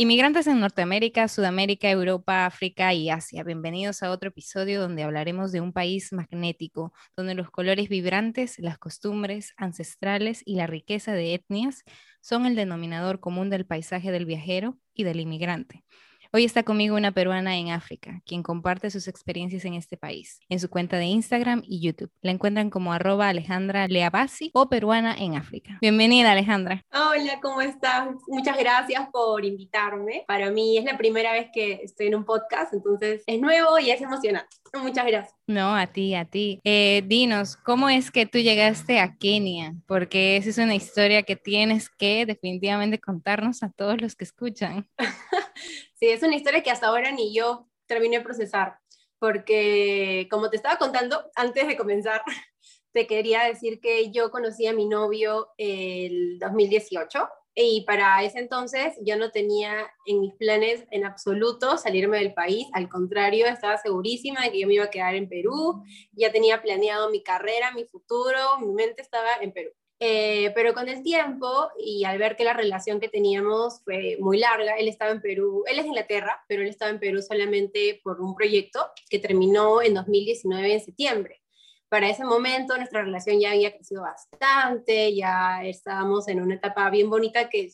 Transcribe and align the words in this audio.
Inmigrantes 0.00 0.46
en 0.46 0.60
Norteamérica, 0.60 1.26
Sudamérica, 1.26 1.90
Europa, 1.90 2.46
África 2.46 2.94
y 2.94 3.10
Asia. 3.10 3.42
Bienvenidos 3.42 4.04
a 4.04 4.12
otro 4.12 4.28
episodio 4.28 4.80
donde 4.80 5.02
hablaremos 5.02 5.50
de 5.50 5.60
un 5.60 5.72
país 5.72 6.12
magnético, 6.12 6.92
donde 7.16 7.34
los 7.34 7.50
colores 7.50 7.88
vibrantes, 7.88 8.60
las 8.60 8.78
costumbres 8.78 9.54
ancestrales 9.56 10.42
y 10.46 10.54
la 10.54 10.68
riqueza 10.68 11.14
de 11.14 11.34
etnias 11.34 11.82
son 12.20 12.46
el 12.46 12.54
denominador 12.54 13.18
común 13.18 13.50
del 13.50 13.66
paisaje 13.66 14.12
del 14.12 14.24
viajero 14.24 14.78
y 14.94 15.02
del 15.02 15.18
inmigrante. 15.18 15.82
Hoy 16.30 16.44
está 16.44 16.62
conmigo 16.62 16.94
una 16.94 17.10
peruana 17.10 17.56
en 17.56 17.70
África, 17.70 18.20
quien 18.26 18.42
comparte 18.42 18.90
sus 18.90 19.08
experiencias 19.08 19.64
en 19.64 19.72
este 19.72 19.96
país, 19.96 20.40
en 20.50 20.60
su 20.60 20.68
cuenta 20.68 20.98
de 20.98 21.06
Instagram 21.06 21.62
y 21.64 21.80
YouTube. 21.80 22.10
La 22.20 22.32
encuentran 22.32 22.68
como 22.68 22.92
arroba 22.92 23.30
Alejandra 23.30 23.88
Leabasi 23.88 24.50
o 24.52 24.68
peruana 24.68 25.16
en 25.16 25.36
África. 25.36 25.78
Bienvenida 25.80 26.32
Alejandra. 26.32 26.84
Hola, 26.92 27.40
¿cómo 27.40 27.62
estás? 27.62 28.10
Muchas 28.26 28.58
gracias 28.58 29.08
por 29.10 29.42
invitarme. 29.42 30.24
Para 30.28 30.50
mí 30.50 30.76
es 30.76 30.84
la 30.84 30.98
primera 30.98 31.32
vez 31.32 31.48
que 31.50 31.80
estoy 31.82 32.08
en 32.08 32.16
un 32.16 32.26
podcast, 32.26 32.74
entonces 32.74 33.22
es 33.26 33.40
nuevo 33.40 33.78
y 33.78 33.90
es 33.90 34.02
emocionante. 34.02 34.54
Muchas 34.74 35.06
gracias. 35.06 35.34
No, 35.46 35.74
a 35.74 35.86
ti, 35.86 36.14
a 36.14 36.26
ti. 36.26 36.60
Eh, 36.62 37.02
dinos, 37.06 37.56
¿cómo 37.56 37.88
es 37.88 38.10
que 38.10 38.26
tú 38.26 38.36
llegaste 38.36 39.00
a 39.00 39.16
Kenia? 39.16 39.76
Porque 39.86 40.36
esa 40.36 40.50
es 40.50 40.58
una 40.58 40.74
historia 40.74 41.22
que 41.22 41.36
tienes 41.36 41.88
que 41.88 42.26
definitivamente 42.26 43.00
contarnos 43.00 43.62
a 43.62 43.70
todos 43.70 43.98
los 44.02 44.14
que 44.14 44.24
escuchan. 44.24 44.86
Sí, 45.98 46.08
es 46.10 46.22
una 46.22 46.36
historia 46.36 46.62
que 46.62 46.70
hasta 46.70 46.86
ahora 46.86 47.10
ni 47.10 47.34
yo 47.34 47.68
terminé 47.86 48.18
de 48.18 48.24
procesar, 48.24 48.78
porque 49.18 50.28
como 50.30 50.48
te 50.48 50.56
estaba 50.56 50.78
contando 50.78 51.24
antes 51.34 51.66
de 51.66 51.76
comenzar, 51.76 52.22
te 52.92 53.08
quería 53.08 53.42
decir 53.42 53.80
que 53.80 54.12
yo 54.12 54.30
conocí 54.30 54.66
a 54.68 54.72
mi 54.72 54.86
novio 54.86 55.48
el 55.58 56.38
2018 56.38 57.28
y 57.56 57.84
para 57.84 58.22
ese 58.22 58.38
entonces 58.38 58.94
yo 59.04 59.16
no 59.16 59.32
tenía 59.32 59.90
en 60.06 60.20
mis 60.20 60.34
planes 60.34 60.86
en 60.92 61.04
absoluto 61.04 61.76
salirme 61.76 62.18
del 62.18 62.32
país, 62.32 62.68
al 62.74 62.88
contrario, 62.88 63.46
estaba 63.46 63.76
segurísima 63.76 64.42
de 64.42 64.52
que 64.52 64.60
yo 64.60 64.68
me 64.68 64.74
iba 64.74 64.84
a 64.84 64.90
quedar 64.90 65.16
en 65.16 65.28
Perú, 65.28 65.82
ya 66.12 66.30
tenía 66.30 66.62
planeado 66.62 67.10
mi 67.10 67.24
carrera, 67.24 67.72
mi 67.72 67.84
futuro, 67.86 68.60
mi 68.60 68.72
mente 68.72 69.02
estaba 69.02 69.30
en 69.40 69.52
Perú. 69.52 69.70
Eh, 70.00 70.52
pero 70.54 70.74
con 70.74 70.88
el 70.88 71.02
tiempo 71.02 71.70
y 71.76 72.04
al 72.04 72.18
ver 72.18 72.36
que 72.36 72.44
la 72.44 72.52
relación 72.52 73.00
que 73.00 73.08
teníamos 73.08 73.82
fue 73.82 74.16
muy 74.20 74.38
larga, 74.38 74.76
él 74.76 74.86
estaba 74.86 75.10
en 75.10 75.20
Perú, 75.20 75.64
él 75.66 75.78
es 75.78 75.84
de 75.84 75.88
Inglaterra, 75.88 76.44
pero 76.46 76.62
él 76.62 76.68
estaba 76.68 76.90
en 76.92 77.00
Perú 77.00 77.20
solamente 77.20 78.00
por 78.04 78.20
un 78.20 78.36
proyecto 78.36 78.92
que 79.10 79.18
terminó 79.18 79.82
en 79.82 79.94
2019 79.94 80.72
en 80.72 80.80
septiembre. 80.80 81.42
Para 81.88 82.08
ese 82.10 82.24
momento 82.24 82.76
nuestra 82.76 83.02
relación 83.02 83.40
ya 83.40 83.50
había 83.50 83.74
crecido 83.74 84.02
bastante, 84.02 85.14
ya 85.16 85.64
estábamos 85.64 86.28
en 86.28 86.42
una 86.42 86.54
etapa 86.54 86.88
bien 86.90 87.10
bonita 87.10 87.48
que 87.48 87.68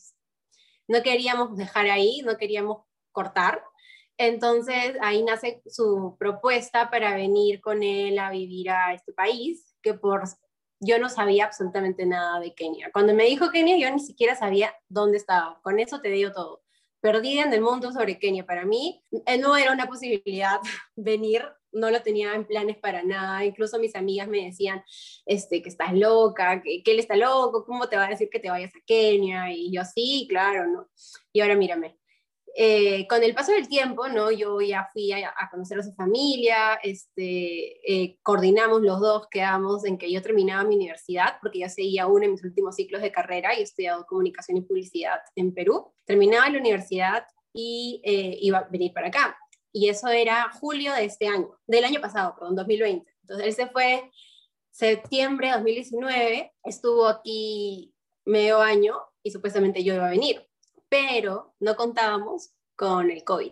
no 0.87 1.03
queríamos 1.03 1.55
dejar 1.57 1.89
ahí, 1.89 2.21
no 2.23 2.37
queríamos 2.37 2.85
cortar. 3.11 3.61
Entonces 4.17 4.95
ahí 5.01 5.21
nace 5.23 5.61
su 5.67 6.15
propuesta 6.17 6.89
para 6.89 7.15
venir 7.15 7.61
con 7.61 7.83
él 7.83 8.17
a 8.17 8.31
vivir 8.31 8.69
a 8.71 8.93
este 8.93 9.11
país, 9.13 9.75
que 9.81 9.93
por 9.93 10.23
yo 10.85 10.99
no 10.99 11.09
sabía 11.09 11.45
absolutamente 11.45 12.05
nada 12.05 12.39
de 12.39 12.53
Kenia. 12.53 12.91
Cuando 12.91 13.13
me 13.13 13.25
dijo 13.25 13.49
Kenia, 13.49 13.77
yo 13.77 13.93
ni 13.93 13.99
siquiera 13.99 14.35
sabía 14.35 14.73
dónde 14.87 15.17
estaba. 15.17 15.59
Con 15.61 15.79
eso 15.79 15.99
te 15.99 16.09
digo 16.09 16.31
todo. 16.31 16.63
Perdida 17.01 17.43
en 17.43 17.53
el 17.53 17.61
mundo 17.61 17.91
sobre 17.91 18.19
Kenia. 18.19 18.45
Para 18.45 18.65
mí 18.65 19.03
eh, 19.25 19.37
no 19.37 19.57
era 19.57 19.71
una 19.71 19.87
posibilidad 19.87 20.59
venir, 20.95 21.43
no 21.71 21.89
lo 21.89 22.01
tenía 22.01 22.33
en 22.35 22.45
planes 22.45 22.77
para 22.77 23.03
nada. 23.03 23.43
Incluso 23.43 23.79
mis 23.79 23.95
amigas 23.95 24.27
me 24.27 24.45
decían 24.45 24.83
este, 25.25 25.61
que 25.61 25.69
estás 25.69 25.93
loca, 25.93 26.61
que, 26.61 26.83
que 26.83 26.91
él 26.91 26.99
está 26.99 27.15
loco, 27.15 27.65
¿cómo 27.65 27.89
te 27.89 27.97
va 27.97 28.05
a 28.05 28.09
decir 28.09 28.29
que 28.29 28.39
te 28.39 28.49
vayas 28.49 28.75
a 28.75 28.79
Kenia? 28.85 29.51
Y 29.51 29.71
yo, 29.71 29.81
sí, 29.83 30.27
claro, 30.29 30.67
¿no? 30.67 30.89
Y 31.33 31.41
ahora 31.41 31.55
mírame, 31.55 31.97
eh, 32.57 33.05
con 33.07 33.21
el 33.21 33.35
paso 33.35 33.51
del 33.51 33.67
tiempo, 33.67 34.07
¿no? 34.07 34.31
Yo 34.31 34.61
ya 34.61 34.87
fui 34.93 35.11
a, 35.11 35.33
conocer 35.51 35.77
a 35.77 35.83
su 35.83 35.91
familia, 35.93 36.75
este, 36.75 37.81
eh, 37.85 38.17
coordinamos 38.23 38.81
los 38.81 39.01
dos, 39.01 39.27
quedamos 39.29 39.83
en 39.83 39.97
que 39.97 40.09
yo 40.09 40.21
terminaba 40.21 40.63
mi 40.63 40.77
universidad, 40.77 41.37
porque 41.41 41.59
ya 41.59 41.67
seguía 41.67 42.07
uno 42.07 42.21
de 42.21 42.29
mis 42.29 42.45
últimos 42.45 42.77
ciclos 42.77 43.01
de 43.01 43.11
carrera 43.11 43.53
y 43.53 43.59
he 43.59 43.63
estudiado 43.63 44.05
comunicación 44.05 44.57
y 44.57 44.61
publicidad 44.61 45.19
en 45.35 45.53
Perú. 45.53 45.91
Terminaba 46.05 46.49
la 46.49 46.59
universidad 46.59 47.25
y 47.51 48.01
eh, 48.05 48.37
iba 48.39 48.59
a 48.59 48.69
venir 48.69 48.93
para 48.93 49.09
acá. 49.09 49.37
Y 49.73 49.89
eso 49.89 50.07
era 50.07 50.49
julio 50.53 50.93
de 50.93 51.03
este 51.03 51.27
año, 51.27 51.59
del 51.67 51.83
año 51.83 51.99
pasado, 51.99 52.35
perdón, 52.39 52.55
2020. 52.55 53.05
Entonces 53.23 53.47
él 53.47 53.53
se 53.53 53.67
fue 53.67 54.09
septiembre 54.71 55.47
de 55.47 55.53
2019, 55.55 56.53
estuvo 56.63 57.05
aquí 57.05 57.93
medio 58.23 58.61
año 58.61 58.95
y 59.23 59.31
supuestamente 59.31 59.83
yo 59.83 59.93
iba 59.93 60.07
a 60.07 60.11
venir 60.11 60.47
pero 60.95 61.53
no 61.59 61.75
contábamos 61.75 62.51
con 62.77 63.11
el 63.11 63.23
COVID. 63.25 63.51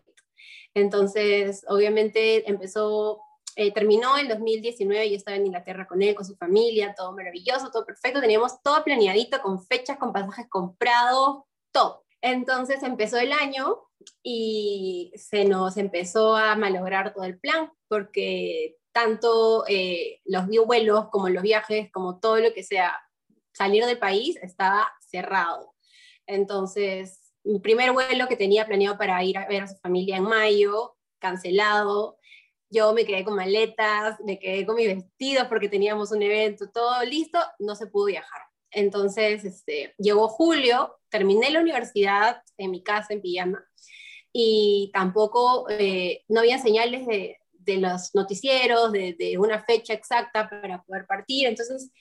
Entonces, 0.74 1.66
obviamente 1.68 2.50
empezó, 2.50 3.20
eh, 3.58 3.74
terminó 3.74 4.18
el 4.18 4.30
2019, 4.30 5.10
yo 5.10 5.18
estaba 5.18 5.36
en 5.36 5.48
Inglaterra 5.48 5.86
con 5.86 6.02
él, 6.02 6.16
con 6.16 6.26
su 6.26 6.38
familia, 6.38 6.96
todo 6.96 7.12
maravilloso, 7.12 7.70
todo 7.70 7.86
perfecto, 7.86 8.22
teníamos 8.22 8.62
todo 8.62 8.82
planeadito, 8.86 9.42
con 9.42 9.62
fechas, 9.62 9.98
con 9.98 10.14
pasajes 10.14 10.48
comprados, 10.50 11.44
todo. 11.74 12.06
Entonces 12.22 12.82
empezó 12.82 13.18
el 13.18 13.34
año 13.34 13.82
y 14.24 15.12
se 15.16 15.44
nos 15.44 15.76
empezó 15.76 16.38
a 16.38 16.56
malograr 16.56 17.14
todo 17.14 17.26
el 17.26 17.38
plan, 17.40 17.72
porque 17.90 18.78
tanto 18.94 19.66
eh, 19.68 20.22
los 20.24 20.48
vuelos 20.66 21.10
como 21.12 21.28
los 21.28 21.44
viajes, 21.44 21.92
como 21.92 22.20
todo 22.20 22.38
lo 22.38 22.54
que 22.54 22.64
sea 22.64 22.98
salir 23.52 23.86
del 23.86 24.00
país, 24.00 24.38
estaba 24.42 24.90
cerrado. 25.02 25.74
Entonces, 26.26 27.23
mi 27.44 27.60
primer 27.60 27.92
vuelo 27.92 28.28
que 28.28 28.38
tenía 28.38 28.66
planeado 28.66 28.98
para 28.98 29.24
ir 29.24 29.38
a 29.38 29.48
ver 29.48 29.64
a 29.64 29.68
su 29.68 29.76
familia 29.78 30.18
en 30.18 30.24
mayo, 30.24 30.96
cancelado. 31.20 32.18
Yo 32.70 32.94
me 32.94 33.06
quedé 33.06 33.24
con 33.24 33.36
maletas, 33.36 34.20
me 34.26 34.40
quedé 34.40 34.66
con 34.66 34.76
mis 34.76 34.88
vestidos 34.88 35.48
porque 35.48 35.70
teníamos 35.70 36.12
un 36.12 36.24
evento, 36.24 36.70
todo 36.74 37.04
listo, 37.04 37.40
no 37.60 37.76
se 37.76 37.88
pudo 37.88 38.06
viajar. 38.06 38.42
Entonces, 38.72 39.46
este, 39.46 39.94
llegó 39.98 40.28
julio, 40.28 41.00
terminé 41.10 41.52
la 41.52 41.62
universidad 41.62 42.42
en 42.58 42.72
mi 42.72 42.82
casa 42.82 43.14
en 43.14 43.22
pijama 43.22 43.64
y 44.32 44.90
tampoco, 44.94 45.68
eh, 45.70 46.24
no 46.28 46.40
había 46.40 46.58
señales 46.58 47.06
de, 47.06 47.38
de 47.52 47.78
los 47.78 48.16
noticieros, 48.16 48.92
de, 48.92 49.16
de, 49.18 49.38
una 49.38 49.64
fecha 49.64 49.94
exacta 49.94 50.50
para 50.50 50.82
poder 50.84 51.06
partir. 51.06 51.48
Entonces, 51.48 51.92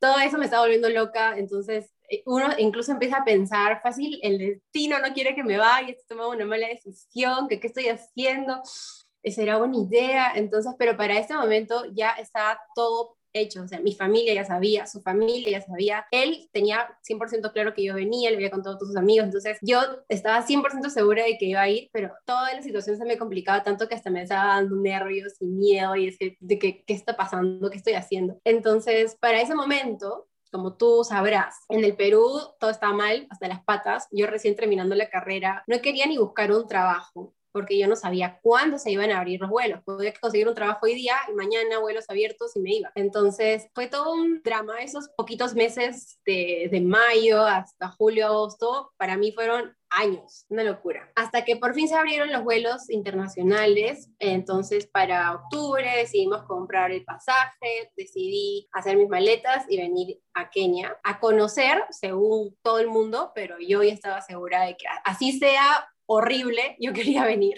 todo 0.00 0.18
eso 0.18 0.36
me 0.36 0.44
estaba 0.44 0.62
volviendo 0.62 0.90
loca. 0.90 1.38
Entonces, 1.38 1.90
uno 2.26 2.48
incluso 2.58 2.92
empieza 2.92 3.18
a 3.18 3.24
pensar, 3.24 3.80
fácil, 3.82 4.18
el 4.22 4.38
destino 4.38 4.98
no 4.98 5.12
quiere 5.12 5.34
que 5.34 5.44
me 5.44 5.58
vaya, 5.58 5.88
estoy 5.88 6.06
tomando 6.08 6.36
una 6.36 6.46
mala 6.46 6.68
decisión, 6.68 7.48
que 7.48 7.60
qué 7.60 7.66
estoy 7.66 7.88
haciendo, 7.88 8.62
será 9.24 9.58
buena 9.58 9.76
idea, 9.76 10.32
entonces, 10.34 10.72
pero 10.78 10.96
para 10.96 11.18
este 11.18 11.34
momento 11.34 11.84
ya 11.92 12.12
estaba 12.12 12.60
todo 12.74 13.16
hecho, 13.32 13.62
o 13.62 13.68
sea, 13.68 13.80
mi 13.80 13.94
familia 13.94 14.34
ya 14.34 14.44
sabía, 14.44 14.86
su 14.86 15.02
familia 15.02 15.50
ya 15.50 15.60
sabía, 15.60 16.06
él 16.10 16.48
tenía 16.52 16.88
100% 17.02 17.52
claro 17.52 17.74
que 17.74 17.84
yo 17.84 17.94
venía, 17.94 18.30
le 18.30 18.36
había 18.36 18.50
contado 18.50 18.76
a 18.76 18.78
todos 18.78 18.92
sus 18.92 18.96
amigos, 18.96 19.26
entonces 19.26 19.58
yo 19.62 19.80
estaba 20.08 20.42
100% 20.46 20.88
segura 20.88 21.24
de 21.24 21.36
que 21.36 21.46
iba 21.46 21.60
a 21.60 21.68
ir, 21.68 21.90
pero 21.92 22.12
toda 22.24 22.54
la 22.54 22.62
situación 22.62 22.96
se 22.96 23.04
me 23.04 23.18
complicaba 23.18 23.62
tanto 23.62 23.88
que 23.88 23.94
hasta 23.94 24.10
me 24.10 24.22
estaba 24.22 24.54
dando 24.54 24.76
nervios 24.76 25.34
y 25.40 25.46
miedo 25.46 25.94
y 25.96 26.08
ese, 26.08 26.36
de 26.40 26.58
que, 26.58 26.84
qué 26.84 26.94
está 26.94 27.16
pasando, 27.16 27.70
qué 27.70 27.76
estoy 27.76 27.94
haciendo. 27.94 28.40
Entonces, 28.44 29.16
para 29.20 29.40
ese 29.40 29.54
momento, 29.54 30.27
como 30.50 30.76
tú 30.76 31.04
sabrás, 31.04 31.64
en 31.68 31.84
el 31.84 31.96
Perú 31.96 32.40
todo 32.60 32.70
estaba 32.70 32.92
mal, 32.92 33.26
hasta 33.30 33.48
las 33.48 33.64
patas. 33.64 34.08
Yo 34.10 34.26
recién 34.26 34.56
terminando 34.56 34.94
la 34.94 35.10
carrera, 35.10 35.64
no 35.66 35.80
quería 35.80 36.06
ni 36.06 36.18
buscar 36.18 36.52
un 36.52 36.66
trabajo 36.66 37.34
porque 37.52 37.78
yo 37.78 37.88
no 37.88 37.96
sabía 37.96 38.38
cuándo 38.42 38.78
se 38.78 38.90
iban 38.90 39.10
a 39.10 39.18
abrir 39.18 39.40
los 39.40 39.50
vuelos. 39.50 39.80
Podía 39.84 40.12
conseguir 40.20 40.48
un 40.48 40.54
trabajo 40.54 40.80
hoy 40.82 40.94
día 40.94 41.16
y 41.28 41.32
mañana 41.32 41.80
vuelos 41.80 42.04
abiertos 42.08 42.54
y 42.56 42.60
me 42.60 42.74
iba. 42.74 42.92
Entonces 42.94 43.68
fue 43.74 43.88
todo 43.88 44.12
un 44.12 44.42
drama. 44.42 44.80
Esos 44.80 45.08
poquitos 45.16 45.54
meses 45.54 46.18
de, 46.24 46.68
de 46.70 46.80
mayo 46.80 47.44
hasta 47.44 47.88
julio, 47.88 48.26
agosto, 48.26 48.92
para 48.96 49.16
mí 49.16 49.32
fueron 49.32 49.74
años, 49.90 50.46
una 50.48 50.64
locura. 50.64 51.10
Hasta 51.14 51.44
que 51.44 51.56
por 51.56 51.74
fin 51.74 51.88
se 51.88 51.94
abrieron 51.94 52.32
los 52.32 52.44
vuelos 52.44 52.90
internacionales, 52.90 54.10
entonces 54.18 54.86
para 54.86 55.34
octubre 55.34 55.90
decidimos 55.96 56.42
comprar 56.44 56.90
el 56.90 57.04
pasaje, 57.04 57.90
decidí 57.96 58.68
hacer 58.72 58.96
mis 58.96 59.08
maletas 59.08 59.64
y 59.68 59.78
venir 59.78 60.20
a 60.34 60.50
Kenia 60.50 60.96
a 61.02 61.20
conocer, 61.20 61.82
según 61.90 62.56
todo 62.62 62.78
el 62.78 62.88
mundo, 62.88 63.32
pero 63.34 63.56
yo 63.58 63.82
ya 63.82 63.92
estaba 63.92 64.20
segura 64.20 64.62
de 64.64 64.76
que 64.76 64.86
así 65.04 65.38
sea 65.38 65.88
horrible, 66.10 66.76
yo 66.80 66.92
quería 66.94 67.24
venir, 67.24 67.56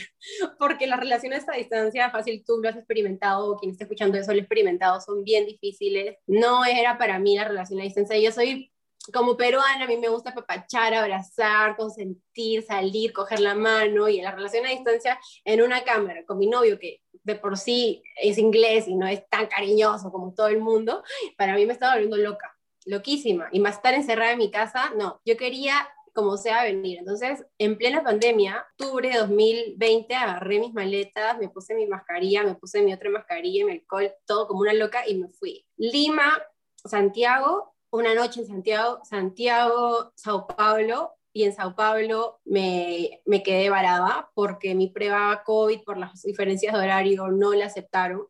porque 0.58 0.86
las 0.86 1.00
relaciones 1.00 1.48
a 1.48 1.56
distancia, 1.56 2.10
fácil 2.10 2.42
tú 2.44 2.58
lo 2.62 2.68
has 2.68 2.76
experimentado, 2.76 3.52
o 3.52 3.56
quien 3.56 3.72
está 3.72 3.84
escuchando 3.84 4.18
eso 4.18 4.32
lo 4.32 4.38
ha 4.38 4.42
experimentado, 4.42 5.00
son 5.00 5.24
bien 5.24 5.46
difíciles. 5.46 6.16
No 6.26 6.64
era 6.64 6.98
para 6.98 7.18
mí 7.18 7.36
la 7.36 7.48
relación 7.48 7.80
a 7.80 7.84
distancia, 7.84 8.18
yo 8.18 8.32
soy 8.32 8.72
como 9.12 9.36
peruana, 9.36 9.84
a 9.84 9.88
mí 9.88 9.96
me 9.96 10.08
gusta 10.08 10.34
papachar, 10.34 10.94
abrazar, 10.94 11.76
consentir, 11.76 12.62
salir, 12.62 13.12
coger 13.12 13.40
la 13.40 13.54
mano 13.54 14.08
y 14.08 14.18
en 14.18 14.24
la 14.24 14.32
relación 14.32 14.66
a 14.66 14.70
distancia 14.70 15.18
en 15.44 15.62
una 15.62 15.82
cámara 15.84 16.24
con 16.26 16.38
mi 16.38 16.46
novio 16.46 16.78
que 16.78 17.02
de 17.22 17.34
por 17.34 17.58
sí 17.58 18.02
es 18.16 18.38
inglés 18.38 18.88
y 18.88 18.94
no 18.94 19.06
es 19.06 19.28
tan 19.28 19.46
cariñoso 19.46 20.10
como 20.10 20.34
todo 20.34 20.48
el 20.48 20.60
mundo, 20.60 21.02
para 21.36 21.54
mí 21.54 21.66
me 21.66 21.72
estaba 21.72 21.94
volviendo 21.94 22.16
loca, 22.16 22.56
loquísima. 22.86 23.48
Y 23.52 23.60
más 23.60 23.76
estar 23.76 23.94
encerrada 23.94 24.32
en 24.32 24.38
mi 24.38 24.50
casa, 24.50 24.92
no, 24.96 25.20
yo 25.24 25.36
quería 25.36 25.88
como 26.14 26.36
sea 26.36 26.64
venir. 26.64 26.98
Entonces, 26.98 27.44
en 27.58 27.76
plena 27.76 28.02
pandemia, 28.02 28.66
octubre 28.72 29.10
de 29.10 29.18
2020, 29.18 30.14
agarré 30.14 30.58
mis 30.58 30.72
maletas, 30.72 31.38
me 31.38 31.48
puse 31.48 31.74
mi 31.74 31.86
mascarilla, 31.86 32.42
me 32.42 32.54
puse 32.54 32.82
mi 32.82 32.92
otra 32.92 33.10
mascarilla, 33.10 33.64
mi 33.64 33.72
alcohol, 33.72 34.12
todo 34.26 34.46
como 34.48 34.60
una 34.60 34.72
loca 34.72 35.06
y 35.06 35.16
me 35.16 35.28
fui. 35.28 35.66
Lima, 35.76 36.42
Santiago, 36.84 37.74
una 37.90 38.14
noche 38.14 38.40
en 38.40 38.46
Santiago, 38.46 39.00
Santiago, 39.04 40.12
Sao 40.14 40.46
Paulo, 40.46 41.14
y 41.32 41.44
en 41.44 41.52
Sao 41.52 41.76
Paulo 41.76 42.40
me, 42.44 43.22
me 43.24 43.42
quedé 43.42 43.70
varada 43.70 44.30
porque 44.34 44.74
mi 44.74 44.88
prueba 44.88 45.42
COVID 45.44 45.82
por 45.82 45.96
las 45.96 46.22
diferencias 46.22 46.74
de 46.74 46.80
horario 46.80 47.28
no 47.28 47.54
la 47.54 47.66
aceptaron 47.66 48.26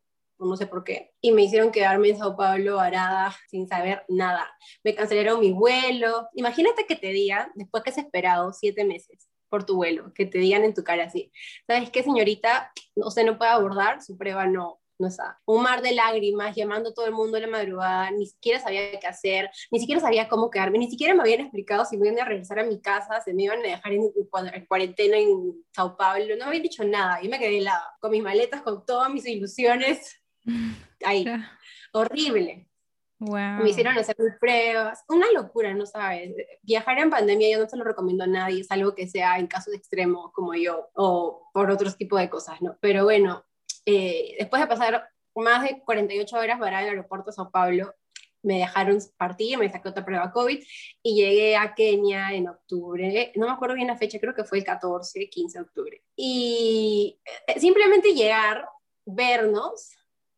no 0.46 0.56
sé 0.56 0.66
por 0.66 0.84
qué, 0.84 1.12
y 1.20 1.32
me 1.32 1.42
hicieron 1.42 1.70
quedarme 1.70 2.10
en 2.10 2.18
Sao 2.18 2.36
Paulo 2.36 2.76
varada 2.76 3.34
sin 3.48 3.68
saber 3.68 4.04
nada. 4.08 4.50
Me 4.82 4.94
cancelaron 4.94 5.40
mi 5.40 5.52
vuelo. 5.52 6.28
Imagínate 6.34 6.86
que 6.86 6.96
te 6.96 7.08
digan, 7.08 7.50
después 7.54 7.82
que 7.82 7.90
has 7.90 7.98
esperado 7.98 8.52
siete 8.52 8.84
meses 8.84 9.28
por 9.48 9.64
tu 9.66 9.76
vuelo, 9.76 10.12
que 10.14 10.26
te 10.26 10.38
digan 10.38 10.64
en 10.64 10.74
tu 10.74 10.84
cara 10.84 11.04
así, 11.04 11.32
¿sabes 11.66 11.90
qué, 11.90 12.02
señorita? 12.02 12.72
Usted 12.94 13.26
no 13.26 13.36
puede 13.36 13.50
abordar, 13.50 14.00
su 14.00 14.16
prueba 14.16 14.46
no, 14.46 14.79
no 15.00 15.08
está. 15.08 15.40
Un 15.46 15.62
mar 15.62 15.82
de 15.82 15.92
lágrimas, 15.92 16.54
llamando 16.54 16.90
a 16.90 16.94
todo 16.94 17.06
el 17.06 17.12
mundo 17.12 17.36
en 17.36 17.44
la 17.44 17.48
madrugada, 17.48 18.10
ni 18.10 18.26
siquiera 18.26 18.60
sabía 18.60 18.98
qué 19.00 19.06
hacer, 19.06 19.50
ni 19.70 19.80
siquiera 19.80 20.00
sabía 20.00 20.28
cómo 20.28 20.50
quedarme, 20.50 20.78
ni 20.78 20.90
siquiera 20.90 21.14
me 21.14 21.22
habían 21.22 21.40
explicado 21.40 21.84
si 21.84 21.96
me 21.96 22.08
iban 22.08 22.20
a 22.20 22.26
regresar 22.26 22.58
a 22.58 22.64
mi 22.64 22.80
casa, 22.80 23.20
se 23.20 23.34
me 23.34 23.44
iban 23.44 23.60
a 23.60 23.62
dejar 23.62 23.92
en, 23.92 24.12
cuarentena 24.68 25.16
en 25.16 25.64
Sao 25.74 25.96
Paulo, 25.96 26.36
no 26.36 26.44
me 26.44 26.44
habían 26.44 26.62
dicho 26.62 26.84
nada, 26.84 27.20
yo 27.22 27.30
me 27.30 27.38
quedé 27.38 27.58
helada, 27.58 27.96
con 27.98 28.10
mis 28.10 28.22
maletas, 28.22 28.62
con 28.62 28.84
todas 28.84 29.10
mis 29.10 29.26
ilusiones, 29.26 30.20
ahí, 31.04 31.26
horrible. 31.92 32.66
Me 33.20 33.68
hicieron 33.68 33.98
hacer 33.98 34.16
pruebas, 34.40 35.04
una 35.06 35.30
locura, 35.32 35.74
no 35.74 35.84
sabes. 35.84 36.32
Viajar 36.62 36.98
en 37.00 37.10
pandemia 37.10 37.50
yo 37.50 37.62
no 37.62 37.68
se 37.68 37.76
lo 37.76 37.84
recomiendo 37.84 38.24
a 38.24 38.26
nadie, 38.26 38.62
es 38.62 38.70
algo 38.70 38.94
que 38.94 39.08
sea 39.08 39.38
en 39.38 39.46
casos 39.46 39.74
extremos 39.74 40.32
como 40.32 40.54
yo 40.54 40.88
o 40.94 41.50
por 41.52 41.70
otros 41.70 41.98
tipos 41.98 42.18
de 42.18 42.30
cosas, 42.30 42.62
¿no? 42.62 42.78
Pero 42.80 43.04
bueno, 43.04 43.44
eh, 43.86 44.36
después 44.38 44.60
de 44.62 44.68
pasar 44.68 45.08
más 45.34 45.62
de 45.62 45.80
48 45.80 46.36
horas 46.36 46.58
para 46.58 46.82
el 46.82 46.88
aeropuerto 46.90 47.30
de 47.30 47.32
Sao 47.34 47.50
Paulo, 47.50 47.94
me 48.42 48.58
dejaron 48.58 48.98
partir, 49.16 49.58
me 49.58 49.70
saqué 49.70 49.88
otra 49.88 50.04
prueba 50.04 50.32
COVID 50.32 50.62
y 51.02 51.14
llegué 51.14 51.56
a 51.56 51.74
Kenia 51.74 52.32
en 52.32 52.48
octubre, 52.48 53.32
no 53.36 53.46
me 53.46 53.52
acuerdo 53.52 53.74
bien 53.74 53.88
la 53.88 53.98
fecha, 53.98 54.18
creo 54.18 54.34
que 54.34 54.44
fue 54.44 54.58
el 54.58 54.64
14, 54.64 55.28
15 55.28 55.58
de 55.58 55.62
octubre. 55.62 56.02
Y 56.16 57.20
eh, 57.46 57.60
simplemente 57.60 58.14
llegar, 58.14 58.66
vernos, 59.04 59.90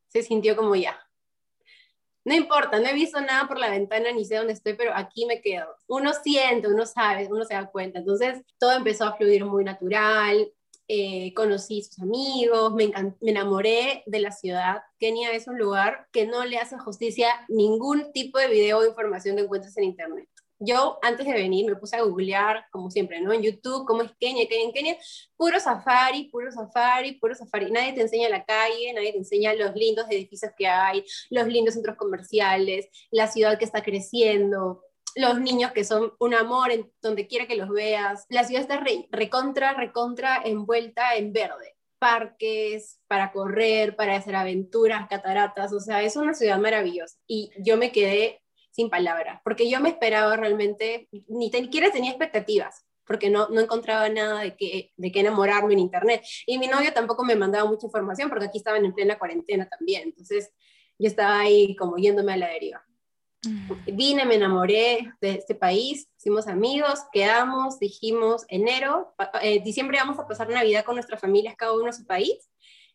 se 0.09 0.23
sintió 0.23 0.57
como 0.57 0.75
ya. 0.75 0.99
No 2.25 2.35
importa, 2.35 2.79
no 2.79 2.87
he 2.87 2.95
visto 2.95 3.21
nada 3.21 3.49
por 3.49 3.59
la 3.59 3.71
ventana 3.71 4.13
ni 4.13 4.25
sé 4.25 4.37
dónde 4.37 4.53
estoy, 4.53 4.75
pero 4.75 4.93
aquí 4.95 5.27
me 5.27 5.41
quedo. 5.41 5.67
Uno 5.89 6.13
siente, 6.13 6.69
uno 6.69 6.87
sabe, 6.87 7.27
uno 7.29 7.45
se 7.45 7.55
da 7.55 7.67
cuenta. 7.67 7.99
Entonces 7.99 8.43
todo 8.59 8.73
empezó 8.73 9.07
a 9.07 9.17
fluir 9.17 9.45
muy 9.45 9.65
natural, 9.65 10.53
eh, 10.95 11.33
conocí 11.33 11.83
sus 11.83 11.99
amigos, 12.01 12.75
me, 12.75 12.93
me, 13.23 13.31
enamoré 13.31 14.03
de 14.05 14.21
la 14.21 14.31
ciudad. 14.31 14.83
Kenia 14.99 15.33
es 15.33 15.49
un 15.49 15.57
lugar 15.57 16.07
que 16.13 16.27
no 16.27 16.45
le 16.45 16.59
hace 16.59 16.79
justicia 16.79 17.29
ningún 17.49 18.13
tipo 18.13 18.39
de 18.39 18.49
video 18.49 18.81
o 18.81 18.87
información 18.87 19.37
que 19.37 19.43
encuentres 19.43 19.75
en 19.79 19.85
internet. 19.85 20.29
Yo 20.59 20.99
antes 21.01 21.27
de 21.27 21.33
venir 21.33 21.65
me 21.65 21.77
puse 21.77 21.97
a 21.97 22.03
googlear, 22.03 22.67
como 22.71 22.91
siempre, 22.91 23.23
¿no? 23.23 23.33
En 23.33 23.43
YouTube, 23.43 23.87
cómo 23.87 24.03
es 24.03 24.13
Kenia, 24.21 24.47
Kenia, 24.47 24.67
en 24.67 24.73
Kenia, 24.73 24.99
puro 25.35 25.59
safari, 25.59 26.25
puro 26.25 26.53
safari, 26.53 27.13
puro 27.15 27.35
safari. 27.35 27.71
Nadie 27.71 27.95
te 27.95 28.03
enseña 28.03 28.29
la 28.29 28.45
calle, 28.45 28.93
nadie 28.93 29.13
te 29.13 29.19
enseña 29.19 29.55
los 29.55 29.75
lindos 29.75 30.05
edificios 30.11 30.53
que 30.59 30.67
hay, 30.67 31.07
los 31.31 31.47
lindos 31.47 31.73
centros 31.73 31.97
comerciales, 31.97 32.87
la 33.11 33.29
ciudad 33.29 33.59
que 33.59 33.65
está 33.65 33.83
creciendo, 33.83 34.83
los 35.17 35.41
niños 35.41 35.73
que 35.73 35.85
son 35.85 36.13
un 36.19 36.35
amor 36.35 36.71
en 36.71 36.91
donde 37.01 37.27
quiera 37.27 37.47
que 37.47 37.57
los 37.57 37.69
veas. 37.69 38.25
La 38.29 38.45
ciudad 38.45 38.63
está 38.63 38.83
recontra, 39.11 39.75
recontra 39.75 40.43
envuelta 40.45 41.15
en 41.17 41.33
verde. 41.33 41.77
Parques 41.99 43.01
para 43.07 43.31
correr, 43.31 43.95
para 43.95 44.17
hacer 44.17 44.35
aventuras, 44.35 45.09
cataratas, 45.09 45.73
o 45.73 45.81
sea, 45.81 46.03
es 46.03 46.17
una 46.17 46.35
ciudad 46.35 46.59
maravillosa. 46.59 47.17
Y 47.27 47.51
yo 47.59 47.77
me 47.77 47.93
quedé 47.93 48.43
sin 48.73 48.91
palabras, 48.91 49.41
porque 49.45 49.71
yo 49.71 49.81
me 49.81 49.91
esperaba 49.91 50.35
realmente, 50.37 51.09
ni 51.29 51.51
siquiera 51.51 51.93
tenía 51.93 52.11
expectativas, 52.11 52.85
porque 53.07 53.31
no, 53.31 53.49
no 53.51 53.61
encontraba 53.61 54.09
nada 54.09 54.41
de 54.41 54.57
qué 54.57 54.93
de 54.97 55.13
que 55.13 55.21
enamorarme 55.21 55.75
en 55.75 55.81
internet. 55.81 56.23
Y 56.47 56.59
mi 56.59 56.67
novio 56.67 56.93
tampoco 56.93 57.25
me 57.25 57.37
mandaba 57.37 57.69
mucha 57.69 57.87
información, 57.87 58.29
porque 58.29 58.47
aquí 58.47 58.59
estaban 58.59 58.85
en 58.85 58.95
plena 58.95 59.19
cuarentena 59.19 59.69
también. 59.69 60.05
Entonces 60.05 60.53
yo 60.99 61.09
estaba 61.09 61.41
ahí 61.41 61.77
como 61.77 61.97
yéndome 61.99 62.33
a 62.33 62.37
la 62.37 62.49
deriva. 62.49 62.83
Vine, 63.87 64.25
me 64.25 64.37
enamoré 64.37 65.13
de 65.21 65.33
este 65.33 65.57
país, 65.57 66.09
hicimos 66.17 66.47
amigos, 66.47 67.01
quedamos, 67.13 67.81
dijimos 67.81 68.45
enero, 68.47 69.15
eh, 69.43 69.61
diciembre 69.63 69.99
vamos 69.99 70.19
a 70.21 70.29
pasar 70.29 70.49
Navidad 70.49 70.85
con 70.85 70.95
nuestras 70.95 71.21
familias, 71.21 71.57
cada 71.57 71.73
uno 71.73 71.87
en 71.87 71.93
su 71.93 72.07
país. 72.07 72.51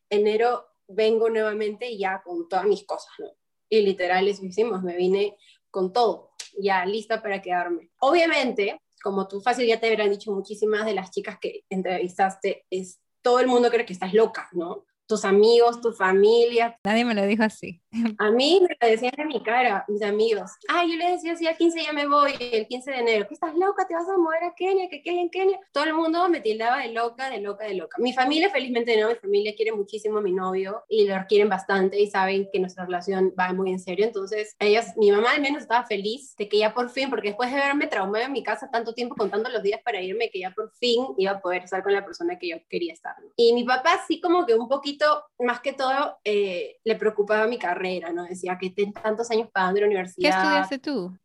Enero 0.09 0.65
vengo 0.87 1.29
nuevamente 1.29 1.97
ya 1.97 2.21
con 2.23 2.47
todas 2.47 2.65
mis 2.65 2.85
cosas, 2.85 3.11
¿no? 3.19 3.27
Y 3.69 3.81
literal 3.81 4.25
eso 4.29 4.45
hicimos, 4.45 4.83
me 4.83 4.95
vine 4.95 5.35
con 5.69 5.91
todo, 5.91 6.31
ya 6.57 6.85
lista 6.85 7.21
para 7.21 7.41
quedarme. 7.41 7.89
Obviamente, 7.99 8.81
como 9.03 9.27
tú 9.27 9.41
fácil 9.41 9.67
ya 9.67 9.81
te 9.81 9.91
habrán 9.91 10.11
dicho 10.11 10.31
muchísimas 10.31 10.85
de 10.85 10.93
las 10.93 11.11
chicas 11.11 11.37
que 11.41 11.65
entrevistaste, 11.69 12.65
es 12.69 13.01
todo 13.21 13.41
el 13.41 13.47
mundo 13.47 13.69
cree 13.69 13.85
que 13.85 13.91
estás 13.91 14.13
loca, 14.13 14.47
¿no? 14.53 14.85
tus 15.07 15.23
amigos, 15.23 15.81
tu 15.81 15.93
familia. 15.93 16.77
Nadie 16.83 17.05
me 17.05 17.15
lo 17.15 17.25
dijo 17.25 17.43
así. 17.43 17.81
A 18.17 18.31
mí 18.31 18.61
me 18.61 18.77
lo 18.79 18.91
decían 18.91 19.13
en 19.17 19.27
mi 19.27 19.41
cara, 19.41 19.85
mis 19.87 20.01
amigos. 20.01 20.51
Ah, 20.69 20.83
yo 20.85 20.95
les 20.95 21.13
decía, 21.13 21.35
sí, 21.35 21.47
el 21.47 21.57
15 21.57 21.83
ya 21.83 21.93
me 21.93 22.07
voy, 22.07 22.33
el 22.39 22.67
15 22.67 22.91
de 22.91 22.97
enero. 22.97 23.27
¿Qué 23.27 23.33
estás 23.33 23.55
loca? 23.55 23.87
¿Te 23.87 23.93
vas 23.93 24.07
a 24.07 24.17
mover 24.17 24.43
a 24.43 24.53
Kenia? 24.55 24.89
¿Qué 24.89 25.01
hay 25.05 25.19
en 25.19 25.29
Kenia? 25.29 25.59
Todo 25.71 25.85
el 25.85 25.93
mundo 25.93 26.27
me 26.29 26.41
tildaba 26.41 26.81
de 26.81 26.89
loca, 26.89 27.29
de 27.29 27.39
loca, 27.39 27.65
de 27.65 27.75
loca. 27.75 27.97
Mi 27.99 28.13
familia, 28.13 28.49
felizmente 28.49 28.99
no, 28.99 29.09
mi 29.09 29.15
familia 29.15 29.53
quiere 29.55 29.71
muchísimo 29.71 30.19
a 30.19 30.21
mi 30.21 30.31
novio 30.31 30.83
y 30.89 31.07
lo 31.07 31.15
quieren 31.27 31.49
bastante 31.49 31.99
y 31.99 32.07
saben 32.07 32.49
que 32.51 32.59
nuestra 32.59 32.85
relación 32.85 33.33
va 33.39 33.53
muy 33.53 33.71
en 33.71 33.79
serio. 33.79 34.05
Entonces, 34.05 34.55
ellos, 34.59 34.85
mi 34.95 35.11
mamá 35.11 35.31
al 35.31 35.41
menos 35.41 35.61
estaba 35.61 35.85
feliz 35.85 36.35
de 36.37 36.47
que 36.47 36.59
ya 36.59 36.73
por 36.73 36.89
fin, 36.89 37.09
porque 37.09 37.29
después 37.29 37.51
de 37.51 37.57
verme 37.57 37.87
traumada 37.87 38.25
en 38.25 38.31
mi 38.31 38.43
casa 38.43 38.69
tanto 38.71 38.93
tiempo 38.93 39.15
contando 39.15 39.49
los 39.49 39.63
días 39.63 39.81
para 39.83 40.01
irme, 40.01 40.29
que 40.29 40.39
ya 40.39 40.51
por 40.51 40.71
fin 40.73 41.07
iba 41.17 41.31
a 41.31 41.41
poder 41.41 41.63
estar 41.63 41.83
con 41.83 41.93
la 41.93 42.05
persona 42.05 42.37
que 42.37 42.49
yo 42.49 42.57
quería 42.69 42.93
estar. 42.93 43.15
Y 43.35 43.53
mi 43.53 43.63
papá 43.63 44.01
sí 44.07 44.19
como 44.21 44.45
que 44.45 44.55
un 44.55 44.67
poquito 44.67 45.23
más 45.39 45.61
que 45.61 45.73
todo, 45.73 46.17
eh, 46.23 46.77
le 46.83 46.95
preocupaba 46.95 47.47
mi 47.47 47.57
carrera, 47.57 47.86
¿no? 48.13 48.25
Decía 48.25 48.57
que 48.59 48.73
tantos 48.91 49.31
años 49.31 49.49
pagando 49.51 49.81
la 49.81 49.87
universidad. 49.87 50.29
¿Qué 50.29 50.37
estudiaste 50.37 50.79
tú? 50.79 51.17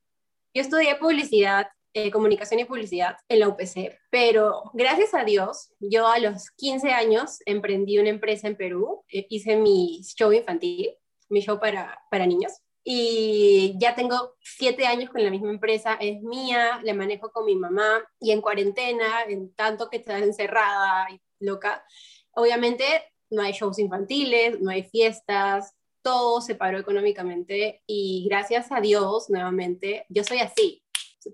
Yo 0.55 0.63
estudié 0.63 0.97
publicidad, 0.97 1.69
eh, 1.95 2.11
comunicación 2.11 2.61
y 2.61 2.65
publicidad 2.65 3.17
en 3.29 3.41
la 3.41 3.49
UPC, 3.49 3.99
pero 4.11 4.71
gracias 4.75 5.15
a 5.15 5.25
Dios, 5.25 5.73
yo 5.81 6.07
a 6.09 6.19
los 6.19 6.51
15 6.57 6.91
años 6.93 7.39
emprendí 7.47 7.99
una 7.99 8.11
empresa 8.11 8.49
en 8.49 8.57
Perú, 8.57 9.05
eh, 9.09 9.27
hice 9.29 9.57
mi 9.57 10.03
show 10.03 10.33
infantil, 10.33 10.91
mi 11.29 11.41
show 11.41 11.59
para, 11.59 11.99
para 12.11 12.27
niños, 12.27 12.53
y 12.85 13.77
ya 13.79 13.95
tengo 13.95 14.35
siete 14.41 14.87
años 14.87 15.11
con 15.11 15.23
la 15.23 15.31
misma 15.31 15.51
empresa, 15.51 15.95
es 16.01 16.21
mía, 16.23 16.81
la 16.83 16.95
manejo 16.95 17.31
con 17.31 17.47
mi 17.47 17.55
mamá 17.55 18.03
y 18.19 18.33
en 18.33 18.41
cuarentena, 18.41 19.23
en 19.29 19.55
tanto 19.55 19.89
que 19.89 19.99
está 19.99 20.19
encerrada 20.19 21.07
y 21.11 21.21
loca, 21.41 21.85
obviamente 22.33 22.85
no 23.31 23.43
hay 23.43 23.53
shows 23.53 23.79
infantiles, 23.79 24.61
no 24.61 24.71
hay 24.71 24.83
fiestas, 24.83 25.75
todo 26.03 26.41
se 26.41 26.55
paró 26.55 26.79
económicamente 26.79 27.83
y 27.87 28.27
gracias 28.29 28.71
a 28.71 28.81
Dios, 28.81 29.31
nuevamente, 29.31 30.07
yo 30.09 30.25
soy 30.25 30.39
así. 30.39 30.83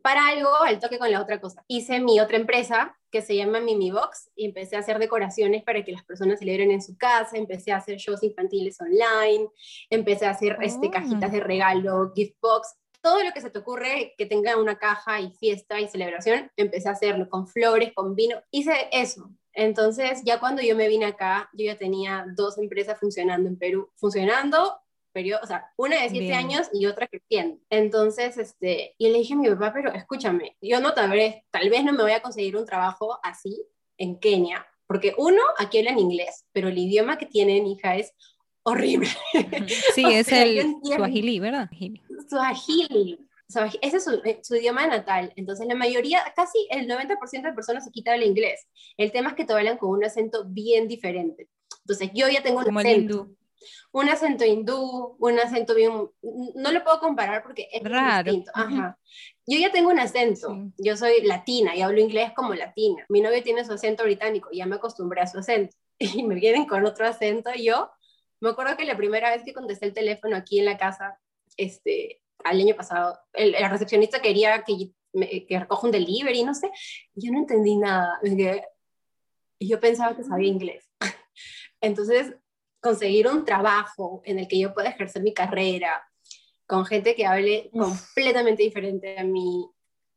Para 0.03 0.29
algo, 0.29 0.55
al 0.55 0.79
toque 0.81 0.99
con 0.99 1.11
la 1.11 1.23
otra 1.23 1.41
cosa. 1.41 1.65
Hice 1.67 1.99
mi 1.99 2.21
otra 2.21 2.37
empresa 2.37 2.99
que 3.11 3.23
se 3.23 3.35
llama 3.35 3.61
Mimi 3.61 3.91
Box 3.91 4.31
y 4.37 4.45
empecé 4.45 4.77
a 4.77 4.81
hacer 4.81 4.99
decoraciones 4.99 5.63
para 5.63 5.83
que 5.83 5.93
las 5.93 6.05
personas 6.05 6.41
celebren 6.41 6.71
en 6.71 6.83
su 6.83 6.99
casa, 6.99 7.39
empecé 7.39 7.73
a 7.73 7.79
hacer 7.79 7.97
shows 7.97 8.23
infantiles 8.23 8.79
online, 8.81 9.49
empecé 9.89 10.27
a 10.27 10.31
hacer 10.31 10.59
este, 10.61 10.89
oh. 10.89 10.91
cajitas 10.91 11.33
de 11.33 11.41
regalo, 11.41 12.13
gift 12.15 12.37
box, 12.41 12.77
todo 13.01 13.23
lo 13.23 13.33
que 13.33 13.41
se 13.41 13.51
te 13.51 13.59
ocurre 13.59 14.15
que 14.19 14.27
tenga 14.27 14.57
una 14.57 14.79
caja 14.79 15.21
y 15.21 15.31
fiesta 15.33 15.81
y 15.81 15.89
celebración, 15.89 16.51
empecé 16.57 16.89
a 16.89 16.93
hacerlo 16.93 17.29
con 17.29 17.47
flores, 17.47 17.93
con 17.95 18.15
vino. 18.15 18.43
Hice 18.51 18.89
eso. 18.93 19.31
Entonces, 19.53 20.23
ya 20.25 20.39
cuando 20.39 20.63
yo 20.63 20.77
me 20.77 20.89
vine 20.89 21.07
acá, 21.07 21.51
yo 21.53 21.67
ya 21.67 21.77
tenía 21.77 22.27
dos 22.37 22.59
empresas 22.59 22.99
funcionando 22.99 23.49
en 23.49 23.59
Perú, 23.59 23.91
funcionando 23.97 24.79
periodo, 25.13 25.41
o 25.43 25.47
sea, 25.47 25.73
una 25.77 26.03
de 26.03 26.11
siete 26.11 26.35
años 26.35 26.69
y 26.73 26.87
otra 26.87 27.09
creciendo. 27.09 27.59
Entonces, 27.71 28.37
este, 28.39 28.95
y 28.99 29.09
le 29.09 29.19
dije 29.19 29.35
a 29.35 29.37
mi 29.37 29.49
papá, 29.49 29.73
pero 29.73 29.93
escúchame, 29.93 30.57
yo 30.61 30.81
no 30.81 30.93
tal 30.95 31.11
vez, 31.11 31.43
tal 31.51 31.71
vez 31.71 31.83
no 31.85 31.93
me 31.93 32.03
voy 32.03 32.13
a 32.13 32.23
conseguir 32.23 32.57
un 32.57 32.67
trabajo 32.67 33.19
así 33.23 33.65
en 33.97 34.21
Kenia, 34.21 34.67
porque 34.87 35.15
uno, 35.19 35.43
aquí 35.59 35.79
hablan 35.79 35.99
inglés, 35.99 36.47
pero 36.53 36.69
el 36.69 36.79
idioma 36.79 37.19
que 37.19 37.27
tienen, 37.27 37.67
hija, 37.67 37.97
es 37.97 38.15
horrible. 38.63 39.09
Sí, 39.95 40.05
es 40.07 40.31
el 40.31 40.75
suajili, 40.83 41.41
¿verdad? 41.41 41.69
Suajili. 43.49 43.79
Ese 43.83 43.97
es 43.99 44.05
su, 44.05 44.11
eh, 44.25 44.41
su, 44.43 44.57
idioma 44.57 44.87
natal. 44.87 45.33
Entonces, 45.37 45.67
la 45.67 45.75
mayoría, 45.75 46.21
casi 46.37 46.67
el 46.71 46.87
90% 46.89 47.43
de 47.43 47.53
personas 47.53 47.87
aquí 47.87 48.03
te 48.03 48.11
habla 48.11 48.25
inglés. 48.25 48.67
El 48.97 49.13
tema 49.13 49.31
es 49.31 49.35
que 49.35 49.45
te 49.45 49.53
hablan 49.53 49.79
con 49.79 49.91
un 49.91 50.05
acento 50.05 50.45
bien 50.47 50.89
diferente. 50.89 51.49
Entonces, 51.81 52.11
yo 52.15 52.29
ya 52.29 52.43
tengo 52.43 52.61
un 52.61 52.79
acento 52.79 53.31
un 53.93 54.09
acento 54.09 54.45
hindú, 54.45 55.17
un 55.19 55.39
acento 55.39 55.75
bien, 55.75 55.93
no 56.23 56.73
lo 56.73 56.85
puedo 56.85 57.01
comparar 57.01 57.43
porque 57.43 57.69
es 57.73 57.83
Raro. 57.83 58.25
distinto. 58.25 58.53
Ajá. 58.55 58.99
Yo 59.47 59.59
ya 59.59 59.73
tengo 59.73 59.91
un 59.91 59.99
acento, 59.99 60.71
yo 60.77 60.97
soy 60.97 61.23
latina 61.23 61.75
y 61.75 61.83
hablo 61.83 62.01
inglés 62.01 62.33
como 62.35 62.55
latina. 62.55 63.05
Mi 63.09 63.21
novio 63.21 63.43
tiene 63.43 63.65
su 63.65 63.73
acento 63.73 64.05
británico 64.05 64.49
y 64.53 64.59
ya 64.59 64.67
me 64.67 64.77
acostumbré 64.77 65.23
a 65.23 65.27
su 65.27 65.39
acento. 65.39 65.77
Y 66.01 66.23
me 66.23 66.37
vienen 66.37 66.67
con 66.67 66.85
otro 66.87 67.07
acento. 67.07 67.51
Y 67.55 67.65
yo 67.65 67.91
me 68.41 68.51
acuerdo 68.51 68.77
que 68.77 68.85
la 68.85 68.97
primera 68.97 69.31
vez 69.31 69.43
que 69.43 69.53
contesté 69.53 69.87
el 69.87 69.95
teléfono 69.95 70.37
aquí 70.37 70.61
en 70.61 70.67
la 70.67 70.79
casa, 70.79 71.19
este, 71.57 72.21
al 72.45 72.61
año 72.61 72.75
pasado, 72.75 73.19
el, 73.33 73.55
recepcionista 73.69 74.21
quería 74.21 74.65
que, 74.65 74.93
que 75.47 75.59
recoja 75.59 75.87
un 75.87 75.93
delivery, 75.93 76.45
no 76.45 76.55
sé, 76.55 76.71
yo 77.15 77.33
no 77.33 77.39
entendí 77.39 77.77
nada. 77.77 78.19
Y 79.59 79.69
yo 79.69 79.81
pensaba 79.81 80.17
que 80.17 80.23
sabía 80.23 80.49
inglés. 80.49 80.89
Entonces 81.81 82.35
conseguir 82.81 83.27
un 83.27 83.45
trabajo 83.45 84.23
en 84.25 84.39
el 84.39 84.49
que 84.49 84.59
yo 84.59 84.73
pueda 84.73 84.91
ejercer 84.91 85.23
mi 85.23 85.35
carrera 85.35 86.05
con 86.67 86.85
gente 86.85 87.15
que 87.15 87.27
hable 87.27 87.71
completamente 87.73 88.63
diferente 88.63 89.19
a 89.19 89.25
mí, 89.25 89.69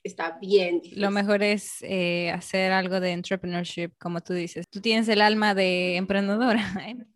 está 0.03 0.37
bien. 0.39 0.81
Lo 0.95 1.09
mejor 1.09 1.43
es 1.43 1.77
eh, 1.81 2.29
hacer 2.31 2.71
algo 2.73 2.99
de 2.99 3.11
entrepreneurship, 3.11 3.91
como 3.97 4.21
tú 4.21 4.33
dices. 4.33 4.65
Tú 4.69 4.81
tienes 4.81 5.07
el 5.07 5.21
alma 5.21 5.55
de 5.55 5.95
emprendedora. 5.95 6.61
¿eh? 6.87 6.97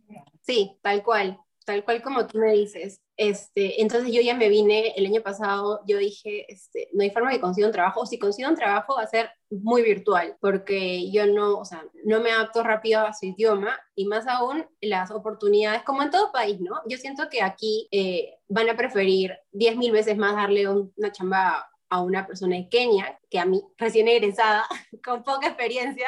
Sí, 0.41 0.77
tal 0.83 1.01
cual 1.01 1.39
tal 1.65 1.83
cual 1.83 2.01
como 2.01 2.25
tú 2.27 2.37
me 2.37 2.53
dices. 2.53 3.01
Este, 3.17 3.81
entonces 3.81 4.11
yo 4.13 4.21
ya 4.21 4.35
me 4.35 4.49
vine 4.49 4.93
el 4.95 5.05
año 5.05 5.21
pasado, 5.21 5.81
yo 5.87 5.97
dije, 5.97 6.51
este, 6.51 6.89
no 6.93 7.03
hay 7.03 7.09
forma 7.09 7.31
que 7.31 7.39
consiga 7.39 7.67
un 7.67 7.73
trabajo, 7.73 8.01
o 8.01 8.05
si 8.05 8.19
consigo 8.19 8.49
un 8.49 8.55
trabajo 8.55 8.95
va 8.95 9.03
a 9.03 9.07
ser 9.07 9.29
muy 9.49 9.81
virtual, 9.81 10.37
porque 10.39 11.11
yo 11.11 11.25
no, 11.25 11.57
o 11.57 11.65
sea, 11.65 11.83
no 12.03 12.21
me 12.21 12.31
adapto 12.31 12.63
rápido 12.63 13.01
a 13.01 13.13
su 13.13 13.25
idioma 13.27 13.77
y 13.95 14.05
más 14.05 14.27
aún 14.27 14.65
las 14.81 15.11
oportunidades, 15.11 15.83
como 15.83 16.03
en 16.03 16.11
todo 16.11 16.31
país, 16.31 16.59
¿no? 16.61 16.81
Yo 16.87 16.97
siento 16.97 17.29
que 17.29 17.41
aquí 17.41 17.87
eh, 17.91 18.35
van 18.47 18.69
a 18.69 18.77
preferir 18.77 19.35
10 19.51 19.77
mil 19.77 19.91
veces 19.91 20.17
más 20.17 20.35
darle 20.35 20.67
una 20.69 21.11
chamba 21.11 21.69
a 21.89 22.01
una 22.01 22.25
persona 22.25 22.55
de 22.55 22.69
Kenia 22.69 23.19
que 23.29 23.39
a 23.39 23.45
mí, 23.45 23.63
recién 23.77 24.07
egresada, 24.07 24.65
con 25.03 25.23
poca 25.23 25.47
experiencia. 25.47 26.07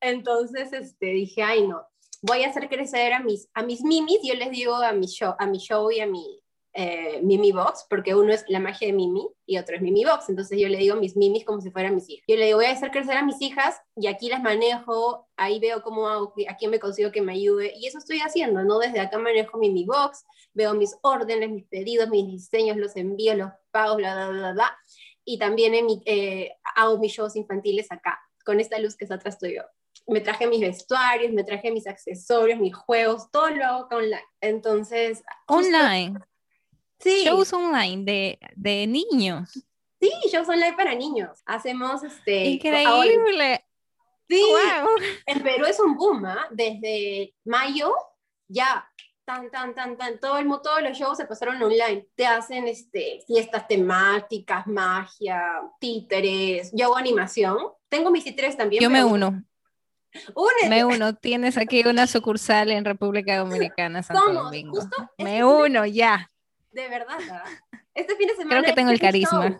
Entonces 0.00 0.72
este, 0.72 1.06
dije, 1.06 1.42
ay 1.42 1.66
no, 1.66 1.86
voy 2.22 2.42
a 2.44 2.48
hacer 2.48 2.68
crecer 2.68 3.12
a 3.12 3.20
mis, 3.20 3.48
a 3.54 3.62
mis 3.62 3.82
mimis, 3.82 4.18
yo 4.22 4.34
les 4.34 4.50
digo 4.50 4.74
a 4.74 4.92
mi 4.92 5.06
show, 5.06 5.34
a 5.38 5.46
mi 5.46 5.58
show 5.58 5.90
y 5.90 6.00
a 6.00 6.06
mi 6.06 6.40
eh, 6.74 7.20
Mimi 7.22 7.50
Box, 7.50 7.86
porque 7.88 8.14
uno 8.14 8.32
es 8.32 8.44
la 8.46 8.60
magia 8.60 8.86
de 8.86 8.92
Mimi 8.92 9.28
y 9.46 9.58
otro 9.58 9.74
es 9.74 9.82
Mimi 9.82 10.04
Box, 10.04 10.28
entonces 10.28 10.60
yo 10.60 10.68
le 10.68 10.76
digo 10.76 10.94
a 10.94 11.00
mis 11.00 11.16
mimis 11.16 11.44
como 11.44 11.60
si 11.60 11.70
fueran 11.70 11.94
mis 11.94 12.08
hijas. 12.08 12.24
Yo 12.28 12.36
le 12.36 12.46
digo, 12.46 12.58
voy 12.58 12.66
a 12.66 12.72
hacer 12.72 12.90
crecer 12.90 13.16
a 13.16 13.24
mis 13.24 13.40
hijas 13.40 13.80
y 13.96 14.06
aquí 14.06 14.28
las 14.28 14.42
manejo, 14.42 15.26
ahí 15.36 15.58
veo 15.58 15.82
cómo 15.82 16.08
hago, 16.08 16.34
a 16.48 16.56
quién 16.56 16.70
me 16.70 16.78
consigo 16.78 17.10
que 17.10 17.22
me 17.22 17.32
ayude, 17.32 17.72
y 17.76 17.86
eso 17.86 17.98
estoy 17.98 18.20
haciendo, 18.20 18.62
¿no? 18.62 18.78
Desde 18.78 19.00
acá 19.00 19.18
manejo 19.18 19.58
Mimi 19.58 19.84
Box, 19.84 20.24
veo 20.52 20.74
mis 20.74 20.96
órdenes, 21.02 21.50
mis 21.50 21.64
pedidos, 21.64 22.08
mis 22.10 22.26
diseños, 22.26 22.76
los 22.76 22.94
envíos, 22.96 23.36
los 23.36 23.50
pagos, 23.70 23.96
bla, 23.96 24.14
bla, 24.14 24.28
bla, 24.28 24.52
bla, 24.52 24.78
y 25.24 25.38
también 25.38 25.74
en 25.74 25.86
mi, 25.86 26.02
eh, 26.04 26.52
hago 26.76 26.98
mis 26.98 27.12
shows 27.12 27.34
infantiles 27.34 27.90
acá, 27.90 28.20
con 28.44 28.60
esta 28.60 28.78
luz 28.78 28.96
que 28.96 29.04
está 29.04 29.16
atrás 29.16 29.34
estoy 29.34 29.56
yo 29.56 29.62
me 30.08 30.20
traje 30.20 30.46
mis 30.46 30.60
vestuarios, 30.60 31.32
me 31.32 31.44
traje 31.44 31.70
mis 31.70 31.86
accesorios, 31.86 32.58
mis 32.58 32.74
juegos, 32.74 33.30
todo 33.30 33.50
lo 33.50 33.64
hago 33.64 33.88
online. 33.90 34.24
Entonces... 34.40 35.22
Online. 35.46 36.18
Sí. 36.98 37.24
Shows 37.24 37.52
online 37.52 38.04
de, 38.04 38.38
de 38.56 38.86
niños. 38.86 39.50
Sí, 40.00 40.10
shows 40.32 40.48
online 40.48 40.74
para 40.74 40.94
niños. 40.94 41.42
Hacemos 41.44 42.02
este... 42.02 42.46
Increíble. 42.46 43.64
sí, 44.28 44.42
wow. 44.42 44.88
en 45.26 45.42
Perú 45.42 45.66
es 45.66 45.78
un 45.78 45.94
boom, 45.94 46.24
¿ah? 46.24 46.48
Desde 46.50 47.34
mayo 47.44 47.94
ya 48.48 48.88
tan, 49.28 49.50
tan, 49.50 49.74
tan, 49.74 49.98
tan, 49.98 50.18
todo 50.18 50.38
el, 50.38 50.48
todos 50.62 50.82
los 50.82 50.96
shows 50.96 51.18
se 51.18 51.26
pasaron 51.26 51.62
online. 51.62 52.08
Te 52.14 52.24
hacen 52.24 52.66
este, 52.66 53.20
fiestas 53.26 53.68
temáticas, 53.68 54.66
magia, 54.66 55.60
títeres, 55.78 56.70
yo 56.72 56.86
hago 56.86 56.96
animación. 56.96 57.58
Tengo 57.90 58.10
mis 58.10 58.24
títeres 58.24 58.56
también. 58.56 58.82
Yo 58.82 58.88
me 58.88 59.04
uno. 59.04 59.42
Me 60.68 60.84
uno, 60.84 61.14
tienes 61.14 61.56
aquí 61.56 61.82
una 61.86 62.06
sucursal 62.06 62.70
en 62.70 62.84
República 62.84 63.38
Dominicana, 63.38 64.02
Santo 64.02 64.32
Domingo. 64.32 64.80
Me 65.18 65.44
uno, 65.44 65.86
ya. 65.86 66.30
De 66.72 66.88
verdad, 66.88 67.18
Este 67.94 68.16
fin 68.16 68.28
de 68.28 68.36
semana. 68.36 68.60
Creo 68.60 68.62
que 68.62 68.72
tengo 68.72 68.90
el 68.90 69.00
carisma. 69.00 69.58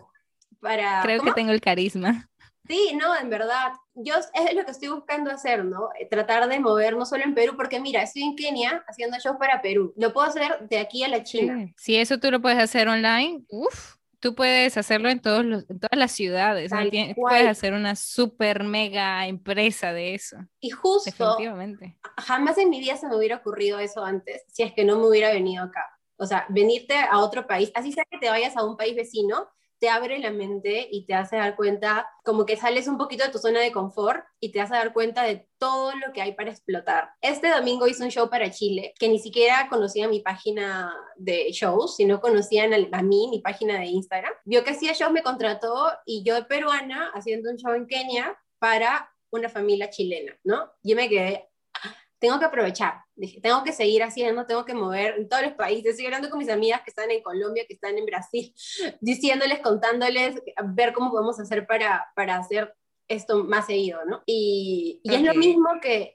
Para... 0.59 1.01
Creo 1.01 1.21
que 1.21 1.33
tengo 1.33 1.51
el 1.51 1.61
carisma. 1.61 2.29
Sí, 2.67 2.95
no, 2.95 3.15
en 3.15 3.29
verdad. 3.29 3.73
Yo 3.95 4.15
es 4.15 4.55
lo 4.55 4.63
que 4.63 4.71
estoy 4.71 4.89
buscando 4.89 5.31
hacer, 5.31 5.65
¿no? 5.65 5.89
Eh, 5.99 6.05
tratar 6.05 6.47
de 6.47 6.59
mover 6.59 6.95
no 6.95 7.05
solo 7.05 7.23
en 7.23 7.33
Perú, 7.33 7.55
porque 7.57 7.79
mira, 7.79 8.03
estoy 8.03 8.23
en 8.23 8.35
Kenia 8.35 8.83
haciendo 8.87 9.17
shows 9.17 9.37
para 9.37 9.61
Perú. 9.61 9.93
Lo 9.97 10.13
puedo 10.13 10.27
hacer 10.27 10.67
de 10.69 10.77
aquí 10.77 11.03
a 11.03 11.07
la 11.07 11.23
China. 11.23 11.67
Si 11.77 11.95
eso 11.95 12.19
tú 12.19 12.29
lo 12.29 12.41
puedes 12.41 12.59
hacer 12.59 12.87
online, 12.87 13.43
uff 13.49 13.98
tú 14.19 14.35
puedes 14.35 14.77
hacerlo 14.77 15.09
en, 15.09 15.21
todos 15.21 15.45
los, 15.45 15.65
todas 15.67 15.97
las 15.97 16.11
ciudades. 16.11 16.71
puedes 17.15 17.47
hacer 17.47 17.73
una 17.73 17.95
super 17.95 18.63
mega 18.63 19.27
empresa 19.27 19.93
de 19.93 20.13
eso. 20.13 20.37
Y 20.59 20.69
justo, 20.69 21.09
Definitivamente. 21.09 21.97
jamás 22.17 22.57
en 22.57 22.69
mi 22.69 22.79
vida 22.79 22.97
se 22.97 23.07
me 23.07 23.15
hubiera 23.15 23.37
ocurrido 23.37 23.79
eso 23.79 24.03
antes, 24.03 24.43
si 24.47 24.63
es 24.63 24.73
que 24.73 24.85
no 24.85 24.97
me 24.97 25.07
hubiera 25.07 25.31
venido 25.31 25.63
acá. 25.63 25.85
O 26.17 26.25
sea, 26.25 26.45
venirte 26.49 26.95
a 26.97 27.19
otro 27.19 27.47
país, 27.47 27.71
así 27.75 27.93
sea 27.93 28.03
que 28.09 28.17
te 28.17 28.29
vayas 28.29 28.57
a 28.57 28.65
un 28.65 28.75
país 28.75 28.95
vecino, 28.95 29.47
te 29.79 29.89
abre 29.89 30.19
la 30.19 30.31
mente 30.31 30.87
y 30.91 31.05
te 31.05 31.13
hace 31.13 31.37
dar 31.37 31.55
cuenta, 31.55 32.07
como 32.23 32.45
que 32.45 32.57
sales 32.57 32.87
un 32.87 32.97
poquito 32.97 33.23
de 33.23 33.31
tu 33.31 33.39
zona 33.39 33.61
de 33.61 33.71
confort 33.71 34.23
y 34.39 34.51
te 34.51 34.61
hace 34.61 34.73
dar 34.73 34.93
cuenta 34.93 35.23
de 35.23 35.47
todo 35.57 35.93
lo 35.95 36.11
que 36.13 36.21
hay 36.21 36.33
para 36.33 36.51
explotar. 36.51 37.11
Este 37.21 37.49
domingo 37.49 37.87
hice 37.87 38.03
un 38.03 38.11
show 38.11 38.29
para 38.29 38.51
Chile, 38.51 38.93
que 38.99 39.07
ni 39.07 39.19
siquiera 39.19 39.67
conocía 39.69 40.07
mi 40.07 40.19
página 40.19 40.93
de 41.15 41.51
shows, 41.51 41.95
sino 41.95 42.19
conocían 42.19 42.73
a, 42.73 43.01
mí, 43.01 43.27
mi 43.29 43.39
página 43.39 43.79
de 43.79 43.87
Instagram. 43.87 44.33
Vio 44.45 44.63
que 44.63 44.71
hacía 44.71 44.93
shows, 44.93 45.11
me 45.11 45.23
contrató 45.23 45.91
y 46.05 46.23
yo 46.23 46.47
peruana 46.47 47.11
haciendo 47.13 47.49
un 47.49 47.57
show 47.57 47.73
en 47.73 47.87
Kenia 47.87 48.37
para 48.59 49.09
una 49.31 49.49
familia 49.49 49.89
chilena, 49.89 50.37
¿no? 50.43 50.71
Yo 50.83 50.95
me 50.95 51.07
quedé, 51.07 51.48
tengo 52.19 52.37
que 52.39 52.45
aprovechar, 52.45 53.01
dije, 53.15 53.39
tengo 53.41 53.63
que 53.63 53.71
seguir 53.71 54.03
haciendo, 54.03 54.45
tengo 54.45 54.65
que 54.65 54.73
mover 54.73 55.15
en 55.17 55.29
todos 55.29 55.43
los 55.43 55.53
países. 55.53 55.91
Estoy 55.91 56.05
hablando 56.05 56.29
con 56.29 56.39
mis 56.39 56.49
amigas 56.49 56.81
que 56.81 56.89
están 56.89 57.09
en 57.11 57.23
Colombia, 57.23 57.65
que 57.67 57.73
están 57.73 57.97
en 57.97 58.05
Brasil, 58.05 58.53
diciéndoles, 59.01 59.59
contándoles, 59.59 60.41
ver 60.73 60.93
cómo 60.93 61.11
podemos 61.11 61.39
hacer 61.39 61.65
para, 61.65 62.05
para 62.15 62.37
hacer 62.37 62.73
esto 63.07 63.43
más 63.43 63.65
seguido, 63.65 64.05
¿no? 64.05 64.21
Y, 64.25 65.01
y 65.03 65.15
es 65.15 65.21
lo 65.21 65.33
mismo 65.33 65.69
que... 65.81 66.13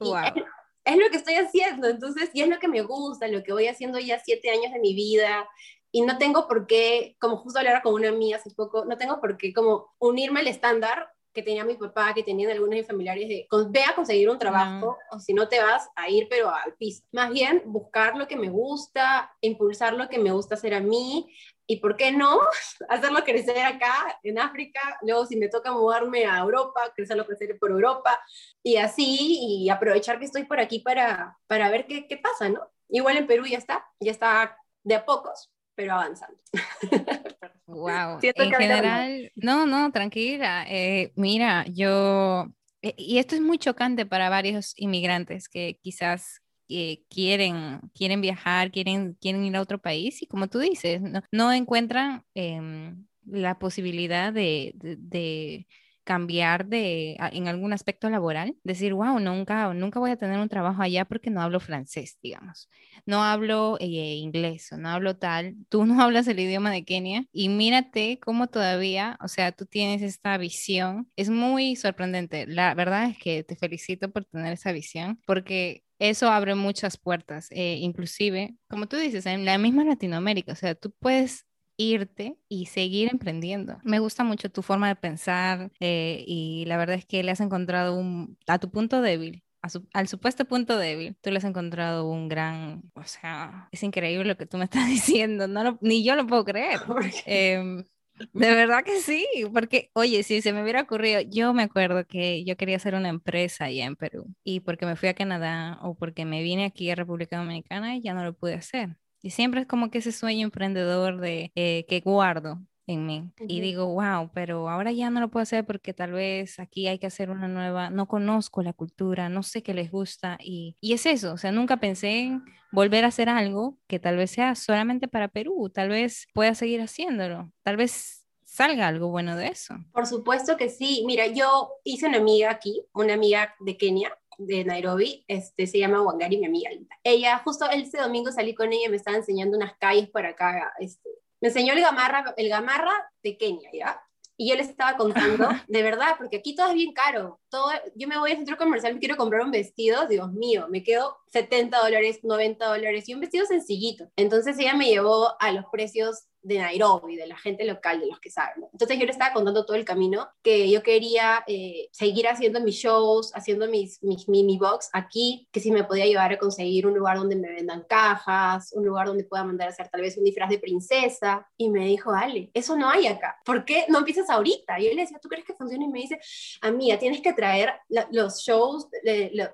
Es, 0.85 0.99
lo 0.99 1.09
que 1.11 1.17
estoy 1.17 1.37
haciendo, 1.37 1.89
entonces, 1.89 2.29
y 2.35 2.43
es 2.43 2.49
lo 2.49 2.59
que 2.59 2.69
me 2.69 2.83
gusta, 2.83 3.27
lo 3.27 3.43
que 3.43 3.55
voy 3.55 3.69
haciendo 3.69 3.99
ya 3.99 4.21
siete 4.23 4.51
años 4.51 4.71
de 4.71 4.81
mi 4.81 4.95
vida, 4.95 5.49
y 5.91 6.03
no 6.03 6.19
tengo 6.19 6.47
por 6.47 6.67
qué, 6.67 7.17
como 7.19 7.39
justo 7.39 7.59
hablar 7.59 7.81
con 7.81 7.95
una 7.95 8.11
amiga 8.11 8.37
hace 8.37 8.51
poco, 8.51 8.85
no 8.85 8.99
tengo 8.99 9.19
por 9.19 9.39
qué 9.39 9.55
como 9.55 9.95
unirme 9.99 10.41
al 10.41 10.49
estándar 10.49 11.09
que 11.35 11.43
tenía 11.43 11.65
mi 11.65 11.75
papá, 11.75 12.15
que 12.15 12.23
tenían 12.23 12.53
algunos 12.53 12.87
familiares 12.87 13.29
de, 13.29 13.47
ve 13.69 13.83
a 13.83 13.95
conseguir 13.95 14.31
un 14.31 14.39
trabajo, 14.39 14.97
o 15.11 15.19
si 15.19 15.35
no 15.35 15.49
te 15.49 15.61
vas 15.61 15.89
a 15.97 16.09
ir, 16.09 16.29
pero 16.31 16.49
al 16.49 16.75
piso. 16.75 17.03
Más 17.13 17.31
bien, 17.31 17.63
buscar 17.67 18.17
lo 18.17 18.29
que 18.29 18.37
me 18.37 18.49
gusta, 18.49 19.35
impulsar 19.41 19.95
lo 19.95 20.09
que 20.09 20.19
me 20.19 20.31
gusta 20.31 20.55
hacer 20.55 20.73
a 20.75 20.81
mí, 20.81 21.35
y 21.67 21.77
por 21.77 21.97
qué 21.97 22.13
no 22.13 22.39
hacerlo 22.89 23.25
crecer 23.25 23.59
acá 23.59 24.19
en 24.23 24.39
África, 24.39 24.81
luego 25.03 25.27
si 25.27 25.37
me 25.37 25.49
toca 25.49 25.73
mudarme 25.73 26.25
a 26.25 26.39
Europa, 26.39 26.81
crecerlo 26.95 27.27
crecer 27.27 27.59
por 27.59 27.73
Europa, 27.73 28.21
y 28.63 28.77
así, 28.77 29.39
y 29.41 29.71
aprovechar 29.71 30.19
que 30.19 30.27
estoy 30.27 30.45
por 30.45 30.61
aquí 30.61 30.79
para, 30.79 31.37
para 31.49 31.69
ver 31.71 31.87
qué, 31.87 32.07
qué 32.07 32.17
pasa, 32.17 32.49
¿no? 32.49 32.61
Igual 32.89 33.17
en 33.17 33.27
Perú 33.27 33.45
ya 33.47 33.59
está, 33.59 33.85
ya 33.99 34.13
está 34.13 34.57
de 34.85 34.95
a 34.95 35.05
pocos, 35.05 35.51
pero 35.75 35.95
avanzando. 35.95 36.39
Wow. 37.67 38.21
en 38.23 38.53
general, 38.53 39.33
no, 39.35 39.67
no, 39.67 39.91
tranquila. 39.91 40.67
Eh, 40.69 41.13
mira, 41.17 41.65
yo, 41.67 42.47
eh, 42.83 42.95
y 42.97 43.19
esto 43.19 43.35
es 43.35 43.41
muy 43.41 43.59
chocante 43.59 44.05
para 44.05 44.29
varios 44.29 44.75
inmigrantes 44.77 45.49
que 45.49 45.79
quizás 45.83 46.43
eh, 46.69 47.05
quieren, 47.09 47.81
quieren 47.95 48.21
viajar, 48.21 48.71
quieren, 48.71 49.15
quieren 49.15 49.45
ir 49.45 49.57
a 49.57 49.63
otro 49.63 49.79
país 49.79 50.23
y 50.23 50.27
como 50.27 50.49
tú 50.49 50.59
dices, 50.59 51.01
no, 51.01 51.23
no 51.33 51.53
encuentran 51.53 52.23
em, 52.35 53.07
la 53.25 53.59
posibilidad 53.59 54.33
de, 54.33 54.73
de 54.75 55.67
cambiar 56.05 56.67
de, 56.67 57.17
en 57.33 57.49
algún 57.49 57.73
aspecto 57.73 58.09
laboral, 58.11 58.57
decir, 58.63 58.95
wow, 58.95 59.19
nunca, 59.19 59.73
nunca 59.75 59.99
voy 59.99 60.11
a 60.11 60.17
tener 60.17 60.39
un 60.39 60.49
trabajo 60.49 60.83
allá 60.83 61.05
porque 61.05 61.31
no 61.31 61.41
hablo 61.41 61.61
francés, 61.61 62.19
digamos, 62.23 62.69
no 63.07 63.25
hablo 63.25 63.77
eh, 63.81 63.87
inglés 63.87 64.71
o 64.73 64.77
no 64.77 64.91
hablo 64.91 65.17
tal, 65.17 65.57
tú 65.69 65.85
no 65.87 66.01
hablas 66.03 66.29
el 66.29 66.39
idioma 66.39 66.71
de 66.71 66.85
Kenia 66.85 67.27
y 67.33 67.49
mírate 67.49 68.19
cómo 68.21 68.47
todavía, 68.49 69.19
o 69.21 69.29
sea, 69.29 69.53
tú 69.53 69.67
tienes 69.67 70.03
esta 70.03 70.37
visión, 70.39 71.11
es 71.17 71.31
muy 71.31 71.77
sorprendente, 71.77 72.47
la 72.47 72.75
verdad 72.75 73.11
es 73.11 73.19
que 73.19 73.43
te 73.43 73.57
felicito 73.57 74.11
por 74.11 74.25
tener 74.27 74.53
esa 74.53 74.73
visión 74.73 75.21
porque 75.27 75.85
eso 75.99 76.29
abre 76.29 76.55
muchas 76.55 76.99
puertas, 76.99 77.49
eh, 77.51 77.77
inclusive, 77.81 78.57
como 78.69 78.87
tú 78.87 78.97
dices, 78.97 79.27
en 79.27 79.45
la 79.45 79.59
misma 79.59 79.85
Latinoamérica, 79.85 80.53
o 80.53 80.57
sea, 80.57 80.75
tú 80.75 80.93
puedes 80.99 81.47
irte 81.77 82.39
y 82.49 82.67
seguir 82.67 83.09
emprendiendo. 83.11 83.79
Me 83.85 83.99
gusta 83.99 84.25
mucho 84.25 84.51
tu 84.51 84.63
forma 84.63 84.89
de 84.89 84.97
pensar 84.97 85.71
eh, 85.81 86.25
y 86.27 86.65
la 86.67 86.77
verdad 86.77 86.97
es 86.97 87.07
que 87.07 87.23
le 87.23 87.31
has 87.33 87.41
encontrado 87.41 87.97
un, 87.97 88.39
a 88.47 88.59
tu 88.59 88.71
punto 88.71 89.01
débil. 89.01 89.45
al 89.93 90.09
supuesto 90.09 90.45
punto 90.45 90.79
débil, 90.79 91.17
tú 91.21 91.31
le 91.31 91.39
has 91.39 91.45
encontrado 91.45 92.09
un 92.09 92.29
gran, 92.29 92.83
o 92.95 93.05
sea, 93.05 93.69
es 93.73 93.83
increíble 93.83 94.27
lo 94.27 94.37
que 94.37 94.47
tú 94.47 94.59
me 94.59 94.65
estás 94.65 94.89
diciendo, 94.89 95.49
no 95.49 95.79
ni 95.81 96.05
yo 96.05 96.17
lo 96.17 96.27
puedo 96.27 96.45
creer. 96.45 96.81
Em, 97.27 97.85
de 98.33 98.55
verdad 98.55 98.85
que 98.85 99.01
sí, 99.01 99.27
porque, 99.53 99.91
oye, 99.95 100.23
si 100.23 100.41
se 100.41 100.53
me 100.53 100.63
hubiera 100.63 100.83
ocurrido, 100.83 101.21
yo 101.23 101.53
me 101.53 101.65
acuerdo 101.65 102.07
que 102.07 102.45
yo 102.45 102.57
quería 102.57 102.77
hacer 102.77 102.95
una 102.95 103.09
empresa 103.09 103.65
allá 103.65 103.87
en 103.87 103.97
Perú 103.97 104.27
y 104.45 104.61
porque 104.61 104.87
me 104.87 104.95
fui 104.97 105.09
a 105.09 105.15
Canadá 105.15 105.79
o 105.83 105.97
porque 105.97 106.25
me 106.25 106.43
vine 106.43 106.65
aquí 106.65 106.91
a 106.91 106.95
República 106.95 107.39
Dominicana 107.39 107.97
y 107.97 108.03
ya 108.03 108.15
no 108.15 108.23
lo 108.25 108.33
pude 108.35 108.55
hacer. 108.55 108.97
Y 109.25 109.31
siempre 109.31 109.63
es 109.63 109.67
como 109.67 109.91
que 109.91 109.99
ese 109.99 110.13
sueño 110.13 110.45
emprendedor 110.45 111.19
de 111.19 111.51
eh, 111.55 111.87
que 111.89 112.01
guardo 112.01 112.61
en 112.87 113.07
mí. 113.07 113.33
Y 113.49 113.63
digo, 113.63 113.87
wow, 113.87 114.31
pero 114.35 114.69
ahora 114.69 114.93
ya 114.93 115.09
no 115.09 115.19
lo 115.19 115.31
puedo 115.31 115.43
hacer 115.43 115.65
porque 115.65 115.95
tal 115.95 116.13
vez 116.13 116.59
aquí 116.61 116.89
hay 116.89 116.99
que 116.99 117.07
hacer 117.07 117.31
una 117.31 117.49
nueva, 117.49 117.89
no 117.89 118.07
conozco 118.07 118.63
la 118.63 118.75
cultura, 118.75 119.31
no 119.31 119.43
sé 119.43 119.63
qué 119.63 119.73
les 119.73 119.91
gusta. 119.91 120.37
Y, 120.43 120.77
y 120.79 120.93
es 120.93 121.07
eso, 121.07 121.33
o 121.33 121.39
sea, 121.39 121.53
nunca 121.53 121.79
pensé 121.79 122.21
en 122.21 122.45
volver 122.71 123.07
a 123.07 123.09
hacer 123.09 123.31
algo 123.31 123.79
que 123.87 123.99
tal 123.99 124.19
vez 124.19 124.31
sea 124.31 124.55
solamente 124.57 125.09
para 125.09 125.29
Perú, 125.29 125.71
tal 125.73 125.89
vez 125.89 126.27
pueda 126.35 126.55
seguir 126.55 126.83
haciéndolo, 126.83 127.51
tal 127.63 127.79
vez 127.79 128.25
salga 128.55 128.87
algo 128.87 129.09
bueno 129.09 129.37
de 129.37 129.49
eso. 129.49 129.75
Por 129.93 130.07
supuesto 130.07 130.57
que 130.57 130.69
sí. 130.69 131.03
Mira, 131.07 131.27
yo 131.27 131.71
hice 131.83 132.07
una 132.07 132.19
amiga 132.19 132.51
aquí, 132.53 132.85
una 132.93 133.15
amiga 133.15 133.55
de 133.59 133.77
Kenia, 133.77 134.17
de 134.39 134.65
Nairobi, 134.65 135.25
este, 135.29 135.67
se 135.67 135.79
llama 135.79 136.03
Wangari, 136.03 136.39
mi 136.39 136.47
amiga 136.47 136.71
Ella, 137.03 137.41
justo 137.45 137.69
este 137.71 137.99
domingo 137.99 138.31
salí 138.33 138.55
con 138.55 138.73
ella 138.73 138.87
y 138.87 138.91
me 138.91 138.97
estaba 138.97 139.17
enseñando 139.17 139.57
unas 139.57 139.77
calles 139.79 140.09
por 140.09 140.27
acá, 140.27 140.73
este, 140.79 141.09
me 141.41 141.49
enseñó 141.49 141.75
el 141.75 141.81
gamarra, 141.81 142.33
el 142.37 142.49
gamarra 142.49 143.13
de 143.23 143.37
Kenia, 143.37 143.71
¿ya? 143.73 144.03
Y 144.37 144.51
él 144.51 144.61
estaba 144.61 144.97
contando, 144.97 145.49
de 145.69 145.83
verdad, 145.83 146.15
porque 146.19 146.39
aquí 146.39 146.55
todo 146.55 146.69
es 146.69 146.75
bien 146.75 146.93
caro. 146.93 147.41
Todo, 147.51 147.71
yo 147.95 148.09
me 148.09 148.19
voy 148.19 148.33
al 148.33 148.39
centro 148.39 148.57
comercial, 148.57 148.99
quiero 148.99 149.17
comprar 149.17 149.43
un 149.43 149.51
vestido, 149.51 150.07
Dios 150.09 150.33
mío, 150.33 150.67
me 150.71 150.83
quedo 150.83 151.19
70 151.33 151.79
dólares, 151.79 152.21
90 152.23 152.67
dólares 152.67 153.09
y 153.09 153.15
un 153.15 153.21
vestido 153.21 153.47
sencillito. 153.47 154.11
Entonces 154.17 154.59
ella 154.59 154.75
me 154.75 154.89
llevó 154.89 155.35
a 155.39 155.53
los 155.53 155.67
precios 155.71 156.25
de 156.45 156.59
Nairobi, 156.59 157.17
de 157.17 157.27
la 157.27 157.37
gente 157.37 157.65
local, 157.65 158.01
de 158.01 158.07
los 158.07 158.21
que 158.21 158.31
saben. 158.31 158.65
Entonces 158.73 158.99
yo 158.99 159.07
le 159.07 159.13
estaba 159.13 159.33
contando 159.33 159.65
todo 159.65 159.77
el 159.77 159.85
camino 159.85 160.29
que 160.43 160.71
yo 160.71 160.83
quería 160.83 161.43
eh, 161.47 161.89
seguir 161.91 162.29
haciendo 162.29 162.61
mis 162.61 162.77
shows, 162.77 163.33
haciendo 163.35 163.67
mis, 163.67 164.03
mis 164.03 164.29
mini 164.29 164.59
box 164.59 164.91
aquí, 164.93 165.49
que 165.51 165.61
si 165.61 165.73
me 165.73 165.85
podía 165.85 166.05
ayudar 166.05 166.33
a 166.33 166.39
conseguir 166.39 166.87
un 166.87 166.95
lugar 166.95 167.17
donde 167.17 167.37
me 167.37 167.51
vendan 167.51 167.85
cajas, 167.89 168.73
un 168.75 168.85
lugar 168.85 169.07
donde 169.07 169.25
pueda 169.25 169.43
mandar 169.43 169.69
a 169.69 169.71
hacer 169.71 169.89
tal 169.89 170.03
vez 170.03 170.19
un 170.19 170.25
disfraz 170.25 170.51
de 170.51 170.59
princesa. 170.59 171.49
Y 171.57 171.71
me 171.71 171.87
dijo, 171.87 172.13
Ale, 172.13 172.51
eso 172.53 172.77
no 172.77 172.91
hay 172.91 173.07
acá. 173.07 173.37
¿Por 173.45 173.65
qué 173.65 173.87
no 173.89 173.99
empiezas 173.99 174.29
ahorita? 174.29 174.79
Y 174.79 174.85
yo 174.85 174.95
le 174.95 175.03
decía, 175.03 175.19
¿tú 175.21 175.29
crees 175.29 175.47
que 175.47 175.55
funciona? 175.55 175.85
Y 175.85 175.89
me 175.89 176.01
dice, 176.01 176.21
amiga, 176.61 176.99
tienes 176.99 177.23
que 177.23 177.33
traer 177.33 177.73
los 178.11 178.43
shows, 178.43 178.89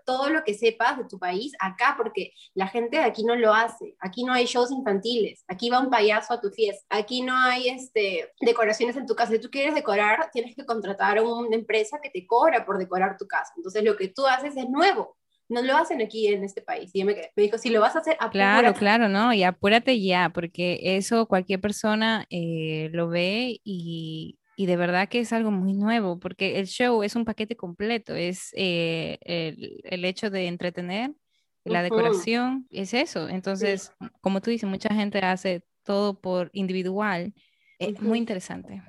todo 0.04 0.28
lo 0.30 0.42
que 0.42 0.54
sepas 0.54 0.98
de 0.98 1.04
tu 1.04 1.18
país 1.18 1.52
acá, 1.60 1.94
porque 1.96 2.32
la 2.54 2.66
gente 2.66 2.96
de 2.96 3.04
aquí 3.04 3.22
no 3.22 3.36
lo 3.36 3.54
hace. 3.54 3.94
Aquí 4.00 4.24
no 4.24 4.32
hay 4.32 4.46
shows 4.46 4.72
infantiles. 4.72 5.44
Aquí 5.46 5.70
va 5.70 5.78
un 5.78 5.90
payaso 5.90 6.34
a 6.34 6.40
tu 6.40 6.50
fiesta 6.50 6.79
Aquí 6.88 7.22
no 7.22 7.36
hay 7.36 7.68
este, 7.68 8.30
decoraciones 8.40 8.96
en 8.96 9.06
tu 9.06 9.14
casa. 9.14 9.32
Si 9.32 9.40
tú 9.40 9.50
quieres 9.50 9.74
decorar, 9.74 10.30
tienes 10.32 10.54
que 10.54 10.64
contratar 10.64 11.18
a 11.18 11.22
una 11.22 11.54
empresa 11.56 12.00
que 12.02 12.10
te 12.10 12.26
cobra 12.26 12.64
por 12.64 12.78
decorar 12.78 13.16
tu 13.16 13.26
casa. 13.26 13.52
Entonces, 13.56 13.84
lo 13.84 13.96
que 13.96 14.08
tú 14.08 14.26
haces 14.26 14.56
es 14.56 14.68
nuevo. 14.68 15.16
No 15.48 15.62
lo 15.62 15.76
hacen 15.76 16.00
aquí 16.00 16.28
en 16.28 16.44
este 16.44 16.62
país. 16.62 16.90
Y 16.94 17.02
me, 17.04 17.14
me 17.14 17.42
dijo, 17.42 17.58
si 17.58 17.70
lo 17.70 17.80
vas 17.80 17.96
a 17.96 17.98
hacer, 17.98 18.14
apúrate. 18.14 18.32
Claro, 18.32 18.74
claro, 18.74 19.08
¿no? 19.08 19.32
Y 19.34 19.42
apúrate 19.42 20.00
ya, 20.00 20.30
porque 20.32 20.78
eso 20.96 21.26
cualquier 21.26 21.60
persona 21.60 22.26
eh, 22.30 22.88
lo 22.92 23.08
ve 23.08 23.60
y, 23.64 24.38
y 24.54 24.66
de 24.66 24.76
verdad 24.76 25.08
que 25.08 25.20
es 25.20 25.32
algo 25.32 25.50
muy 25.50 25.72
nuevo, 25.72 26.20
porque 26.20 26.60
el 26.60 26.66
show 26.66 27.02
es 27.02 27.16
un 27.16 27.24
paquete 27.24 27.56
completo, 27.56 28.14
es 28.14 28.50
eh, 28.54 29.18
el, 29.22 29.80
el, 29.84 30.04
hecho 30.04 30.30
de 30.30 30.46
entretener, 30.46 31.12
la 31.64 31.82
decoración, 31.82 32.66
es 32.70 32.94
eso. 32.94 33.28
Entonces, 33.28 33.92
como 34.20 34.40
tú 34.40 34.50
dices, 34.50 34.68
mucha 34.68 34.94
gente 34.94 35.18
hace 35.18 35.62
todo 35.90 36.20
por 36.20 36.50
individual, 36.52 37.34
es 37.80 38.00
muy 38.00 38.18
interesante. 38.18 38.80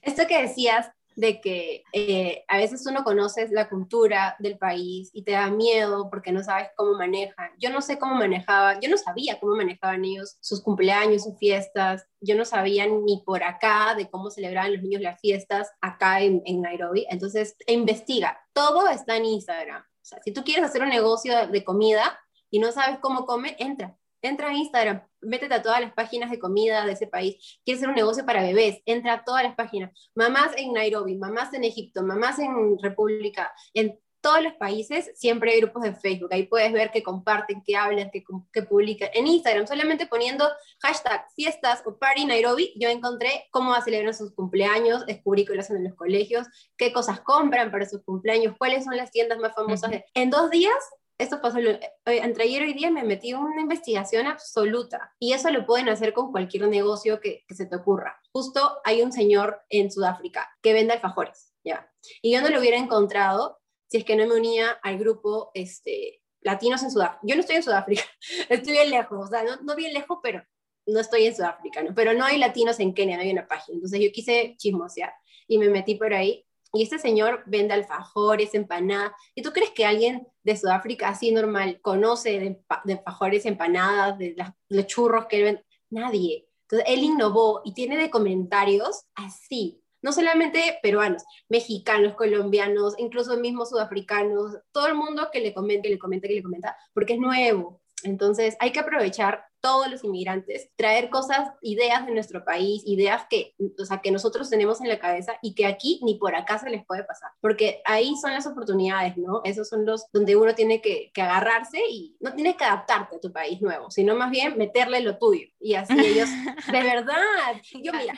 Esto 0.00 0.26
que 0.26 0.40
decías 0.40 0.90
de 1.14 1.42
que 1.42 1.82
eh, 1.92 2.42
a 2.48 2.56
veces 2.56 2.86
uno 2.86 3.04
conoce 3.04 3.46
la 3.50 3.68
cultura 3.68 4.34
del 4.38 4.56
país 4.56 5.10
y 5.12 5.24
te 5.24 5.32
da 5.32 5.50
miedo 5.50 6.08
porque 6.08 6.32
no 6.32 6.42
sabes 6.42 6.70
cómo 6.74 6.94
manejan. 6.94 7.50
Yo 7.58 7.68
no 7.68 7.82
sé 7.82 7.98
cómo 7.98 8.14
manejaba, 8.14 8.80
yo 8.80 8.88
no 8.88 8.96
sabía 8.96 9.38
cómo 9.38 9.56
manejaban 9.56 10.06
ellos 10.06 10.38
sus 10.40 10.62
cumpleaños, 10.62 11.24
sus 11.24 11.36
fiestas. 11.36 12.06
Yo 12.22 12.34
no 12.34 12.46
sabía 12.46 12.86
ni 12.86 13.22
por 13.26 13.42
acá 13.44 13.94
de 13.94 14.08
cómo 14.08 14.30
celebraban 14.30 14.72
los 14.72 14.82
niños 14.82 15.02
las 15.02 15.20
fiestas 15.20 15.70
acá 15.82 16.22
en, 16.22 16.40
en 16.46 16.62
Nairobi. 16.62 17.06
Entonces, 17.10 17.56
investiga. 17.66 18.40
Todo 18.54 18.88
está 18.88 19.18
en 19.18 19.26
Instagram. 19.26 19.82
O 19.82 20.04
sea, 20.04 20.18
si 20.22 20.32
tú 20.32 20.44
quieres 20.44 20.64
hacer 20.64 20.80
un 20.80 20.88
negocio 20.88 21.46
de 21.46 21.62
comida 21.62 22.18
y 22.48 22.58
no 22.58 22.72
sabes 22.72 23.00
cómo 23.00 23.26
come, 23.26 23.54
entra 23.58 23.98
entra 24.26 24.48
a 24.48 24.54
Instagram, 24.54 25.02
métete 25.20 25.54
a 25.54 25.62
todas 25.62 25.80
las 25.80 25.92
páginas 25.92 26.30
de 26.30 26.38
comida 26.38 26.84
de 26.84 26.92
ese 26.92 27.06
país. 27.06 27.60
Quieres 27.64 27.80
hacer 27.80 27.88
un 27.88 27.96
negocio 27.96 28.24
para 28.26 28.42
bebés, 28.42 28.80
entra 28.86 29.14
a 29.14 29.24
todas 29.24 29.42
las 29.42 29.54
páginas. 29.54 29.90
Mamás 30.14 30.52
en 30.56 30.72
Nairobi, 30.72 31.16
mamás 31.16 31.52
en 31.54 31.64
Egipto, 31.64 32.02
mamás 32.02 32.38
en 32.38 32.78
República, 32.80 33.52
en 33.74 33.98
todos 34.26 34.42
los 34.42 34.54
países 34.54 35.12
siempre 35.14 35.52
hay 35.52 35.60
grupos 35.60 35.84
de 35.84 35.94
Facebook. 35.94 36.30
Ahí 36.32 36.48
puedes 36.48 36.72
ver 36.72 36.90
que 36.90 37.04
comparten, 37.04 37.62
que 37.64 37.76
hablan, 37.76 38.10
que, 38.10 38.24
que 38.52 38.62
publican. 38.62 39.08
En 39.14 39.28
Instagram, 39.28 39.68
solamente 39.68 40.08
poniendo 40.08 40.48
hashtag 40.80 41.24
fiestas 41.36 41.84
o 41.86 41.96
party 41.96 42.24
Nairobi, 42.24 42.72
yo 42.74 42.88
encontré 42.88 43.46
cómo 43.52 43.80
celebrar 43.82 44.14
sus 44.14 44.32
cumpleaños, 44.34 45.06
descubrí 45.06 45.44
que 45.44 45.54
lo 45.54 45.60
hacen 45.60 45.76
en 45.76 45.84
los 45.84 45.94
colegios, 45.94 46.48
qué 46.76 46.92
cosas 46.92 47.20
compran 47.20 47.70
para 47.70 47.86
sus 47.86 48.02
cumpleaños, 48.02 48.56
cuáles 48.58 48.82
son 48.82 48.96
las 48.96 49.12
tiendas 49.12 49.38
más 49.38 49.54
famosas. 49.54 49.92
En 50.12 50.30
dos 50.30 50.50
días 50.50 50.74
esto 51.18 51.40
pasó, 51.40 51.58
eh, 51.58 51.80
entre 52.04 52.44
ayer 52.44 52.62
y 52.62 52.66
hoy 52.66 52.74
día 52.74 52.90
me 52.90 53.04
metí 53.04 53.30
en 53.30 53.38
una 53.38 53.60
investigación 53.60 54.26
absoluta 54.26 55.14
y 55.18 55.32
eso 55.32 55.50
lo 55.50 55.66
pueden 55.66 55.88
hacer 55.88 56.12
con 56.12 56.30
cualquier 56.30 56.68
negocio 56.68 57.20
que, 57.20 57.44
que, 57.46 57.54
se 57.54 57.66
te 57.66 57.76
ocurra. 57.76 58.20
Justo 58.32 58.78
hay 58.84 59.02
un 59.02 59.12
señor 59.12 59.62
en 59.70 59.90
Sudáfrica 59.90 60.48
que 60.62 60.72
vende 60.72 60.92
alfajores, 60.92 61.52
¿ya? 61.64 61.90
Y 62.22 62.32
yo 62.32 62.42
no 62.42 62.48
lo 62.48 62.60
hubiera 62.60 62.76
encontrado 62.76 63.58
si 63.88 63.98
es 63.98 64.04
que 64.04 64.16
no 64.16 64.26
me 64.26 64.34
unía 64.34 64.70
al 64.82 64.98
grupo 64.98 65.50
este, 65.54 66.22
Latinos 66.40 66.82
en 66.82 66.90
Sudáfrica. 66.90 67.20
Yo 67.24 67.34
no 67.34 67.40
estoy 67.40 67.56
en 67.56 67.62
Sudáfrica, 67.62 68.02
estoy 68.48 68.72
bien 68.72 68.90
lejos, 68.90 69.26
o 69.26 69.28
sea, 69.28 69.42
no, 69.42 69.56
no 69.62 69.74
bien 69.74 69.92
lejos, 69.92 70.18
pero 70.22 70.44
no 70.86 71.00
estoy 71.00 71.26
en 71.26 71.34
Sudáfrica, 71.34 71.82
¿no? 71.82 71.94
Pero 71.94 72.14
no 72.14 72.24
hay 72.24 72.38
latinos 72.38 72.78
en 72.78 72.94
Kenia, 72.94 73.16
no 73.16 73.22
hay 73.22 73.32
una 73.32 73.48
página. 73.48 73.76
Entonces 73.76 74.00
yo 74.00 74.12
quise 74.12 74.54
chismosear 74.56 75.12
y 75.48 75.58
me 75.58 75.68
metí 75.68 75.96
por 75.96 76.14
ahí 76.14 76.45
y 76.76 76.82
este 76.82 76.98
señor 76.98 77.42
vende 77.46 77.74
alfajores, 77.74 78.54
empanadas. 78.54 79.12
¿Y 79.34 79.42
tú 79.42 79.52
crees 79.52 79.70
que 79.70 79.86
alguien 79.86 80.26
de 80.42 80.56
Sudáfrica 80.56 81.08
así 81.08 81.32
normal 81.32 81.80
conoce 81.82 82.38
de, 82.38 82.94
alfajores, 82.94 83.46
empanadas, 83.46 84.18
de 84.18 84.36
los 84.68 84.86
churros 84.86 85.26
que 85.26 85.42
vende? 85.42 85.64
Nadie. 85.90 86.48
Entonces 86.62 86.88
él 86.88 87.04
innovó 87.04 87.62
y 87.64 87.74
tiene 87.74 87.96
de 87.96 88.10
comentarios 88.10 89.04
así. 89.14 89.82
No 90.02 90.12
solamente 90.12 90.78
peruanos, 90.82 91.24
mexicanos, 91.48 92.14
colombianos, 92.14 92.94
incluso 92.98 93.36
mismos 93.36 93.70
sudafricanos, 93.70 94.58
todo 94.72 94.86
el 94.86 94.94
mundo 94.94 95.30
que 95.32 95.40
le 95.40 95.54
comenta, 95.54 95.82
que 95.82 95.90
le 95.90 95.98
comenta, 95.98 96.28
que 96.28 96.34
le 96.34 96.42
comenta, 96.42 96.76
porque 96.92 97.14
es 97.14 97.18
nuevo. 97.18 97.80
Entonces 98.02 98.56
hay 98.60 98.72
que 98.72 98.80
aprovechar 98.80 99.44
todos 99.60 99.90
los 99.90 100.04
inmigrantes, 100.04 100.70
traer 100.76 101.10
cosas, 101.10 101.48
ideas 101.60 102.06
de 102.06 102.12
nuestro 102.12 102.44
país, 102.44 102.82
ideas 102.86 103.26
que, 103.28 103.54
o 103.78 103.84
sea, 103.84 104.00
que 104.00 104.12
nosotros 104.12 104.48
tenemos 104.48 104.80
en 104.80 104.88
la 104.88 105.00
cabeza 105.00 105.32
y 105.42 105.54
que 105.54 105.66
aquí 105.66 105.98
ni 106.04 106.14
por 106.14 106.36
acá 106.36 106.58
se 106.58 106.70
les 106.70 106.86
puede 106.86 107.02
pasar, 107.02 107.30
porque 107.40 107.82
ahí 107.84 108.14
son 108.20 108.32
las 108.32 108.46
oportunidades, 108.46 109.16
¿no? 109.16 109.40
Esos 109.42 109.68
son 109.68 109.84
los 109.84 110.06
donde 110.12 110.36
uno 110.36 110.54
tiene 110.54 110.80
que, 110.80 111.10
que 111.12 111.22
agarrarse 111.22 111.80
y 111.90 112.16
no 112.20 112.32
tienes 112.32 112.54
que 112.54 112.64
adaptarte 112.64 113.16
a 113.16 113.20
tu 113.20 113.32
país 113.32 113.60
nuevo, 113.60 113.90
sino 113.90 114.14
más 114.14 114.30
bien 114.30 114.56
meterle 114.56 115.00
lo 115.00 115.18
tuyo 115.18 115.48
y 115.58 115.74
así 115.74 115.98
ellos, 115.98 116.28
de 116.72 116.82
verdad, 116.82 117.60
yo 117.82 117.92
mira, 117.92 118.14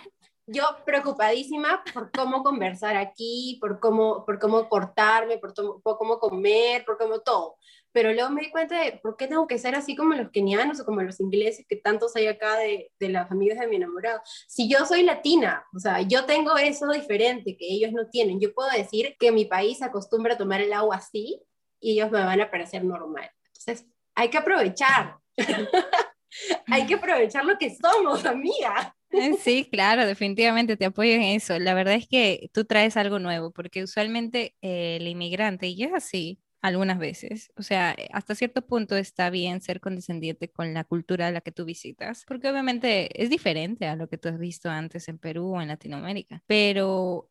yo 0.49 0.65
preocupadísima 0.87 1.85
por 1.93 2.11
cómo 2.11 2.43
conversar 2.43 2.97
aquí, 2.97 3.59
por 3.61 3.81
cómo, 3.81 4.25
por 4.25 4.39
cómo 4.39 4.69
cortarme, 4.69 5.37
por, 5.37 5.53
por, 5.83 5.99
cómo 5.99 6.19
comer, 6.19 6.85
por 6.87 6.97
cómo 6.97 7.21
todo. 7.21 7.57
Pero 7.93 8.13
luego 8.13 8.31
me 8.31 8.43
di 8.43 8.51
cuenta 8.51 8.83
de 8.83 8.93
por 9.03 9.17
qué 9.17 9.27
tengo 9.27 9.47
que 9.47 9.59
ser 9.59 9.75
así 9.75 9.97
como 9.97 10.15
los 10.15 10.31
kenianos 10.31 10.81
o 10.81 10.85
como 10.85 11.03
los 11.03 11.21
ingleses 11.21 11.67
que 11.69 11.77
tantos 11.77 12.15
hay 12.17 12.27
acá 12.27 12.57
de, 12.59 12.91
de 12.99 13.09
las 13.09 13.31
amigas 13.31 13.59
de 13.59 13.67
mi 13.67 13.77
enamorado. 13.77 14.21
Si 14.47 14.69
yo 14.69 14.85
soy 14.87 15.03
latina, 15.03 15.65
o 15.75 15.79
sea, 15.79 16.03
yo 16.03 16.25
tengo 16.25 16.57
eso 16.57 16.91
diferente 16.91 17.57
que 17.57 17.67
ellos 17.67 17.93
no 17.93 18.09
tienen. 18.09 18.41
Yo 18.41 18.53
puedo 18.53 18.71
decir 18.71 19.17
que 19.19 19.33
mi 19.33 19.45
país 19.45 19.83
acostumbra 19.83 20.35
a 20.35 20.39
tomar 20.39 20.61
el 20.61 20.73
agua 20.73 20.97
así 20.97 21.43
y 21.81 21.93
ellos 21.93 22.11
me 22.11 22.25
van 22.25 22.41
a 22.41 22.51
parecer 22.51 22.85
normal. 22.85 23.31
Entonces, 23.47 23.87
hay 24.15 24.29
que 24.31 24.39
aprovechar. 24.39 25.17
hay 26.67 26.87
que 26.87 26.95
aprovechar 26.95 27.45
lo 27.45 27.59
que 27.59 27.75
somos, 27.75 28.25
amiga. 28.25 28.95
Eh, 29.11 29.35
sí, 29.41 29.69
claro, 29.71 30.07
definitivamente 30.07 30.77
te 30.77 30.85
apoyo 30.85 31.13
en 31.13 31.23
eso. 31.23 31.59
La 31.59 31.75
verdad 31.75 31.95
es 31.95 32.07
que 32.07 32.51
tú 32.53 32.65
traes 32.65 32.97
algo 32.97 33.19
nuevo, 33.19 33.53
porque 33.53 33.83
usualmente 33.83 34.55
eh, 34.61 34.97
el 35.01 35.07
inmigrante, 35.07 35.69
y 35.69 35.83
es 35.83 35.93
así 35.95 36.39
algunas 36.61 36.99
veces, 36.99 37.53
o 37.57 37.63
sea, 37.63 37.93
eh, 37.97 38.09
hasta 38.13 38.35
cierto 38.35 38.67
punto 38.67 38.97
está 38.97 39.31
bien 39.31 39.61
ser 39.61 39.81
condescendiente 39.81 40.51
con 40.51 40.75
la 40.75 40.85
cultura 40.85 41.29
a 41.29 41.31
la 41.31 41.41
que 41.41 41.53
tú 41.53 41.65
visitas, 41.65 42.25
porque 42.27 42.49
obviamente 42.51 43.23
es 43.23 43.31
diferente 43.31 43.87
a 43.87 43.97
lo 43.97 44.09
que 44.09 44.19
tú 44.19 44.29
has 44.29 44.39
visto 44.39 44.69
antes 44.69 45.09
en 45.09 45.19
Perú 45.19 45.55
o 45.55 45.61
en 45.63 45.69
Latinoamérica, 45.69 46.43
pero 46.47 47.29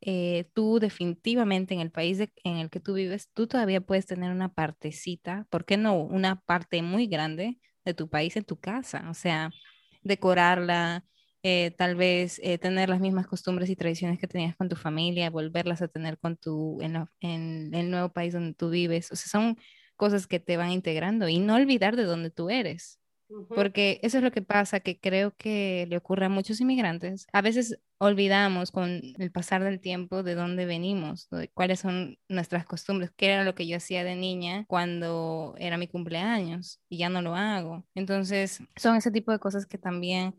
tú 0.54 0.80
definitivamente 0.80 1.74
en 1.74 1.82
el 1.82 1.92
país 1.92 2.20
en 2.44 2.58
el 2.58 2.70
que 2.70 2.80
tú 2.80 2.94
vives, 2.94 3.30
tú 3.34 3.48
todavía 3.48 3.82
puedes 3.82 4.06
tener 4.06 4.32
una 4.32 4.54
partecita, 4.54 5.46
¿por 5.50 5.66
qué 5.66 5.78
no? 5.78 5.98
Una 6.02 6.42
parte 6.42 6.82
muy 6.82 7.08
grande 7.08 7.60
de 7.86 7.94
tu 7.94 8.10
país 8.10 8.36
en 8.38 8.46
tu 8.46 8.60
casa, 8.60 9.08
o 9.10 9.14
sea, 9.14 9.52
decorarla 10.04 11.06
eh, 11.50 11.72
tal 11.72 11.96
vez 11.96 12.42
eh, 12.44 12.58
tener 12.58 12.90
las 12.90 13.00
mismas 13.00 13.26
costumbres 13.26 13.70
y 13.70 13.78
tradiciones 13.78 14.20
que 14.20 14.28
tenías 14.28 14.58
con 14.58 14.68
tu 14.68 14.76
familia, 14.76 15.30
volverlas 15.30 15.82
a 15.82 15.88
tener 15.88 16.18
con 16.18 16.36
tu, 16.36 16.82
en, 16.82 17.08
en, 17.22 17.74
el 17.74 17.90
nuevo 17.90 18.10
país 18.10 18.34
donde 18.34 18.54
tú 18.54 18.70
vives. 18.70 19.14
O 19.14 19.16
sea, 19.16 19.30
son 19.30 19.58
cosas 19.96 20.28
que 20.28 20.42
te 20.42 20.58
van 20.58 20.72
integrando 20.72 21.30
y 21.30 21.40
no 21.40 21.56
olvidar 21.56 21.96
de 21.96 22.04
dónde 22.04 22.32
tú 22.32 22.50
eres. 22.50 23.00
Porque 23.50 24.00
eso 24.04 24.18
es 24.18 24.24
lo 24.24 24.32
que 24.32 24.42
pasa, 24.42 24.82
que 24.82 25.00
creo 25.00 25.36
que 25.36 25.86
le 25.90 25.98
ocurre 25.98 26.26
a 26.26 26.30
muchos 26.30 26.62
inmigrantes. 26.62 27.28
A 27.34 27.42
veces 27.42 27.80
olvidamos 27.98 28.72
con 28.72 29.02
el 29.18 29.32
pasar 29.32 29.64
del 29.64 29.80
tiempo 29.80 30.24
de 30.24 30.36
dónde 30.36 30.66
venimos, 30.66 31.30
de 31.30 31.50
cuáles 31.50 31.80
son 31.82 32.18
nuestras 32.30 32.66
costumbres, 32.66 33.12
qué 33.16 33.28
era 33.28 33.44
lo 33.44 33.56
que 33.56 33.68
yo 33.68 33.78
hacía 33.78 34.04
de 34.04 34.16
niña 34.16 34.66
cuando 34.68 35.56
era 35.60 35.78
mi 35.78 35.88
cumpleaños 35.88 36.82
y 36.90 36.98
ya 36.98 37.10
no 37.10 37.22
lo 37.22 37.36
hago. 37.36 37.86
Entonces, 37.96 38.62
son 38.76 38.96
ese 38.96 39.12
tipo 39.12 39.32
de 39.32 39.40
cosas 39.40 39.66
que 39.66 39.78
también 39.78 40.34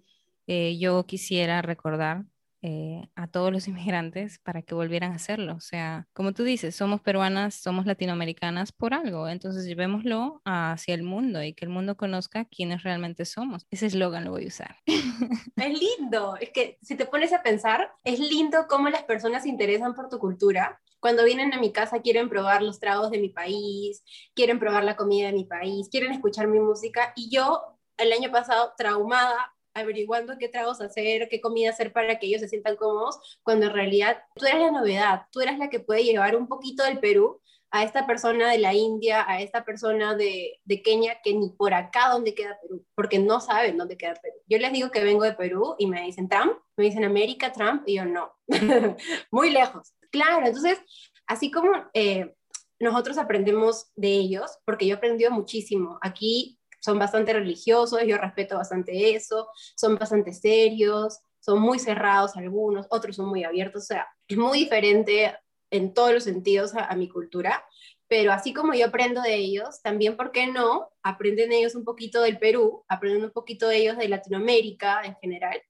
eh, 0.49 0.79
yo 0.79 1.05
quisiera 1.07 1.63
recordar 1.63 2.25
eh, 2.61 3.09
a 3.15 3.29
todos 3.29 3.53
los 3.53 3.69
inmigrantes 3.69 4.41
para 4.41 4.63
que 4.63 4.75
volvieran 4.75 5.13
a 5.13 5.17
hacerlo. 5.17 5.55
O 5.55 5.61
sea, 5.61 6.09
como 6.13 6.33
tú 6.33 6.43
dices, 6.43 6.75
somos 6.75 7.01
peruanas, 7.01 7.55
somos 7.55 7.87
latinoamericanas 7.87 8.73
por 8.73 8.95
algo, 8.95 9.29
entonces 9.29 9.65
llevémoslo 9.67 10.43
hacia 10.45 10.95
el 10.95 11.05
mundo 11.05 11.43
y 11.43 11.53
que 11.55 11.65
el 11.65 11.71
mundo 11.71 11.97
conozca 11.97 12.47
quiénes 12.47 12.83
realmente 12.83 13.25
somos. 13.27 13.67
Ese 13.71 13.87
eslogan 13.87 14.25
lo 14.25 14.33
voy 14.33 14.45
a 14.45 14.49
usar. 14.49 14.77
Es 15.57 15.79
lindo, 15.79 16.37
es 16.41 16.51
que 16.51 16.79
si 16.83 16.97
te 16.97 17.05
pones 17.05 17.33
a 17.33 17.43
pensar, 17.43 17.93
es 18.05 18.21
lindo 18.21 18.67
cómo 18.69 18.89
las 18.89 19.03
personas 19.03 19.43
se 19.43 19.49
interesan 19.49 19.95
por 19.95 20.09
tu 20.09 20.19
cultura. 20.19 20.81
Cuando 21.01 21.25
vienen 21.25 21.53
a 21.53 21.61
mi 21.61 21.73
casa 21.73 22.01
quieren 22.01 22.29
probar 22.29 22.63
los 22.63 22.79
tragos 22.79 23.11
de 23.11 23.19
mi 23.19 23.29
país, 23.29 24.05
quieren 24.35 24.61
probar 24.61 24.85
la 24.85 24.97
comida 24.97 25.27
de 25.27 25.33
mi 25.33 25.45
país, 25.45 25.89
quieren 25.91 26.13
escuchar 26.13 26.47
mi 26.47 26.61
música 26.61 27.13
y 27.17 27.29
yo 27.29 27.79
el 27.97 28.13
año 28.13 28.31
pasado 28.31 28.73
traumada 28.79 29.53
averiguando 29.75 30.39
qué 30.39 30.49
tragos 30.49 30.81
hacer, 30.81 31.29
qué 31.29 31.41
comida 31.41 31.71
hacer 31.71 31.93
para 31.93 32.19
que 32.19 32.27
ellos 32.27 32.41
se 32.41 32.49
sientan 32.49 32.77
cómodos, 32.77 33.39
cuando 33.43 33.67
en 33.67 33.73
realidad 33.73 34.19
tú 34.35 34.47
eres 34.47 34.61
la 34.61 34.71
novedad, 34.71 35.23
tú 35.31 35.41
eres 35.41 35.59
la 35.59 35.71
que 35.71 35.81
puede 35.81 36.05
llevar 36.05 36.37
un 36.37 36.49
poquito 36.49 36.85
del 36.85 36.99
Perú 36.99 37.41
a 37.71 37.85
esta 37.85 38.07
persona 38.07 38.51
de 38.51 38.59
la 38.59 38.73
India, 38.73 39.25
a 39.29 39.43
esta 39.43 39.65
persona 39.65 40.15
de, 40.15 40.59
de 40.65 40.83
Kenia, 40.83 41.21
que 41.23 41.35
ni 41.35 41.51
por 41.51 41.75
acá 41.75 42.09
dónde 42.09 42.35
queda 42.35 42.59
Perú, 42.63 42.85
porque 42.95 43.19
no 43.19 43.41
saben 43.41 43.77
dónde 43.77 43.99
queda 43.99 44.15
Perú. 44.15 44.37
Yo 44.47 44.59
les 44.59 44.73
digo 44.73 44.91
que 44.91 45.05
vengo 45.05 45.25
de 45.25 45.35
Perú 45.35 45.75
y 45.79 45.87
me 45.87 46.03
dicen 46.03 46.29
Trump, 46.29 46.55
me 46.77 46.85
dicen 46.85 47.05
América, 47.05 47.53
Trump, 47.53 47.83
y 47.87 47.97
yo 47.97 48.05
no, 48.05 48.33
muy 49.31 49.51
lejos. 49.51 49.95
Claro, 50.11 50.47
entonces, 50.47 50.79
así 51.27 51.51
como 51.51 51.71
eh, 51.93 52.35
nosotros 52.81 53.19
aprendemos 53.19 53.91
de 53.97 54.13
ellos, 54.13 54.59
porque 54.65 54.87
yo 54.87 54.95
he 54.95 54.97
aprendido 54.97 55.31
muchísimo. 55.31 55.99
Aquí 56.01 56.58
son 56.81 56.99
bastante 56.99 57.33
religiosos, 57.33 58.01
yo 58.07 58.19
respeto 58.19 58.57
bastante 58.57 59.15
eso, 59.15 59.49
son 59.77 59.97
bastante 59.97 60.33
serios, 60.33 61.21
son 61.41 61.61
muy 61.61 61.79
cerrados 61.79 62.37
algunos, 62.37 62.87
otros 62.91 63.17
son 63.17 63.29
muy 63.29 63.45
abiertos, 63.45 63.85
o 63.85 63.87
sea, 63.87 64.09
es 64.27 64.37
muy 64.37 64.61
diferente 64.61 65.35
en 65.71 65.95
todos 65.95 66.13
los 66.13 66.25
sentidos 66.25 66.75
a, 66.75 66.95
mi 66.97 67.09
cultura, 67.09 67.65
pero 68.07 68.33
así 68.33 68.55
como 68.55 68.73
yo 68.73 68.87
aprendo 68.87 69.21
de 69.21 69.35
ellos, 69.35 69.83
también, 69.83 70.17
¿por 70.17 70.33
qué 70.33 70.47
no? 70.47 70.89
Aprenden 71.03 71.53
ellos 71.53 71.75
un 71.75 71.85
poquito 71.85 72.23
del 72.23 72.39
Perú, 72.39 72.85
aprenden 72.89 73.25
un 73.25 73.33
poquito 73.33 73.69
de 73.69 73.77
ellos 73.77 73.99
de 73.99 74.09
Latinoamérica 74.09 75.03
en 75.05 75.15
general, 75.17 75.61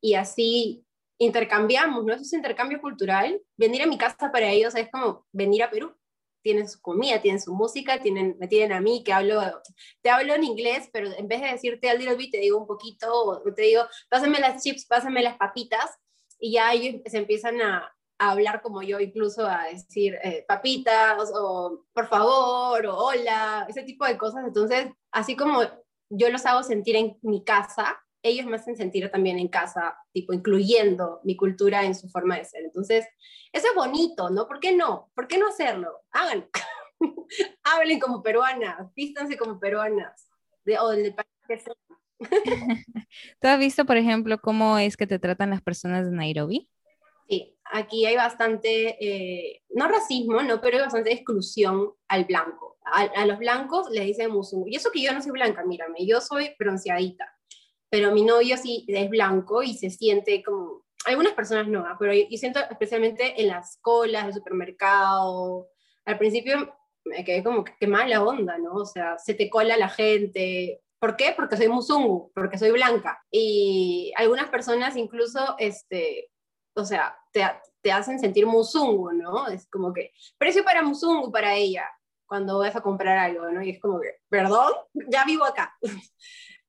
y 0.00 0.14
así 0.14 0.84
intercambiamos, 1.18 2.04
¿no? 2.04 2.12
Eso 2.12 2.22
es 2.22 2.32
intercambio 2.32 2.80
cultural. 2.80 3.40
Venir 3.56 3.82
a 3.82 3.86
mi 3.86 3.98
casa 3.98 4.30
para 4.32 4.50
ellos 4.50 4.74
es 4.76 4.88
como 4.90 5.26
venir 5.32 5.64
a 5.64 5.70
Perú 5.70 5.92
tienen 6.42 6.68
su 6.68 6.80
comida, 6.80 7.20
tienen 7.20 7.40
su 7.40 7.54
música, 7.54 8.00
tienen, 8.00 8.36
me 8.38 8.48
tienen 8.48 8.72
a 8.72 8.80
mí 8.80 9.02
que 9.04 9.12
hablo, 9.12 9.40
te 10.02 10.10
hablo 10.10 10.34
en 10.34 10.44
inglés, 10.44 10.88
pero 10.92 11.10
en 11.12 11.28
vez 11.28 11.40
de 11.40 11.48
decirte 11.48 11.90
al 11.90 11.98
little 11.98 12.16
bit, 12.16 12.32
te 12.32 12.38
digo 12.38 12.58
un 12.58 12.66
poquito, 12.66 13.12
o 13.12 13.42
te 13.54 13.62
digo, 13.62 13.82
pásame 14.08 14.38
las 14.38 14.62
chips, 14.62 14.86
pásame 14.86 15.22
las 15.22 15.36
papitas, 15.36 15.98
y 16.38 16.52
ya 16.52 16.72
ellos 16.72 17.02
se 17.06 17.18
empiezan 17.18 17.60
a, 17.60 17.94
hablar 18.20 18.62
como 18.62 18.82
yo, 18.82 18.98
incluso 18.98 19.46
a 19.46 19.66
decir 19.66 20.18
eh, 20.24 20.44
papitas, 20.48 21.30
o 21.32 21.84
por 21.92 22.08
favor, 22.08 22.84
o 22.86 22.96
hola, 22.96 23.64
ese 23.68 23.84
tipo 23.84 24.04
de 24.04 24.18
cosas. 24.18 24.44
Entonces, 24.44 24.88
así 25.12 25.36
como 25.36 25.60
yo 26.10 26.28
los 26.28 26.44
hago 26.44 26.64
sentir 26.64 26.96
en 26.96 27.16
mi 27.22 27.44
casa, 27.44 28.04
ellos 28.22 28.46
me 28.46 28.56
hacen 28.56 28.76
sentir 28.76 29.10
también 29.10 29.38
en 29.38 29.48
casa, 29.48 29.96
tipo, 30.12 30.32
incluyendo 30.32 31.20
mi 31.24 31.36
cultura 31.36 31.84
en 31.84 31.94
su 31.94 32.08
forma 32.08 32.36
de 32.36 32.44
ser. 32.44 32.64
Entonces, 32.64 33.06
eso 33.52 33.68
es 33.68 33.74
bonito, 33.74 34.30
¿no? 34.30 34.46
¿Por 34.46 34.60
qué 34.60 34.74
no? 34.74 35.10
¿Por 35.14 35.28
qué 35.28 35.38
no 35.38 35.48
hacerlo? 35.48 36.02
Háganlo. 36.10 36.48
Hablen 37.62 38.00
como 38.00 38.22
peruanas, 38.22 38.92
vístanse 38.94 39.36
como 39.36 39.60
peruanas, 39.60 40.28
de, 40.64 40.78
o 40.78 40.88
del 40.90 41.14
país 41.14 41.28
que 41.46 41.58
sea. 41.58 41.74
¿Tú 43.40 43.48
has 43.48 43.58
visto, 43.58 43.84
por 43.84 43.96
ejemplo, 43.96 44.40
cómo 44.40 44.78
es 44.78 44.96
que 44.96 45.06
te 45.06 45.20
tratan 45.20 45.50
las 45.50 45.62
personas 45.62 46.04
de 46.04 46.16
Nairobi? 46.16 46.68
Sí, 47.28 47.56
aquí 47.64 48.06
hay 48.06 48.16
bastante, 48.16 48.96
eh, 49.00 49.62
no 49.70 49.86
racismo, 49.86 50.42
no, 50.42 50.60
pero 50.60 50.78
hay 50.78 50.82
bastante 50.82 51.12
exclusión 51.12 51.92
al 52.08 52.24
blanco. 52.24 52.78
A, 52.84 53.02
a 53.02 53.26
los 53.26 53.38
blancos 53.38 53.90
les 53.90 54.06
dicen 54.06 54.32
musungu. 54.32 54.66
Y 54.66 54.76
eso 54.76 54.90
que 54.90 55.02
yo 55.02 55.12
no 55.12 55.22
soy 55.22 55.32
blanca, 55.32 55.62
mírame, 55.64 56.06
yo 56.06 56.20
soy 56.20 56.54
bronceadita 56.58 57.37
pero 57.90 58.12
mi 58.12 58.24
novio 58.24 58.56
sí 58.56 58.84
es 58.88 59.08
blanco 59.08 59.62
y 59.62 59.74
se 59.74 59.90
siente 59.90 60.42
como, 60.42 60.84
algunas 61.04 61.32
personas 61.32 61.68
no, 61.68 61.84
¿ah? 61.86 61.96
pero 61.98 62.12
yo, 62.12 62.24
siento 62.36 62.60
especialmente 62.70 63.40
en 63.40 63.48
las 63.48 63.78
colas 63.80 64.26
del 64.26 64.34
supermercado, 64.34 65.68
al 66.04 66.18
principio 66.18 66.74
me 67.04 67.24
quedé 67.24 67.42
como, 67.42 67.64
qué 67.64 67.86
mala 67.86 68.22
onda, 68.22 68.58
¿no? 68.58 68.74
O 68.74 68.84
sea, 68.84 69.18
se 69.18 69.34
te 69.34 69.48
cola 69.48 69.76
la 69.76 69.88
gente. 69.88 70.82
¿Por 70.98 71.16
qué? 71.16 71.32
Porque 71.34 71.56
soy 71.56 71.68
musungu, 71.68 72.30
porque 72.34 72.58
soy 72.58 72.70
blanca. 72.70 73.24
Y 73.30 74.12
algunas 74.16 74.50
personas 74.50 74.96
incluso, 74.96 75.56
este, 75.58 76.30
o 76.74 76.84
sea, 76.84 77.16
te, 77.32 77.42
te 77.80 77.92
hacen 77.92 78.18
sentir 78.18 78.46
musungu, 78.46 79.12
¿no? 79.12 79.48
Es 79.48 79.66
como 79.70 79.92
que, 79.94 80.12
precio 80.36 80.64
para 80.64 80.82
musungu 80.82 81.32
para 81.32 81.54
ella, 81.54 81.88
cuando 82.26 82.58
vas 82.58 82.76
a 82.76 82.82
comprar 82.82 83.16
algo, 83.16 83.50
¿no? 83.50 83.62
Y 83.62 83.70
es 83.70 83.80
como 83.80 84.00
que, 84.00 84.16
perdón, 84.28 84.72
ya 85.08 85.24
vivo 85.24 85.44
acá. 85.44 85.74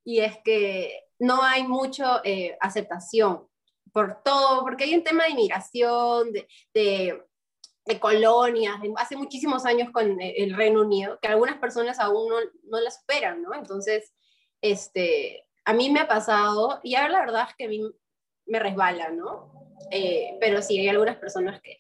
y 0.06 0.20
es 0.22 0.38
que 0.44 1.09
no 1.20 1.44
hay 1.44 1.64
mucha 1.64 2.22
eh, 2.24 2.58
aceptación 2.60 3.48
por 3.92 4.22
todo, 4.24 4.62
porque 4.62 4.86
hay 4.86 4.96
un 4.96 5.04
tema 5.04 5.26
de 5.26 5.32
inmigración, 5.32 6.32
de, 6.32 6.48
de, 6.74 8.00
colonias, 8.00 8.76
hace 8.98 9.16
muchísimos 9.16 9.66
años 9.66 9.90
con 9.92 10.22
el 10.22 10.56
Reino 10.56 10.82
Unido, 10.82 11.18
que 11.22 11.28
algunas 11.28 11.58
personas 11.58 12.00
aún 12.00 12.30
no, 12.30 12.36
no 12.66 12.80
la 12.80 12.92
superan, 12.92 13.42
¿no? 13.42 13.54
Entonces, 13.56 14.14
este, 14.62 15.48
a 15.66 15.74
mí 15.74 15.90
me 15.90 16.02
ha 16.02 16.08
pasado, 16.08 16.80
y 16.84 16.96
ahora 16.96 17.14
la 17.14 17.20
verdad 17.22 17.48
es 17.50 17.56
que 17.56 17.66
a 17.66 17.68
mí 17.68 17.82
me 18.46 18.60
resbala, 18.60 19.10
¿no? 19.10 19.52
Eh, 19.92 20.38
pero 20.40 20.62
sí, 20.62 20.80
hay 20.80 20.90
algunas 20.90 21.18
personas 21.18 21.62
que... 21.62 21.78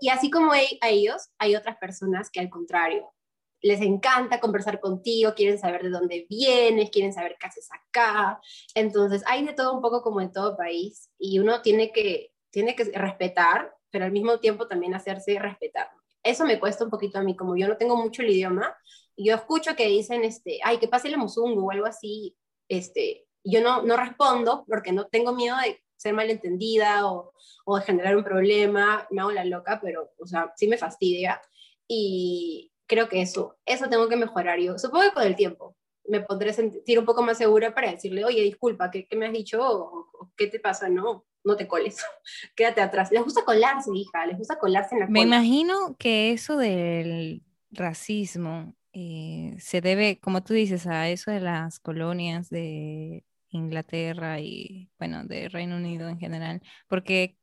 y 0.00 0.08
así 0.08 0.30
como 0.30 0.52
hay, 0.52 0.78
a 0.80 0.88
ellos, 0.88 1.30
hay 1.38 1.54
otras 1.54 1.76
personas 1.76 2.30
que 2.30 2.40
al 2.40 2.48
contrario, 2.48 3.12
les 3.62 3.80
encanta 3.80 4.40
conversar 4.40 4.80
contigo, 4.80 5.34
quieren 5.34 5.58
saber 5.58 5.82
de 5.82 5.90
dónde 5.90 6.26
vienes, 6.28 6.90
quieren 6.90 7.12
saber 7.12 7.36
qué 7.38 7.46
haces 7.46 7.68
acá. 7.72 8.40
Entonces, 8.74 9.22
hay 9.26 9.44
de 9.44 9.52
todo 9.52 9.74
un 9.74 9.82
poco 9.82 10.02
como 10.02 10.20
en 10.20 10.32
todo 10.32 10.56
país 10.56 11.10
y 11.18 11.38
uno 11.38 11.62
tiene 11.62 11.92
que, 11.92 12.32
tiene 12.50 12.74
que 12.76 12.84
respetar, 12.84 13.74
pero 13.90 14.04
al 14.04 14.12
mismo 14.12 14.38
tiempo 14.38 14.68
también 14.68 14.94
hacerse 14.94 15.38
respetar. 15.38 15.90
Eso 16.22 16.44
me 16.44 16.58
cuesta 16.58 16.84
un 16.84 16.90
poquito 16.90 17.18
a 17.18 17.22
mí, 17.22 17.36
como 17.36 17.56
yo 17.56 17.68
no 17.68 17.76
tengo 17.76 17.96
mucho 17.96 18.22
el 18.22 18.30
idioma, 18.30 18.76
y 19.14 19.28
yo 19.28 19.34
escucho 19.34 19.74
que 19.76 19.86
dicen, 19.86 20.24
este, 20.24 20.60
ay, 20.62 20.78
que 20.78 20.88
pase 20.88 21.08
el 21.08 21.16
mozungu 21.16 21.66
o 21.66 21.70
algo 21.70 21.86
así, 21.86 22.36
este, 22.68 23.26
yo 23.44 23.62
no, 23.62 23.82
no 23.82 23.96
respondo 23.96 24.64
porque 24.66 24.92
no 24.92 25.06
tengo 25.06 25.32
miedo 25.32 25.56
de 25.58 25.80
ser 25.96 26.12
malentendida 26.14 27.06
o, 27.06 27.32
o 27.64 27.78
de 27.78 27.84
generar 27.84 28.16
un 28.16 28.24
problema, 28.24 29.06
me 29.10 29.22
hago 29.22 29.32
la 29.32 29.44
loca, 29.44 29.80
pero, 29.82 30.10
o 30.18 30.26
sea, 30.26 30.52
sí 30.56 30.68
me 30.68 30.76
fastidia. 30.76 31.40
Y, 31.88 32.72
creo 32.86 33.08
que 33.08 33.22
eso, 33.22 33.56
eso 33.66 33.88
tengo 33.88 34.08
que 34.08 34.16
mejorar 34.16 34.58
yo. 34.58 34.78
Supongo 34.78 35.04
que 35.04 35.12
con 35.12 35.22
el 35.24 35.36
tiempo 35.36 35.76
me 36.08 36.20
podré 36.20 36.52
sentir 36.52 36.98
un 36.98 37.04
poco 37.04 37.22
más 37.22 37.38
segura 37.38 37.74
para 37.74 37.90
decirle, 37.90 38.24
oye, 38.24 38.42
disculpa, 38.42 38.90
¿qué, 38.90 39.06
qué 39.06 39.16
me 39.16 39.26
has 39.26 39.32
dicho? 39.32 39.60
O, 39.60 40.30
¿Qué 40.36 40.46
te 40.46 40.60
pasa? 40.60 40.88
No, 40.88 41.24
no 41.44 41.56
te 41.56 41.66
coles, 41.66 42.04
quédate 42.56 42.80
atrás. 42.80 43.10
Les 43.10 43.22
gusta 43.22 43.44
colarse, 43.44 43.90
hija, 43.94 44.26
les 44.26 44.38
gusta 44.38 44.58
colarse 44.58 44.94
en 44.94 45.00
la 45.00 45.06
Me 45.08 45.22
imagino 45.22 45.96
que 45.98 46.32
eso 46.32 46.56
del 46.56 47.42
racismo 47.70 48.74
eh, 48.92 49.56
se 49.58 49.80
debe, 49.80 50.18
como 50.20 50.42
tú 50.42 50.54
dices, 50.54 50.86
a 50.86 51.08
eso 51.08 51.30
de 51.30 51.40
las 51.40 51.80
colonias 51.80 52.48
de 52.48 53.24
Inglaterra 53.50 54.40
y, 54.40 54.90
bueno, 54.98 55.24
de 55.24 55.48
Reino 55.48 55.76
Unido 55.76 56.08
en 56.08 56.18
general, 56.18 56.62
porque 56.88 57.36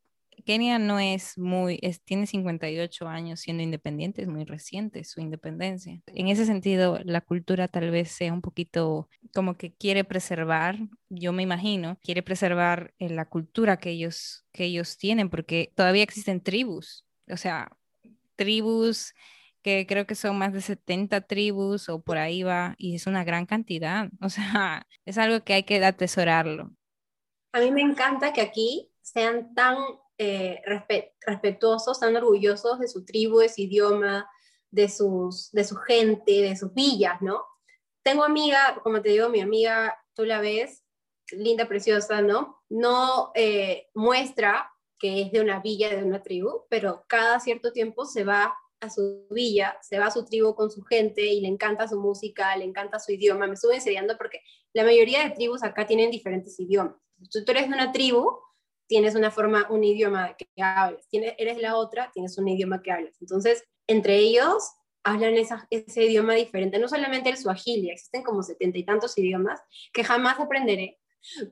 Kenia 0.43 0.79
no 0.79 0.99
es 0.99 1.37
muy, 1.37 1.79
es, 1.81 2.01
tiene 2.03 2.27
58 2.27 3.07
años 3.07 3.39
siendo 3.39 3.63
independiente, 3.63 4.21
es 4.21 4.27
muy 4.27 4.45
reciente 4.45 5.03
su 5.03 5.21
independencia. 5.21 6.01
En 6.07 6.27
ese 6.27 6.45
sentido, 6.45 6.99
la 7.03 7.21
cultura 7.21 7.67
tal 7.67 7.91
vez 7.91 8.11
sea 8.11 8.33
un 8.33 8.41
poquito 8.41 9.09
como 9.33 9.57
que 9.57 9.73
quiere 9.73 10.03
preservar, 10.03 10.77
yo 11.09 11.33
me 11.33 11.43
imagino, 11.43 11.97
quiere 12.01 12.23
preservar 12.23 12.93
eh, 12.99 13.09
la 13.09 13.25
cultura 13.25 13.77
que 13.77 13.91
ellos, 13.91 14.45
que 14.51 14.65
ellos 14.65 14.97
tienen, 14.97 15.29
porque 15.29 15.71
todavía 15.75 16.03
existen 16.03 16.41
tribus, 16.41 17.05
o 17.29 17.37
sea, 17.37 17.71
tribus 18.35 19.13
que 19.61 19.87
creo 19.87 20.05
que 20.05 20.15
son 20.15 20.37
más 20.37 20.53
de 20.53 20.61
70 20.61 21.21
tribus 21.21 21.87
o 21.89 22.01
por 22.01 22.17
ahí 22.17 22.43
va, 22.43 22.75
y 22.77 22.95
es 22.95 23.07
una 23.07 23.23
gran 23.23 23.45
cantidad, 23.45 24.09
o 24.21 24.29
sea, 24.29 24.85
es 25.05 25.17
algo 25.17 25.43
que 25.43 25.53
hay 25.53 25.63
que 25.63 25.83
atesorarlo. 25.83 26.71
A 27.53 27.59
mí 27.59 27.71
me 27.71 27.81
encanta 27.81 28.33
que 28.33 28.41
aquí 28.41 28.89
sean 29.01 29.53
tan 29.53 29.77
eh, 30.17 30.61
respetuosos, 31.25 31.99
tan 31.99 32.15
orgullosos 32.15 32.79
de 32.79 32.87
su 32.87 33.05
tribu, 33.05 33.39
de 33.39 33.49
su 33.49 33.61
idioma, 33.61 34.29
de, 34.71 34.89
sus, 34.89 35.51
de 35.51 35.63
su 35.63 35.75
gente, 35.75 36.31
de 36.41 36.55
sus 36.55 36.73
villas, 36.73 37.21
¿no? 37.21 37.43
Tengo 38.03 38.23
amiga, 38.23 38.79
como 38.83 39.01
te 39.01 39.09
digo, 39.09 39.29
mi 39.29 39.41
amiga, 39.41 39.97
tú 40.13 40.25
la 40.25 40.41
ves, 40.41 40.83
linda, 41.31 41.67
preciosa, 41.67 42.21
¿no? 42.21 42.61
No 42.69 43.31
eh, 43.35 43.87
muestra 43.93 44.69
que 44.99 45.21
es 45.21 45.31
de 45.31 45.41
una 45.41 45.59
villa, 45.59 45.89
de 45.89 46.03
una 46.03 46.21
tribu, 46.21 46.65
pero 46.69 47.03
cada 47.07 47.39
cierto 47.39 47.71
tiempo 47.71 48.05
se 48.05 48.23
va 48.23 48.55
a 48.79 48.89
su 48.89 49.27
villa, 49.29 49.77
se 49.81 49.99
va 49.99 50.07
a 50.07 50.11
su 50.11 50.25
tribu 50.25 50.55
con 50.55 50.71
su 50.71 50.83
gente 50.83 51.25
y 51.25 51.41
le 51.41 51.47
encanta 51.47 51.87
su 51.87 51.99
música, 51.99 52.55
le 52.55 52.65
encanta 52.65 52.99
su 52.99 53.11
idioma. 53.11 53.47
Me 53.47 53.53
estuve 53.53 53.75
enseñando 53.75 54.17
porque 54.17 54.39
la 54.73 54.83
mayoría 54.83 55.23
de 55.23 55.31
tribus 55.31 55.63
acá 55.63 55.85
tienen 55.85 56.11
diferentes 56.11 56.59
idiomas. 56.59 56.95
Tú 57.31 57.39
eres 57.47 57.67
de 57.67 57.73
una 57.73 57.91
tribu, 57.91 58.37
tienes 58.87 59.15
una 59.15 59.31
forma, 59.31 59.67
un 59.69 59.83
idioma 59.83 60.35
que 60.35 60.47
hablas, 60.61 61.07
tienes, 61.07 61.35
eres 61.37 61.61
la 61.61 61.75
otra, 61.75 62.11
tienes 62.13 62.37
un 62.37 62.47
idioma 62.47 62.81
que 62.81 62.91
hablas. 62.91 63.15
Entonces, 63.21 63.63
entre 63.87 64.17
ellos 64.17 64.63
hablan 65.03 65.35
ese 65.35 66.03
idioma 66.03 66.33
diferente, 66.33 66.79
no 66.79 66.87
solamente 66.87 67.29
el 67.29 67.37
suajili, 67.37 67.89
existen 67.89 68.23
como 68.23 68.41
setenta 68.41 68.77
y 68.77 68.85
tantos 68.85 69.17
idiomas 69.17 69.61
que 69.91 70.03
jamás 70.03 70.39
aprenderé, 70.39 70.99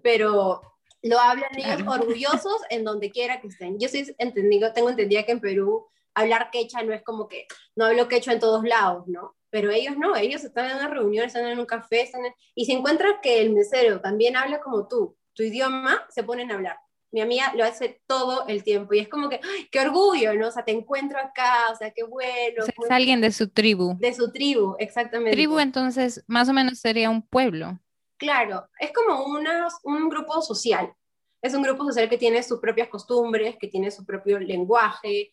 pero 0.02 0.62
lo 1.02 1.20
hablan 1.20 1.58
ellos 1.58 1.88
orgullosos 1.88 2.62
en 2.70 2.84
donde 2.84 3.12
quiera 3.12 3.42
que 3.42 3.48
estén. 3.48 3.80
Yo 3.80 3.90
sí 3.90 4.16
entendido, 4.18 4.72
tengo 4.74 4.90
entendido 4.90 5.26
que 5.26 5.32
en 5.34 5.42
Perú 5.42 5.88
hablar 6.14 6.50
quechua 6.52 6.84
no 6.84 6.94
es 6.94 7.04
como 7.04 7.28
que 7.28 7.48
no 7.76 7.86
hablo 7.86 8.08
quechua 8.08 8.34
en 8.34 8.40
todos 8.40 8.64
lados, 8.64 9.08
¿no? 9.08 9.36
Pero 9.50 9.72
ellos 9.72 9.98
no, 9.98 10.16
ellos 10.16 10.44
están 10.44 10.70
en 10.70 10.78
una 10.78 10.88
reunión, 10.88 11.26
están 11.26 11.46
en 11.46 11.60
un 11.60 11.66
café, 11.66 12.02
están 12.02 12.22
y 12.56 12.66
se 12.66 12.74
encuentran 12.74 13.16
que 13.22 13.42
el 13.42 13.52
mesero 13.52 14.00
también 14.00 14.38
habla 14.38 14.62
como 14.62 14.88
tú, 14.88 15.18
tu 15.34 15.44
idioma, 15.44 16.06
se 16.10 16.24
ponen 16.24 16.52
a 16.52 16.56
hablar 16.56 16.78
mi 17.12 17.22
amiga 17.22 17.54
lo 17.56 17.66
hace 17.66 18.02
todo 18.08 18.48
el 18.48 18.64
tiempo 18.64 18.94
y 18.94 19.00
es 19.00 19.10
como 19.10 19.30
que, 19.30 19.40
¡ay, 19.44 19.68
qué 19.72 19.82
orgullo, 19.82 20.34
¿no? 20.34 20.48
O 20.48 20.52
sea, 20.52 20.64
te 20.64 20.72
encuentro 20.72 21.20
acá, 21.20 21.70
o 21.72 21.76
sea, 21.76 21.92
qué 21.92 22.04
bueno. 22.04 22.64
es 22.66 22.92
alguien 22.92 23.22
de 23.22 23.32
su 23.32 23.50
tribu. 23.50 23.98
De 24.00 24.14
su 24.14 24.32
tribu, 24.32 24.76
exactamente. 24.80 25.32
Tribu 25.32 25.60
entonces 25.60 26.24
más 26.28 26.48
o 26.50 26.54
menos 26.54 26.80
sería 26.80 27.10
un 27.10 27.22
pueblo. 27.22 27.80
Claro, 28.18 28.70
es 28.80 28.92
como 28.94 29.26
un 29.26 30.10
grupo 30.10 30.42
social. 30.42 30.94
Es 31.42 31.56
un 31.56 31.64
grupo 31.64 31.84
social 31.86 32.08
que 32.08 32.20
tiene 32.20 32.44
sus 32.44 32.60
propias 32.60 32.88
costumbres, 32.88 33.58
que 33.60 33.68
tiene 33.68 33.90
su 33.90 34.06
propio 34.06 34.40
lenguaje, 34.40 35.32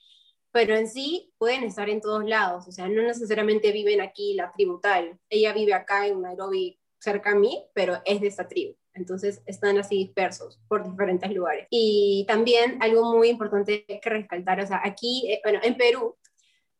pero 0.50 0.74
en 0.74 0.88
sí 0.88 1.32
pueden 1.36 1.64
estar 1.64 1.90
en 1.90 2.00
todos 2.00 2.24
lados, 2.24 2.66
o 2.66 2.72
sea, 2.72 2.88
no 2.88 3.02
necesariamente 3.02 3.70
viven 3.72 4.00
aquí 4.00 4.34
la 4.34 4.50
tribu 4.50 4.80
tal. 4.80 5.20
Ella 5.28 5.52
vive 5.52 5.74
acá 5.74 6.06
en 6.06 6.22
Nairobi 6.22 6.80
cerca 6.98 7.32
a 7.32 7.34
mí, 7.34 7.66
pero 7.74 8.00
es 8.06 8.22
de 8.22 8.28
esa 8.28 8.48
tribu 8.48 8.77
entonces 8.98 9.42
están 9.46 9.78
así 9.78 9.96
dispersos 9.96 10.60
por 10.68 10.84
diferentes 10.88 11.30
lugares. 11.32 11.66
Y 11.70 12.24
también 12.28 12.78
algo 12.82 13.14
muy 13.16 13.28
importante 13.28 13.84
que 13.86 14.10
rescatar, 14.10 14.60
o 14.60 14.66
sea, 14.66 14.80
aquí, 14.84 15.30
eh, 15.30 15.40
bueno, 15.42 15.60
en 15.62 15.76
Perú, 15.76 16.16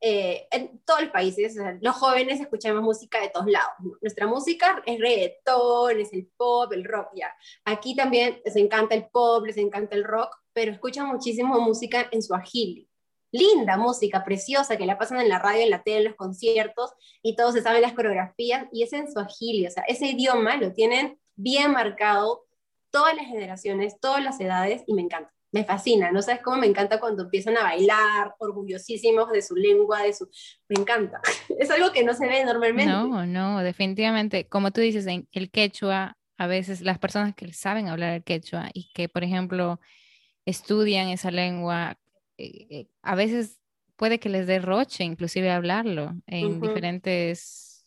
eh, 0.01 0.47
en 0.53 0.81
todos 0.85 1.03
los 1.03 1.11
países, 1.11 1.57
los 1.81 1.97
jóvenes 1.97 2.41
escuchamos 2.41 2.83
música 2.83 3.21
de 3.21 3.31
todos 3.31 3.47
lados. 3.47 3.73
Nuestra 4.01 4.27
música 4.27 4.83
es 4.87 5.01
reggaetón, 5.01 5.99
es 5.99 6.13
el 6.13 6.29
pop, 6.37 6.73
el 6.73 6.85
rock, 6.85 7.09
ya. 7.17 7.35
Aquí 7.65 7.97
también 7.97 8.41
les 8.45 8.55
encanta 8.57 8.95
el 8.95 9.07
pop, 9.09 9.45
les 9.45 9.57
encanta 9.57 9.97
el 9.97 10.05
rock, 10.05 10.31
pero 10.53 10.71
escuchan 10.71 11.09
muchísimo 11.09 11.59
música 11.61 12.09
en 12.13 12.23
su 12.23 12.35
agili. 12.35 12.89
Linda 13.31 13.77
música, 13.77 14.25
preciosa, 14.25 14.77
que 14.77 14.87
la 14.87 14.99
pasan 14.99 15.21
en 15.21 15.29
la 15.29 15.39
radio, 15.39 15.63
en 15.63 15.71
la 15.71 15.83
tele, 15.83 15.99
en 15.99 16.05
los 16.05 16.15
conciertos, 16.15 16.93
y 17.23 17.37
todos 17.37 17.55
se 17.55 17.63
saben 17.63 17.83
las 17.83 17.93
coreografías, 17.93 18.67
y 18.73 18.85
es 18.85 18.93
en 18.93 19.13
su 19.13 19.19
agili, 19.19 19.67
o 19.67 19.71
sea, 19.71 19.83
ese 19.83 20.07
idioma 20.07 20.57
lo 20.57 20.73
tienen 20.73 21.19
bien 21.39 21.73
marcado, 21.73 22.45
todas 22.91 23.15
las 23.17 23.27
generaciones, 23.27 23.99
todas 24.01 24.23
las 24.23 24.39
edades, 24.41 24.83
y 24.87 24.95
me 24.95 25.03
encanta. 25.03 25.33
Me 25.51 25.65
fascina, 25.65 26.13
no 26.13 26.21
sabes 26.21 26.43
cómo 26.43 26.59
me 26.59 26.67
encanta 26.67 27.01
cuando 27.01 27.23
empiezan 27.23 27.57
a 27.57 27.63
bailar, 27.63 28.35
orgullosísimos 28.39 29.31
de 29.31 29.41
su 29.41 29.57
lengua, 29.57 30.03
de 30.03 30.13
su... 30.13 30.29
Me 30.69 30.79
encanta. 30.79 31.23
Es 31.59 31.71
algo 31.71 31.91
que 31.91 32.05
no 32.05 32.13
se 32.13 32.27
ve 32.27 32.45
normalmente. 32.45 32.93
No, 32.93 33.25
no, 33.25 33.61
definitivamente. 33.61 34.47
Como 34.47 34.73
tú 34.73 34.83
dices, 34.83 35.07
en 35.07 35.27
el 35.33 35.51
quechua, 35.51 36.19
a 36.37 36.47
veces 36.47 36.83
las 36.83 36.99
personas 36.99 37.35
que 37.35 37.51
saben 37.55 37.89
hablar 37.89 38.13
el 38.13 38.25
quechua 38.25 38.69
y 38.75 38.91
que, 38.93 39.09
por 39.09 39.25
ejemplo, 39.25 39.81
estudian 40.45 41.09
esa 41.09 41.31
lengua, 41.31 41.99
eh, 42.37 42.67
eh, 42.69 42.87
a 43.01 43.15
veces 43.15 43.59
puede 43.97 44.21
que 44.21 44.29
les 44.29 44.47
dé 44.47 44.59
roche 44.59 45.03
inclusive 45.03 45.51
hablarlo 45.51 46.15
en 46.27 46.61
diferentes 46.61 47.85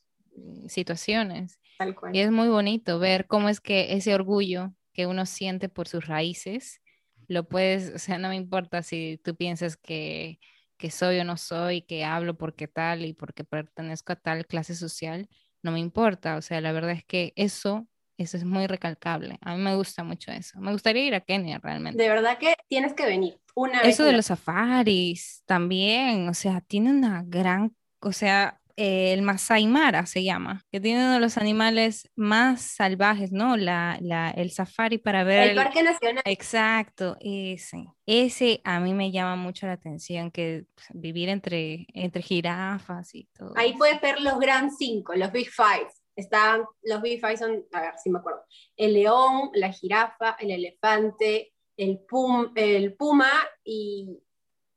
Y 2.13 2.19
es 2.19 2.31
muy 2.31 2.47
bonito 2.47 2.99
ver 2.99 3.27
cómo 3.27 3.49
es 3.49 3.59
que 3.59 3.93
ese 3.93 4.13
orgullo 4.13 4.73
que 4.93 5.05
uno 5.05 5.25
siente 5.25 5.69
por 5.69 5.87
sus 5.87 6.07
raíces, 6.07 6.81
lo 7.27 7.47
puedes, 7.47 7.93
o 7.95 7.99
sea, 7.99 8.17
no 8.17 8.29
me 8.29 8.35
importa 8.35 8.83
si 8.83 9.19
tú 9.23 9.35
piensas 9.35 9.77
que, 9.77 10.39
que 10.77 10.91
soy 10.91 11.19
o 11.19 11.23
no 11.23 11.37
soy, 11.37 11.81
que 11.81 12.03
hablo 12.03 12.37
porque 12.37 12.67
tal 12.67 13.05
y 13.05 13.13
porque 13.13 13.43
pertenezco 13.43 14.13
a 14.13 14.17
tal 14.17 14.45
clase 14.45 14.75
social, 14.75 15.29
no 15.63 15.71
me 15.71 15.79
importa, 15.79 16.35
o 16.37 16.41
sea, 16.41 16.59
la 16.59 16.71
verdad 16.71 16.91
es 16.91 17.05
que 17.05 17.33
eso 17.35 17.87
eso 18.21 18.37
es 18.37 18.45
muy 18.45 18.67
recalcable. 18.67 19.37
A 19.41 19.55
mí 19.55 19.61
me 19.61 19.75
gusta 19.75 20.03
mucho 20.03 20.31
eso. 20.31 20.59
Me 20.59 20.71
gustaría 20.71 21.05
ir 21.05 21.15
a 21.15 21.21
Kenia 21.21 21.59
realmente. 21.59 22.01
De 22.01 22.07
verdad 22.07 22.37
que 22.37 22.55
tienes 22.67 22.93
que 22.93 23.05
venir 23.05 23.39
una 23.55 23.81
vez. 23.81 23.95
Eso 23.95 24.03
de 24.03 24.13
los 24.13 24.27
safaris 24.27 25.43
también, 25.45 26.29
o 26.29 26.33
sea, 26.33 26.61
tiene 26.61 26.91
una 26.91 27.23
gran, 27.25 27.75
o 27.99 28.11
sea, 28.11 28.60
el 28.83 29.21
Masai 29.21 29.67
Mara 29.67 30.07
se 30.07 30.23
llama, 30.23 30.65
que 30.71 30.79
tiene 30.79 31.01
uno 31.03 31.13
de 31.13 31.19
los 31.19 31.37
animales 31.37 32.09
más 32.15 32.63
salvajes, 32.63 33.31
¿no? 33.31 33.55
La, 33.55 33.99
la, 34.01 34.31
el 34.31 34.49
safari 34.49 34.97
para 34.97 35.23
ver. 35.23 35.49
El, 35.49 35.55
Parque 35.55 35.83
Nacional. 35.83 36.23
Exacto, 36.25 37.15
ese. 37.19 37.85
Ese 38.07 38.59
a 38.63 38.79
mí 38.79 38.95
me 38.95 39.11
llama 39.11 39.35
mucho 39.35 39.67
la 39.67 39.73
atención, 39.73 40.31
que 40.31 40.65
pues, 40.73 40.87
vivir 40.95 41.29
entre, 41.29 41.85
entre 41.93 42.23
jirafas 42.23 43.13
y 43.13 43.25
todo. 43.37 43.53
Ahí 43.55 43.73
puedes 43.77 44.01
ver 44.01 44.19
los 44.19 44.39
Grand 44.39 44.71
Cinco, 44.75 45.13
los 45.13 45.31
Big 45.31 45.51
Five. 45.51 45.87
Están, 46.15 46.63
los 46.81 47.03
Big 47.03 47.21
Five 47.21 47.37
son, 47.37 47.63
a 47.73 47.81
ver 47.81 47.93
si 48.03 48.09
me 48.09 48.17
acuerdo, 48.17 48.43
el 48.75 48.93
león, 48.93 49.51
la 49.53 49.71
jirafa, 49.71 50.37
el 50.39 50.49
elefante, 50.49 51.53
el, 51.77 51.99
pum, 51.99 52.51
el 52.55 52.95
puma 52.95 53.31
y 53.63 54.17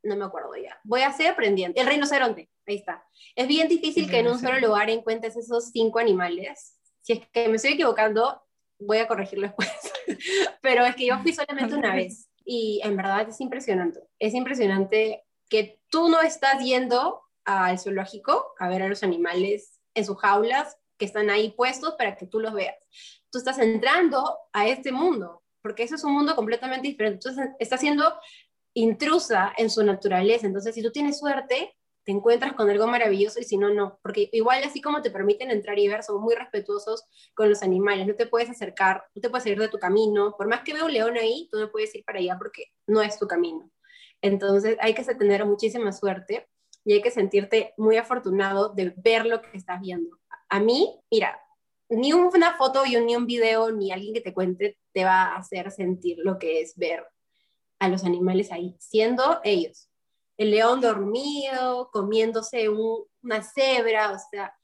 no 0.03 0.15
me 0.15 0.27
acuerdo 0.27 0.51
ya. 0.63 0.79
Voy 0.85 1.01
a 1.01 1.13
seguir 1.13 1.33
aprendiendo. 1.33 1.81
El 1.81 1.87
rinoceronte. 1.87 2.51
Ahí 2.67 2.77
está. 2.77 3.05
Es 3.37 3.47
bien 3.47 3.69
difícil 3.69 4.09
que 4.11 4.19
en 4.19 4.29
un 4.29 4.39
solo 4.39 4.59
lugar 4.59 4.89
encuentres 4.91 5.37
esos 5.37 5.71
cinco 5.71 5.99
animales. 5.99 6.79
Si 7.03 7.13
es 7.15 7.29
que 7.31 7.49
me 7.49 7.57
estoy 7.57 7.73
equivocando, 7.73 8.43
voy 8.79 8.99
a 8.99 9.09
corregirlo 9.09 9.49
después. 9.49 9.71
Pero 10.63 10.85
es 10.85 10.97
que 10.97 11.07
yo 11.07 11.19
fui 11.19 11.33
solamente 11.33 11.75
una 11.75 11.95
vez 11.95 12.31
y 12.45 12.81
en 12.83 12.97
verdad 12.97 13.29
es 13.29 13.41
impresionante. 13.41 14.01
Es 14.19 14.35
impresionante 14.35 15.25
que 15.49 15.81
tú 15.91 16.09
no 16.09 16.21
estás 16.21 16.63
yendo 16.63 17.23
al 17.45 17.79
zoológico 17.79 18.55
a 18.59 18.69
ver 18.69 18.83
a 18.83 18.89
los 18.89 19.03
animales 19.03 19.81
en 19.95 20.05
sus 20.05 20.19
jaulas 20.19 20.79
que 20.99 21.05
están 21.05 21.31
ahí 21.31 21.51
puestos 21.51 21.95
para 21.95 22.17
que 22.17 22.27
tú 22.27 22.41
los 22.41 22.55
veas. 22.55 22.77
Tú 23.31 23.39
estás 23.39 23.59
entrando 23.59 24.39
a 24.53 24.69
este 24.69 24.93
mundo, 24.93 25.43
porque 25.61 25.83
eso 25.83 25.97
es 25.97 26.05
un 26.05 26.13
mundo 26.13 26.37
completamente 26.37 26.89
diferente. 26.89 27.29
Entonces, 27.29 27.55
estás 27.59 27.81
siendo 27.81 28.15
intrusa 28.75 29.53
en 29.57 29.71
su 29.71 29.83
naturaleza. 29.83 30.47
Entonces, 30.47 30.75
si 30.75 30.83
tú 30.83 30.91
tienes 30.91 31.19
suerte, 31.19 31.77
te 32.05 32.13
encuentras 32.13 32.53
con 32.53 32.69
algo 32.71 32.87
maravilloso 32.87 33.41
y 33.41 33.45
si 33.45 33.57
no, 33.57 33.73
no. 33.73 33.99
Porque 34.03 34.29
igual 34.33 34.63
así 34.65 34.81
como 34.81 35.03
te 35.03 35.11
permiten 35.11 35.51
entrar 35.51 35.79
y 35.79 35.89
ver, 35.89 36.03
son 36.03 36.21
muy 36.23 36.35
respetuosos 36.35 37.05
con 37.35 37.49
los 37.49 37.63
animales. 37.63 38.07
No 38.07 38.15
te 38.15 38.27
puedes 38.27 38.51
acercar, 38.51 39.05
no 39.15 39.23
te 39.23 39.31
puedes 39.31 39.45
salir 39.45 39.59
de 39.59 39.69
tu 39.69 39.79
camino. 39.79 40.35
Por 40.37 40.49
más 40.49 40.63
que 40.63 40.75
vea 40.75 40.85
un 40.85 40.93
león 40.93 41.17
ahí, 41.17 41.49
tú 41.51 41.59
no 41.59 41.71
puedes 41.71 41.95
ir 41.95 42.05
para 42.05 42.19
allá 42.19 42.37
porque 42.39 42.67
no 42.87 43.03
es 43.03 43.19
tu 43.19 43.27
camino. 43.27 43.71
Entonces 44.23 44.77
hay 44.81 44.95
que 44.95 45.05
tener 45.05 45.45
muchísima 45.45 45.93
suerte. 45.93 46.49
y 46.87 46.93
hay 46.95 47.03
que 47.03 47.11
sentirte 47.11 47.73
muy 47.79 47.97
afortunado 47.97 48.69
de 48.75 48.93
ver 48.99 49.25
lo 49.25 49.41
que 49.41 49.57
estás 49.57 49.81
viendo. 49.81 50.19
A 50.51 50.61
mí, 50.61 51.01
mira, 51.11 51.41
ni 51.89 52.13
una 52.13 52.57
foto 52.57 52.85
ni 52.85 53.17
un 53.17 53.27
video 53.27 53.71
ni 53.73 53.91
alguien 53.91 54.15
que 54.15 54.21
te 54.21 54.35
cuente 54.35 54.79
te 54.93 55.05
va 55.05 55.25
a 55.25 55.37
hacer 55.37 55.71
sentir 55.71 56.19
lo 56.23 56.39
que 56.39 56.61
es 56.61 56.77
ver 56.77 57.07
a 57.79 57.89
los 57.89 58.05
animales 58.05 58.53
ahí, 58.53 58.77
siendo 58.79 59.41
ellos. 59.45 59.89
El 60.37 60.51
león 60.51 60.81
dormido, 60.81 61.91
comiéndose 61.93 62.69
una 62.69 63.43
cebra, 63.43 64.13
o 64.13 64.19
sea, 64.31 64.55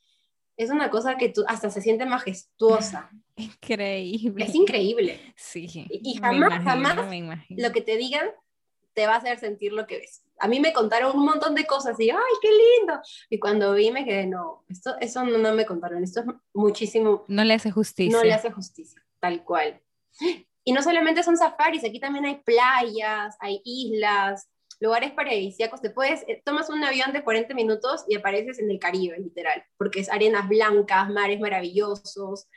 es 0.57 0.71
una 0.71 0.91
cosa 0.91 1.17
que 1.17 1.31
tú 1.31 1.43
hasta 1.47 1.71
se 1.71 1.81
siente 1.81 2.05
majestuosa. 2.05 3.11
Increíble. 3.37 4.45
Es 4.45 4.55
increíble. 4.55 5.35
Sí. 5.35 5.87
Y, 5.89 6.19
jamás, 6.19 6.63
jamás 6.63 6.97
lo 7.49 7.73
que 7.73 7.81
te 7.81 7.97
digan 7.97 8.29
te 8.93 9.07
va 9.07 9.15
a 9.15 9.17
hacer 9.17 9.39
sentir 9.39 9.73
lo 9.73 9.87
que 9.87 9.99
ves. 9.99 10.23
A 10.39 10.49
mí 10.49 10.61
me 10.61 10.75
contaron 10.75 11.17
un 11.17 11.25
montón 11.25 11.55
de 11.55 11.67
cosas 11.67 11.99
y, 11.99 12.11
ay, 12.11 12.19
qué 12.43 12.49
lindo. 12.49 13.01
Y 13.31 13.39
cuando 13.39 13.73
vi 13.73 13.91
me 13.91 14.05
quedé, 14.05 14.27
no, 14.27 14.65
esto, 14.69 14.95
eso 15.01 15.25
no, 15.25 15.39
no 15.39 15.55
me 15.55 15.65
contaron, 15.65 16.03
esto 16.03 16.21
es 16.21 16.27
muchísimo. 16.53 17.25
No 17.29 17.45
le 17.45 17.55
hace 17.55 17.71
justicia. 17.71 18.15
No 18.15 18.23
le 18.23 18.35
hace 18.35 18.51
justicia, 18.51 19.03
tal 19.21 19.43
cual. 19.45 19.81
Y 20.65 20.73
no 20.73 20.83
solamente 20.83 21.23
son 21.23 21.39
safaris, 21.39 21.85
aquí 21.85 22.01
también 22.01 22.27
hay 22.27 22.37
playas, 22.43 23.37
hay 23.41 23.63
islas, 23.65 24.51
lugares 24.81 25.13
paradisíacos. 25.13 25.81
Te 25.81 25.91
puedes, 25.91 26.23
eh, 26.27 26.43
tomas 26.45 26.69
un 26.71 26.83
avión 26.83 27.13
de 27.13 27.23
40 27.23 27.55
minutos 27.55 28.05
y 28.09 28.17
apareces 28.17 28.59
en 28.59 28.71
el 28.71 28.79
Caribe, 28.79 29.19
literal, 29.19 29.63
porque 29.77 30.01
es 30.01 30.11
arenas 30.11 30.49
blancas, 30.49 31.11
mares 31.11 31.39
maravillosos. 31.39 32.49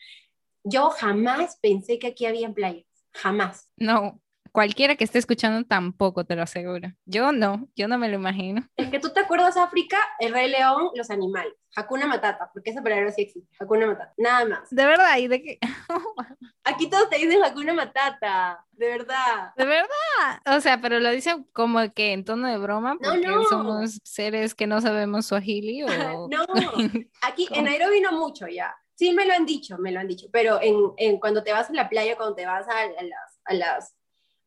Yo 0.64 0.90
jamás 0.90 1.58
pensé 1.62 2.00
que 2.00 2.08
aquí 2.08 2.26
había 2.26 2.52
playas, 2.52 2.88
jamás. 3.14 3.70
No, 3.78 4.23
cualquiera 4.54 4.96
que 4.96 5.04
esté 5.04 5.20
escuchando 5.20 5.66
tampoco 5.68 6.24
te 6.24 6.36
lo 6.36 6.44
aseguro. 6.44 6.94
Yo 7.06 7.32
no, 7.34 7.68
yo 7.76 7.88
no 7.88 7.98
me 7.98 8.08
lo 8.08 8.16
imagino. 8.16 8.66
Es 8.78 8.90
que 8.90 9.00
tú 9.00 9.10
te 9.10 9.20
acuerdas 9.20 9.58
África, 9.58 9.98
el 10.20 10.32
Rey 10.32 10.50
León, 10.50 10.90
los 10.96 11.10
animales. 11.10 11.54
Hakuna 11.76 12.06
Matata, 12.06 12.52
porque 12.54 12.70
esa 12.70 12.84
palabra 12.84 13.12
sí 13.12 13.24
existe. 13.24 13.50
Hakuna 13.60 13.88
Matata, 13.88 14.14
nada 14.16 14.46
más. 14.46 14.70
De 14.70 14.86
verdad, 14.86 15.18
¿y 15.18 15.28
de 15.28 15.42
qué? 15.42 15.60
Aquí 16.64 16.88
todos 16.88 17.10
te 17.10 17.18
dicen 17.18 17.44
Hakuna 17.44 17.74
Matata, 17.74 18.64
de 18.72 18.88
verdad. 18.90 19.54
De 19.58 19.66
verdad. 19.66 20.56
O 20.56 20.62
sea, 20.62 20.80
pero 20.80 21.00
lo 21.00 21.10
dicen 21.10 21.48
como 21.52 21.92
que 21.92 22.14
en 22.14 22.24
tono 22.24 22.48
de 22.48 22.60
broma, 22.60 22.96
porque 23.02 23.28
no, 23.28 23.44
somos 23.46 24.00
seres 24.04 24.54
que 24.54 24.68
no 24.68 24.82
sabemos 24.82 25.26
suajili 25.26 25.84
o... 25.84 25.88
no, 26.30 26.46
aquí 27.24 27.48
en 27.52 27.66
Nairobi 27.66 28.02
no 28.02 28.12
mucho 28.12 28.48
ya. 28.48 28.74
Sí 28.94 29.12
me 29.12 29.26
lo 29.26 29.34
han 29.34 29.48
dicho, 29.48 29.80
me 29.80 29.92
lo 29.92 30.00
han 30.00 30.08
dicho, 30.08 30.28
pero 30.32 30.62
en, 30.62 30.76
en 30.98 31.20
cuando 31.20 31.44
te 31.44 31.52
vas 31.52 31.72
a 31.72 31.74
la 31.74 31.90
playa, 31.90 32.16
cuando 32.16 32.36
te 32.36 32.46
vas 32.46 32.68
a, 32.68 32.86
las, 32.86 33.40
a 33.46 33.54
las 33.56 33.96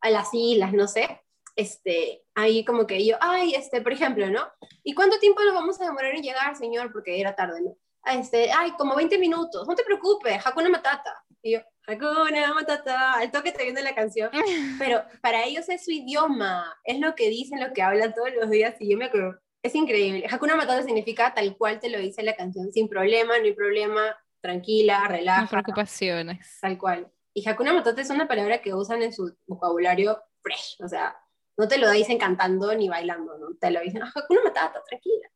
a 0.07 0.11
las 0.11 0.29
islas, 0.33 0.73
no 0.73 0.87
sé, 0.89 1.21
este, 1.57 2.23
ahí 2.35 2.65
como 2.65 2.87
que 2.87 3.05
yo, 3.05 3.17
ay, 3.21 3.55
este, 3.55 3.81
por 3.81 3.93
ejemplo, 3.93 4.29
¿no? 4.31 4.47
¿Y 4.85 4.95
cuánto 4.95 5.19
tiempo 5.19 5.43
nos 5.43 5.55
vamos 5.55 5.81
a 5.81 5.85
demorar 5.85 6.15
en 6.15 6.23
llegar, 6.23 6.55
señor? 6.55 6.93
Porque 6.93 7.21
era 7.21 7.35
tarde, 7.35 7.63
¿no? 7.63 7.77
Este, 8.05 8.53
ay, 8.53 8.73
como 8.79 8.95
20 8.95 9.19
minutos, 9.19 9.67
no 9.67 9.75
te 9.75 9.83
preocupes, 9.83 10.47
Hakuna 10.47 10.69
Matata. 10.69 11.25
Y 11.43 11.55
yo, 11.55 11.61
Hakuna 11.87 12.55
Matata, 12.55 13.15
al 13.15 13.33
toque 13.33 13.53
te 13.53 13.65
viene 13.65 13.83
la 13.83 13.95
canción. 13.95 14.31
Pero 14.79 15.03
para 15.21 15.45
ellos 15.45 15.69
es 15.69 15.85
su 15.85 15.91
idioma, 15.91 16.77
es 16.85 17.01
lo 17.01 17.15
que 17.15 17.29
dicen, 17.31 17.59
lo 17.59 17.73
que 17.73 17.83
hablan 17.83 18.15
todos 18.15 18.33
los 18.35 18.51
días, 18.51 18.77
y 18.79 18.91
yo 18.91 18.99
me 18.99 19.07
acuerdo, 19.07 19.41
es 19.63 19.75
increíble. 19.75 20.27
Hakuna 20.31 20.57
Matata 20.57 20.83
significa 20.83 21.35
tal 21.35 21.57
cual 21.57 21.81
te 21.81 21.89
lo 21.89 21.99
dice 21.99 22.23
la 22.23 22.37
canción, 22.37 22.71
sin 22.71 22.89
problema, 22.89 23.39
no 23.39 23.45
hay 23.45 23.55
problema, 23.55 24.17
tranquila, 24.41 25.09
relaja. 25.09 25.43
No 25.43 25.49
preocupaciones. 25.49 26.59
Tal 26.61 26.79
cual. 26.79 27.11
Y 27.37 27.47
Hakuna 27.47 27.75
Matata 27.75 28.01
es 28.01 28.09
una 28.09 28.27
palabra 28.27 28.63
que 28.63 28.73
usan 28.73 29.03
en 29.03 29.13
su 29.13 29.37
vocabulario 29.47 30.19
fresh, 30.41 30.79
o 30.83 30.89
sea, 30.89 31.15
no 31.59 31.69
te 31.69 31.77
lo 31.77 31.91
dicen 31.91 32.17
cantando 32.17 32.75
ni 32.75 32.89
bailando, 32.89 33.37
¿no? 33.37 33.49
Te 33.61 33.71
lo 33.71 33.81
dicen, 33.83 34.03
ah, 34.03 34.11
Hakuna 34.15 34.41
Matata, 34.43 34.83
tranquila. 34.89 35.29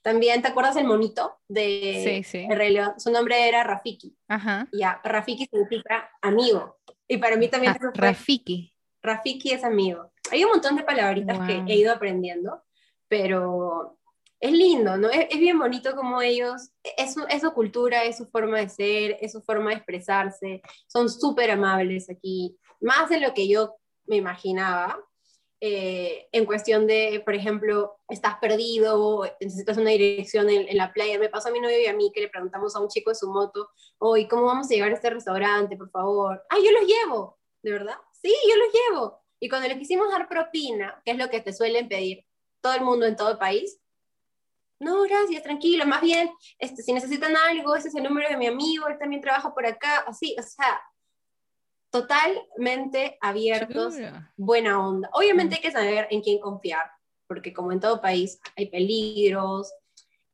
También, 0.00 0.40
¿te 0.40 0.48
acuerdas 0.48 0.76
el 0.76 0.86
monito 0.86 1.38
de 1.46 2.22
sí, 2.24 2.46
sí. 2.46 2.48
Su 2.96 3.10
nombre 3.10 3.46
era 3.46 3.62
Rafiki. 3.62 4.16
Ajá. 4.26 4.68
Ya, 4.72 5.02
Rafiki 5.04 5.44
significa 5.44 6.10
amigo. 6.22 6.78
Y 7.06 7.18
para 7.18 7.36
mí 7.36 7.48
también 7.48 7.74
ah, 7.78 7.90
Rafiki. 7.92 8.74
Rafiki 9.02 9.52
es 9.52 9.64
amigo. 9.64 10.14
Hay 10.30 10.44
un 10.44 10.50
montón 10.50 10.76
de 10.76 10.82
palabritas 10.82 11.46
que 11.46 11.62
he 11.68 11.76
ido 11.76 11.92
aprendiendo, 11.92 12.64
pero 13.06 13.98
es 14.44 14.52
lindo, 14.52 14.98
¿no? 14.98 15.08
Es, 15.08 15.38
bien 15.38 15.58
bonito 15.58 15.96
como 15.96 16.20
ellos, 16.20 16.70
es 16.98 17.16
es 17.30 17.40
su, 17.40 17.52
cultura, 17.52 18.04
es 18.04 18.18
su 18.18 18.26
forma 18.26 18.58
de 18.58 18.68
ser, 18.68 19.16
es 19.22 19.32
su 19.32 19.40
forma 19.40 19.70
de 19.70 19.76
expresarse, 19.76 20.60
son 20.86 21.08
súper 21.08 21.50
amables 21.50 22.10
aquí, 22.10 22.58
más 22.78 23.08
de 23.08 23.20
lo 23.20 23.32
que 23.32 23.48
yo 23.48 23.76
me 24.04 24.16
imaginaba. 24.16 25.02
Eh, 25.62 26.28
en 26.30 26.44
cuestión 26.44 26.86
de, 26.86 27.22
por 27.24 27.34
ejemplo, 27.34 27.96
estás 28.06 28.36
perdido, 28.38 29.24
necesitas 29.40 29.78
una 29.78 29.88
dirección 29.88 30.50
en, 30.50 30.76
la 30.76 30.92
playa. 30.92 31.18
Me 31.18 31.30
pasó 31.30 31.48
a 31.48 31.52
mi 31.52 31.60
novio 31.60 31.80
y 31.80 31.86
a 31.86 31.94
mí 31.94 32.12
que 32.14 32.20
le 32.20 32.28
preguntamos 32.28 32.76
a 32.76 32.80
un 32.80 32.88
chico 32.88 33.12
de 33.12 33.16
su 33.16 33.30
moto, 33.30 33.70
hoy, 33.96 34.28
¿cómo 34.28 34.44
vamos 34.44 34.66
a 34.66 34.74
llegar 34.74 34.90
a 34.90 34.94
este 34.94 35.08
restaurante, 35.08 35.74
por 35.78 35.90
favor? 35.90 36.44
Ah, 36.50 36.58
yo 36.62 36.70
los 36.70 36.86
llevo, 36.86 37.38
¿de 37.62 37.72
verdad? 37.72 37.96
Sí, 38.12 38.34
yo 38.46 38.56
los 38.56 38.68
llevo. 38.74 39.24
Y 39.40 39.48
cuando 39.48 39.68
les 39.68 39.78
quisimos 39.78 40.10
dar 40.10 40.28
propina, 40.28 41.00
que 41.02 41.12
es 41.12 41.16
lo 41.16 41.30
que 41.30 41.40
te 41.40 41.54
suelen 41.54 41.88
pedir 41.88 42.26
todo 42.60 42.74
el 42.74 42.82
mundo 42.82 43.06
en 43.06 43.16
todo 43.16 43.30
el 43.30 43.38
país, 43.38 43.80
no, 44.84 45.02
gracias, 45.02 45.42
tranquilo, 45.42 45.86
más 45.86 46.02
bien, 46.02 46.30
este, 46.58 46.82
si 46.82 46.92
necesitan 46.92 47.34
algo, 47.36 47.74
ese 47.74 47.88
es 47.88 47.94
el 47.94 48.04
número 48.04 48.28
de 48.28 48.36
mi 48.36 48.46
amigo, 48.46 48.86
él 48.86 48.98
también 48.98 49.22
trabaja 49.22 49.52
por 49.52 49.66
acá, 49.66 50.04
así, 50.06 50.36
o 50.38 50.42
sea, 50.42 50.80
totalmente 51.94 53.16
abiertos, 53.20 53.94
buena 54.36 54.84
onda. 54.84 55.08
Obviamente 55.12 55.54
mm. 55.54 55.56
hay 55.56 55.62
que 55.62 55.70
saber 55.70 56.08
en 56.10 56.22
quién 56.22 56.40
confiar, 56.40 56.90
porque 57.28 57.52
como 57.52 57.70
en 57.70 57.78
todo 57.78 58.00
país 58.00 58.40
hay 58.56 58.68
peligros. 58.68 59.72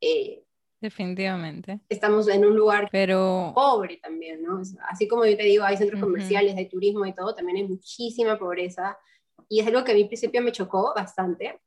Eh, 0.00 0.42
Definitivamente. 0.80 1.80
Estamos 1.90 2.28
en 2.28 2.46
un 2.46 2.56
lugar 2.56 2.88
Pero... 2.90 3.52
pobre 3.54 3.98
también, 3.98 4.42
¿no? 4.42 4.62
Así 4.88 5.06
como 5.06 5.26
yo 5.26 5.36
te 5.36 5.42
digo, 5.42 5.62
hay 5.62 5.76
centros 5.76 6.00
comerciales, 6.00 6.56
hay 6.56 6.66
turismo 6.66 7.04
y 7.04 7.14
todo, 7.14 7.34
también 7.34 7.58
hay 7.58 7.68
muchísima 7.68 8.38
pobreza. 8.38 8.98
Y 9.46 9.60
es 9.60 9.66
algo 9.66 9.84
que 9.84 9.92
a 9.92 9.94
mí 9.94 10.02
al 10.02 10.08
principio 10.08 10.40
me 10.40 10.52
chocó 10.52 10.94
bastante, 10.96 11.60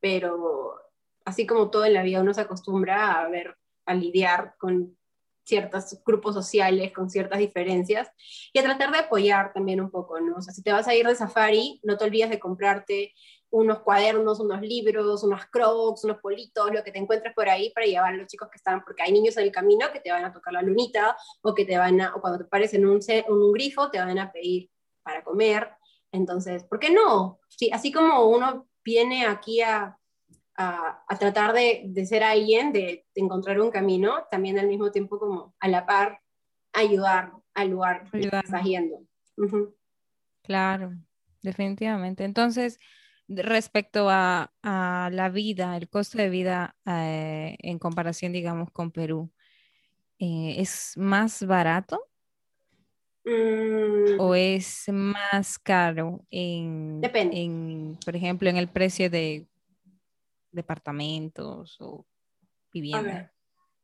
pero 0.00 0.74
así 1.28 1.46
como 1.46 1.70
todo 1.70 1.84
en 1.84 1.94
la 1.94 2.02
vida 2.02 2.20
uno 2.20 2.32
se 2.32 2.40
acostumbra 2.40 3.20
a 3.20 3.28
ver, 3.28 3.56
a 3.86 3.94
lidiar 3.94 4.54
con 4.58 4.96
ciertos 5.44 5.98
grupos 6.04 6.34
sociales, 6.34 6.92
con 6.92 7.08
ciertas 7.08 7.38
diferencias, 7.38 8.10
y 8.52 8.58
a 8.58 8.62
tratar 8.62 8.92
de 8.92 8.98
apoyar 8.98 9.52
también 9.52 9.80
un 9.80 9.90
poco, 9.90 10.20
¿no? 10.20 10.36
O 10.36 10.42
sea, 10.42 10.52
si 10.52 10.62
te 10.62 10.72
vas 10.72 10.86
a 10.88 10.94
ir 10.94 11.06
de 11.06 11.14
safari, 11.14 11.80
no 11.82 11.96
te 11.96 12.04
olvides 12.04 12.28
de 12.28 12.38
comprarte 12.38 13.14
unos 13.50 13.80
cuadernos, 13.80 14.40
unos 14.40 14.60
libros, 14.60 15.24
unos 15.24 15.46
crocs, 15.46 16.04
unos 16.04 16.18
politos, 16.18 16.70
lo 16.70 16.84
que 16.84 16.92
te 16.92 16.98
encuentres 16.98 17.34
por 17.34 17.48
ahí 17.48 17.70
para 17.70 17.86
llevar 17.86 18.12
a 18.12 18.16
los 18.18 18.26
chicos 18.26 18.48
que 18.50 18.56
están, 18.56 18.84
porque 18.84 19.02
hay 19.02 19.12
niños 19.12 19.38
en 19.38 19.44
el 19.44 19.52
camino 19.52 19.86
que 19.90 20.00
te 20.00 20.12
van 20.12 20.24
a 20.24 20.32
tocar 20.32 20.52
la 20.52 20.60
lunita, 20.60 21.16
o 21.42 21.54
que 21.54 21.64
te 21.64 21.78
van 21.78 21.98
a, 22.00 22.14
o 22.14 22.20
cuando 22.20 22.38
te 22.38 22.44
pares 22.44 22.74
en 22.74 22.86
un, 22.86 23.00
en 23.06 23.32
un 23.32 23.52
grifo, 23.52 23.90
te 23.90 23.98
van 23.98 24.18
a 24.18 24.30
pedir 24.30 24.70
para 25.02 25.24
comer, 25.24 25.70
entonces, 26.12 26.64
¿por 26.64 26.78
qué 26.78 26.90
no? 26.90 27.38
Sí, 27.48 27.70
así 27.72 27.92
como 27.92 28.28
uno 28.28 28.66
viene 28.84 29.26
aquí 29.26 29.60
a, 29.62 29.97
a, 30.58 31.16
tratar 31.18 31.52
de, 31.52 31.84
de, 31.86 32.04
ser 32.04 32.24
alguien, 32.24 32.72
de, 32.72 33.06
encontrar 33.14 33.60
un 33.60 33.70
camino, 33.70 34.24
también 34.30 34.58
al 34.58 34.66
mismo 34.66 34.90
tiempo 34.90 35.18
como 35.18 35.54
a 35.60 35.68
la 35.68 35.86
par 35.86 36.20
ayudar 36.72 37.32
al 37.54 37.70
lugar 37.70 38.10
que 38.10 38.20
estás 38.20 38.64
yendo. 38.64 39.00
Claro, 40.42 40.94
definitivamente. 41.42 42.24
Entonces, 42.24 42.80
respecto 43.28 44.08
a, 44.10 44.52
a, 44.62 45.10
la 45.12 45.28
vida, 45.28 45.76
el 45.76 45.88
costo 45.88 46.18
de 46.18 46.28
vida 46.28 46.76
eh, 46.84 47.56
en 47.60 47.78
comparación, 47.78 48.32
digamos, 48.32 48.72
con 48.72 48.90
Perú, 48.90 49.30
eh, 50.18 50.56
¿es 50.58 50.94
más 50.96 51.46
barato? 51.46 52.04
Mm. 53.24 54.18
¿O 54.18 54.34
es 54.34 54.86
más 54.88 55.58
caro 55.58 56.24
en, 56.30 57.00
Depende. 57.00 57.40
en, 57.40 57.98
por 58.04 58.16
ejemplo, 58.16 58.50
en 58.50 58.56
el 58.56 58.68
precio 58.68 59.08
de 59.08 59.46
departamentos 60.50 61.76
o 61.80 62.06
vivienda? 62.72 63.32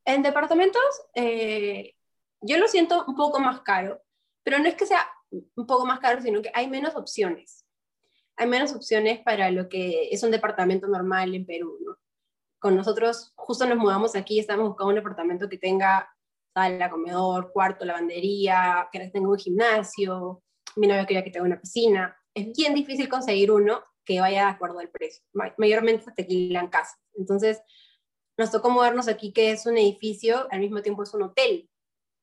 En 0.05 0.23
departamentos, 0.23 0.83
eh, 1.15 1.95
yo 2.41 2.59
lo 2.59 2.69
siento 2.69 3.05
un 3.07 3.17
poco 3.17 3.41
más 3.41 3.61
caro, 3.61 4.03
pero 4.43 4.59
no 4.59 4.69
es 4.69 4.75
que 4.75 4.87
sea 4.87 5.07
un 5.31 5.67
poco 5.67 5.87
más 5.87 5.99
caro, 6.01 6.21
sino 6.21 6.43
que 6.43 6.51
hay 6.55 6.69
menos 6.69 6.95
opciones. 6.95 7.67
Hay 8.37 8.47
menos 8.49 8.75
opciones 8.75 9.21
para 9.21 9.51
lo 9.51 9.69
que 9.69 10.09
es 10.11 10.23
un 10.23 10.31
departamento 10.31 10.87
normal 10.87 11.35
en 11.35 11.47
Perú, 11.47 11.79
¿no? 11.85 11.97
Con 12.59 12.77
nosotros, 12.77 13.33
justo 13.37 13.67
nos 13.67 13.79
mudamos 13.79 14.17
aquí, 14.17 14.39
estamos 14.39 14.69
buscando 14.69 14.91
un 14.91 14.97
departamento 14.97 15.49
que 15.49 15.59
tenga 15.59 16.11
sala, 16.53 16.91
comedor, 16.91 17.53
cuarto, 17.53 17.85
lavandería, 17.85 18.89
que 18.93 19.09
tenga 19.09 19.29
un 19.29 19.39
gimnasio, 19.39 20.43
mi 20.77 20.87
novio 20.87 21.07
quería 21.07 21.25
que 21.25 21.31
tenga 21.31 21.47
una 21.47 21.61
piscina. 21.61 22.17
Es 22.33 22.53
bien 22.57 22.75
difícil 22.75 23.09
conseguir 23.09 23.51
uno 23.51 23.83
que 24.05 24.21
vaya 24.21 24.45
de 24.45 24.51
acuerdo 24.51 24.79
al 24.79 24.91
precio. 24.91 25.25
Mayormente 25.57 26.05
se 26.05 26.23
alquilan 26.23 26.69
casa. 26.69 26.99
Entonces, 27.15 27.61
nos 28.37 28.51
tocó 28.51 28.71
movernos 28.71 29.09
aquí, 29.09 29.33
que 29.33 29.51
es 29.51 29.67
un 29.67 29.79
edificio, 29.79 30.49
al 30.51 30.61
mismo 30.61 30.83
tiempo 30.83 31.03
es 31.03 31.15
un 31.15 31.23
hotel. 31.23 31.69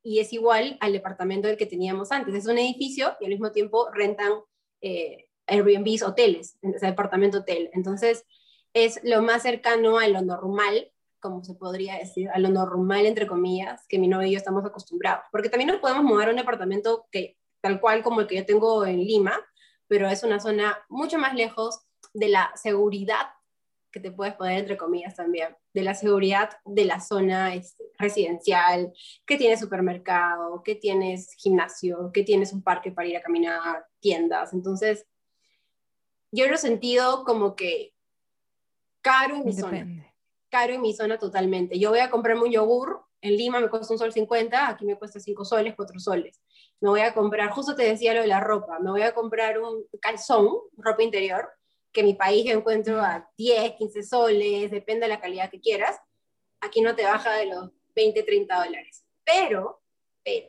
Y 0.04 0.20
es 0.20 0.34
igual 0.34 0.78
al 0.80 0.94
departamento 0.94 1.48
del 1.48 1.58
que 1.58 1.66
teníamos 1.66 2.12
antes. 2.12 2.34
Es 2.34 2.48
un 2.48 2.58
edificio 2.58 3.16
y 3.20 3.26
al 3.26 3.32
mismo 3.32 3.52
tiempo 3.52 3.90
rentan 3.94 4.34
eh, 4.82 5.30
Airbnbs, 5.48 6.04
hoteles, 6.04 6.58
ese 6.62 6.86
departamento 6.88 7.40
hotel. 7.40 7.70
Entonces, 7.74 8.26
es 8.74 9.00
lo 9.04 9.22
más 9.22 9.44
cercano 9.44 10.00
a 10.00 10.08
lo 10.08 10.22
normal, 10.22 10.92
como 11.20 11.44
se 11.44 11.54
podría 11.54 11.98
decir, 11.98 12.30
a 12.30 12.40
lo 12.40 12.50
normal, 12.50 13.06
entre 13.06 13.28
comillas, 13.28 13.86
que 13.88 14.00
mi 14.00 14.08
novio 14.08 14.28
y 14.28 14.32
yo 14.32 14.38
estamos 14.38 14.66
acostumbrados. 14.66 15.24
Porque 15.32 15.50
también 15.50 15.70
nos 15.70 15.80
podemos 15.80 16.04
mudar 16.04 16.30
a 16.30 16.32
un 16.32 16.38
departamento 16.38 17.06
que, 17.12 17.38
tal 17.62 17.80
cual 17.80 18.02
como 18.02 18.22
el 18.22 18.28
que 18.28 18.38
yo 18.38 18.46
tengo 18.46 18.86
en 18.86 19.00
Lima, 19.04 19.40
pero 19.92 20.08
es 20.08 20.24
una 20.24 20.40
zona 20.40 20.78
mucho 20.88 21.18
más 21.18 21.36
lejos 21.36 21.82
de 22.14 22.30
la 22.30 22.50
seguridad 22.56 23.28
que 23.92 24.00
te 24.00 24.10
puedes 24.10 24.36
poner 24.36 24.60
entre 24.60 24.78
comillas 24.78 25.18
también, 25.18 25.54
de 25.74 25.84
la 25.84 25.94
seguridad 25.96 26.50
de 26.64 26.86
la 26.86 27.02
zona 27.02 27.54
este, 27.54 27.84
residencial, 28.00 28.94
que 29.26 29.36
tienes 29.36 29.60
supermercado, 29.60 30.64
que 30.64 30.76
tienes 30.76 31.34
gimnasio, 31.34 32.10
que 32.14 32.24
tienes 32.24 32.54
un 32.54 32.64
parque 32.64 32.94
para 32.94 33.10
ir 33.10 33.18
a 33.18 33.22
caminar, 33.22 33.86
tiendas. 34.00 34.54
Entonces, 34.54 35.06
yo 36.32 36.48
lo 36.48 36.56
he 36.56 36.58
sentido 36.58 37.26
como 37.26 37.58
que 37.58 37.94
caro 39.02 39.36
en 39.36 39.44
mi 39.44 39.52
zona. 39.52 40.16
Caro 40.50 40.74
en 40.74 40.82
mi 40.82 40.94
zona 40.94 41.18
totalmente. 41.18 41.78
Yo 41.80 41.90
voy 41.90 42.00
a 42.00 42.10
comprarme 42.10 42.44
un 42.44 42.52
yogur, 42.52 43.04
en 43.22 43.38
Lima 43.38 43.60
me 43.60 43.70
cuesta 43.70 43.94
un 43.94 44.00
sol 44.00 44.12
50, 44.12 44.70
aquí 44.70 44.86
me 44.86 44.98
cuesta 44.98 45.20
5 45.20 45.46
soles, 45.46 45.76
4 45.76 46.00
soles. 46.00 46.42
Me 46.80 46.90
voy 46.90 47.02
a 47.02 47.14
comprar, 47.14 47.50
justo 47.52 47.76
te 47.76 47.84
decía 47.84 48.14
lo 48.14 48.22
de 48.22 48.28
la 48.28 48.40
ropa, 48.40 48.80
me 48.80 48.92
voy 48.92 49.04
a 49.04 49.14
comprar 49.14 49.60
un 49.60 49.86
calzón, 50.02 50.50
ropa 50.78 51.04
interior, 51.04 51.50
que 51.92 52.02
en 52.02 52.08
mi 52.08 52.14
país 52.14 52.50
encuentro 52.50 53.00
a 53.00 53.30
10, 53.38 53.74
15 53.74 54.04
soles, 54.04 54.72
depende 54.72 55.06
de 55.06 55.10
la 55.10 55.20
calidad 55.20 55.52
que 55.52 55.60
quieras. 55.60 56.00
Aquí 56.62 56.82
no 56.82 56.96
te 56.96 57.04
baja 57.04 57.34
de 57.34 57.48
los 57.48 57.70
20, 57.96 58.24
30 58.24 58.66
dólares. 58.66 59.04
Pero, 59.24 59.82
pero, 60.24 60.48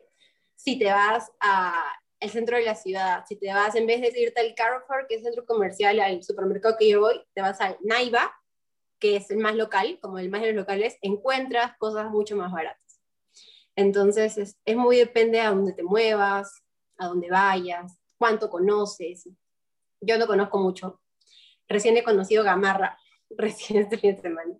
si 0.54 0.78
te 0.78 0.86
vas 0.86 1.30
a 1.40 1.74
el 2.20 2.30
centro 2.30 2.56
de 2.56 2.62
la 2.62 2.76
ciudad, 2.76 3.24
si 3.26 3.34
te 3.36 3.52
vas, 3.52 3.74
en 3.74 3.84
vez 3.84 4.00
de 4.00 4.20
irte 4.20 4.40
al 4.40 4.54
Carrefour, 4.54 5.06
que 5.08 5.16
es 5.16 5.20
el 5.20 5.24
centro 5.26 5.44
comercial, 5.44 5.98
al 5.98 6.22
supermercado 6.22 6.76
que 6.78 6.88
yo 6.88 7.00
voy, 7.00 7.20
te 7.34 7.42
vas 7.42 7.60
al 7.60 7.76
Naiva, 7.82 8.32
que 9.02 9.16
es 9.16 9.32
el 9.32 9.38
más 9.38 9.56
local, 9.56 9.98
como 10.00 10.20
el 10.20 10.30
más 10.30 10.42
de 10.42 10.52
los 10.52 10.56
locales, 10.58 10.96
encuentras 11.02 11.76
cosas 11.76 12.08
mucho 12.08 12.36
más 12.36 12.52
baratas. 12.52 13.00
Entonces, 13.74 14.56
es, 14.64 14.76
muy 14.76 14.96
depende 14.96 15.40
a 15.40 15.50
dónde 15.50 15.72
te 15.72 15.82
muevas, 15.82 16.62
a 16.96 17.08
dónde 17.08 17.28
vayas, 17.28 17.98
cuánto 18.16 18.48
conoces. 18.48 19.28
Yo 20.00 20.18
no 20.18 20.28
conozco 20.28 20.58
mucho. 20.58 21.00
Recién 21.66 21.96
he 21.96 22.04
conocido 22.04 22.44
Gamarra, 22.44 22.96
recién 23.30 23.82
este 23.82 23.98
fin 23.98 24.14
de 24.14 24.22
semana. 24.22 24.54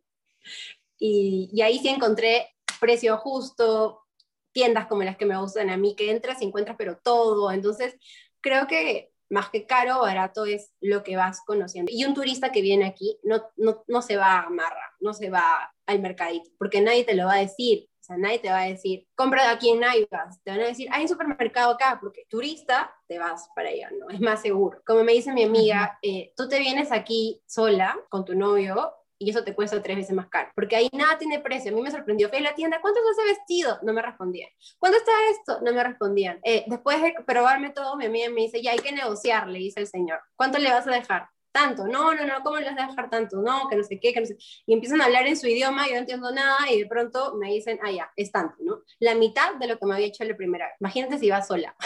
Y, 0.99 1.49
y 1.53 1.63
ahí 1.63 1.79
sí 1.79 1.87
encontré 1.89 2.49
precio 2.81 3.17
justo, 3.19 4.01
tiendas 4.51 4.89
como 4.89 5.05
las 5.05 5.17
que 5.17 5.25
me 5.25 5.39
gustan 5.39 5.71
a 5.71 5.77
mí, 5.77 5.95
que 5.95 6.11
entras 6.11 6.43
y 6.43 6.47
encuentras 6.47 6.77
pero 6.77 6.99
todo. 6.99 7.53
Entonces, 7.53 7.95
creo 8.41 8.67
que 8.67 9.12
más 9.33 9.49
que 9.49 9.67
caro 9.67 9.99
o 9.99 10.03
barato 10.03 10.45
es 10.45 10.75
lo 10.81 11.03
que 11.03 11.17
vas 11.17 11.41
conociendo. 11.41 11.91
Y 11.93 12.05
un 12.05 12.13
turista 12.13 12.53
que 12.53 12.61
viene 12.61 12.85
aquí 12.85 13.19
no, 13.23 13.43
no, 13.57 13.83
no 13.89 14.03
se 14.03 14.17
va 14.19 14.41
a 14.41 14.51
Marra, 14.51 14.95
no 15.01 15.15
se 15.15 15.31
va 15.31 15.73
al 15.87 16.01
mercadito, 16.01 16.51
porque 16.59 16.83
nadie 16.83 17.05
te 17.05 17.15
lo 17.15 17.25
va 17.25 17.35
a 17.35 17.41
decir. 17.41 17.89
O 18.03 18.05
sea, 18.05 18.19
nadie 18.19 18.41
te 18.41 18.51
va 18.51 18.63
a 18.63 18.69
decir, 18.69 19.07
compra 19.15 19.51
aquí 19.51 19.71
en 19.71 19.81
Naivas. 19.81 20.43
Te 20.43 20.51
van 20.51 20.61
a 20.61 20.67
decir, 20.67 20.89
hay 20.91 21.03
un 21.03 21.09
supermercado 21.09 21.73
acá, 21.73 21.99
porque 22.01 22.27
turista, 22.29 22.95
te 23.07 23.19
vas 23.19 23.49
para 23.55 23.71
allá, 23.71 23.91
¿no? 23.99 24.11
Es 24.11 24.21
más 24.21 24.43
seguro. 24.43 24.83
Como 24.85 25.03
me 25.03 25.13
dice 25.13 25.33
mi 25.33 25.45
amiga, 25.45 25.99
eh, 26.03 26.35
tú 26.37 26.49
te 26.49 26.59
vienes 26.59 26.93
aquí 26.93 27.41
sola 27.47 27.97
con 28.11 28.25
tu 28.25 28.35
novio 28.35 28.93
y 29.23 29.31
eso 29.31 29.45
te 29.45 29.55
cuesta 29.55 29.81
tres 29.81 29.97
veces 29.97 30.15
más 30.15 30.29
caro, 30.29 30.51
porque 30.57 30.75
ahí 30.75 30.89
nada 30.93 31.17
tiene 31.17 31.39
precio. 31.39 31.71
A 31.71 31.75
mí 31.75 31.81
me 31.81 31.91
sorprendió, 31.91 32.29
fui 32.29 32.39
a 32.39 32.43
la 32.43 32.55
tienda, 32.55 32.81
¿cuánto 32.81 33.01
es 33.01 33.19
ese 33.19 33.29
vestido? 33.29 33.79
No 33.83 33.93
me 33.93 34.03
respondían. 34.03 34.51
¿Cuánto 34.79 34.99
está 34.99 35.13
esto? 35.31 35.61
No 35.63 35.73
me 35.73 35.85
respondían. 35.85 36.41
Eh, 36.43 36.65
después 36.67 37.01
de 37.01 37.15
probarme 37.25 37.71
todo, 37.71 37.97
mi 37.97 38.07
amiga 38.07 38.29
me 38.31 38.43
dice, 38.43 38.61
ya 38.61 38.73
hay 38.73 38.81
que 38.81 38.91
negociar, 38.93 39.47
le 39.47 39.61
dice 39.61 39.81
el 39.81 39.87
señor. 39.87 40.21
¿Cuánto 40.35 40.59
le 40.59 40.71
vas 40.71 40.87
a 40.89 40.91
dejar? 40.91 41.29
Tanto. 41.53 41.87
No, 41.87 42.15
no, 42.15 42.27
no, 42.27 42.43
¿cómo 42.43 42.57
le 42.57 42.65
vas 42.65 42.79
a 42.79 42.87
dejar 42.87 43.11
tanto? 43.11 43.37
No, 43.43 43.69
que 43.69 43.77
no 43.77 43.85
sé 43.85 44.01
qué, 44.01 44.13
que 44.13 44.21
no 44.21 44.27
sé. 44.27 44.37
Y 44.67 44.73
empiezan 44.73 45.01
a 45.01 45.05
hablar 45.05 45.27
en 45.27 45.37
su 45.37 45.47
idioma, 45.47 45.87
yo 45.87 45.93
no 45.93 45.99
entiendo 46.01 46.33
nada, 46.33 46.59
y 46.71 46.81
de 46.81 46.87
pronto 46.87 47.37
me 47.37 47.53
dicen, 47.53 47.79
ah, 47.83 47.93
ya, 47.93 48.11
es 48.17 48.33
tanto, 48.33 48.57
¿no? 48.61 48.83
La 48.99 49.15
mitad 49.15 49.55
de 49.55 49.69
lo 49.69 49.79
que 49.79 49.87
me 49.87 49.95
había 49.95 50.07
hecho 50.07 50.25
la 50.25 50.35
primera 50.35 50.67
vez. 50.67 50.75
Imagínate 50.81 51.19
si 51.19 51.31
va 51.31 51.43
sola. 51.43 51.77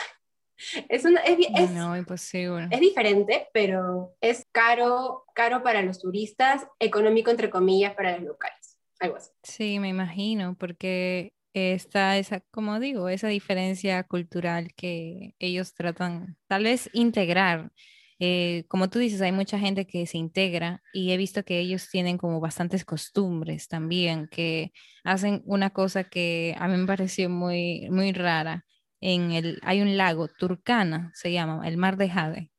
Es, 0.88 1.04
una, 1.04 1.20
es, 1.20 1.38
es, 1.54 1.70
no, 1.70 1.96
imposible. 1.96 2.68
Es 2.70 2.80
diferente, 2.80 3.48
pero 3.52 4.14
es 4.20 4.46
caro, 4.52 5.24
caro 5.34 5.62
para 5.62 5.82
los 5.82 6.00
turistas, 6.00 6.66
económico 6.78 7.30
entre 7.30 7.50
comillas 7.50 7.94
para 7.94 8.16
los 8.16 8.26
locales. 8.26 8.78
Algo 9.00 9.16
así. 9.16 9.30
Sí, 9.42 9.78
me 9.78 9.88
imagino, 9.88 10.56
porque 10.58 11.32
está 11.52 12.16
esa, 12.18 12.40
como 12.50 12.80
digo, 12.80 13.08
esa 13.08 13.28
diferencia 13.28 14.02
cultural 14.04 14.72
que 14.74 15.34
ellos 15.38 15.74
tratan, 15.74 16.36
tal 16.48 16.64
vez 16.64 16.90
integrar. 16.92 17.72
Eh, 18.18 18.64
como 18.68 18.88
tú 18.88 18.98
dices, 18.98 19.20
hay 19.20 19.32
mucha 19.32 19.58
gente 19.58 19.86
que 19.86 20.06
se 20.06 20.16
integra 20.16 20.82
y 20.94 21.12
he 21.12 21.18
visto 21.18 21.44
que 21.44 21.58
ellos 21.60 21.90
tienen 21.90 22.16
como 22.16 22.40
bastantes 22.40 22.84
costumbres 22.86 23.68
también, 23.68 24.28
que 24.30 24.72
hacen 25.04 25.42
una 25.44 25.70
cosa 25.70 26.04
que 26.04 26.54
a 26.58 26.66
mí 26.66 26.76
me 26.78 26.86
pareció 26.86 27.28
muy, 27.28 27.88
muy 27.90 28.12
rara 28.12 28.64
en 29.06 29.30
el, 29.30 29.60
hay 29.62 29.82
un 29.82 29.96
lago, 29.96 30.26
Turcana 30.26 31.12
se 31.14 31.30
llama, 31.30 31.66
el 31.68 31.76
mar 31.76 31.96
de 31.96 32.10
Jade, 32.10 32.50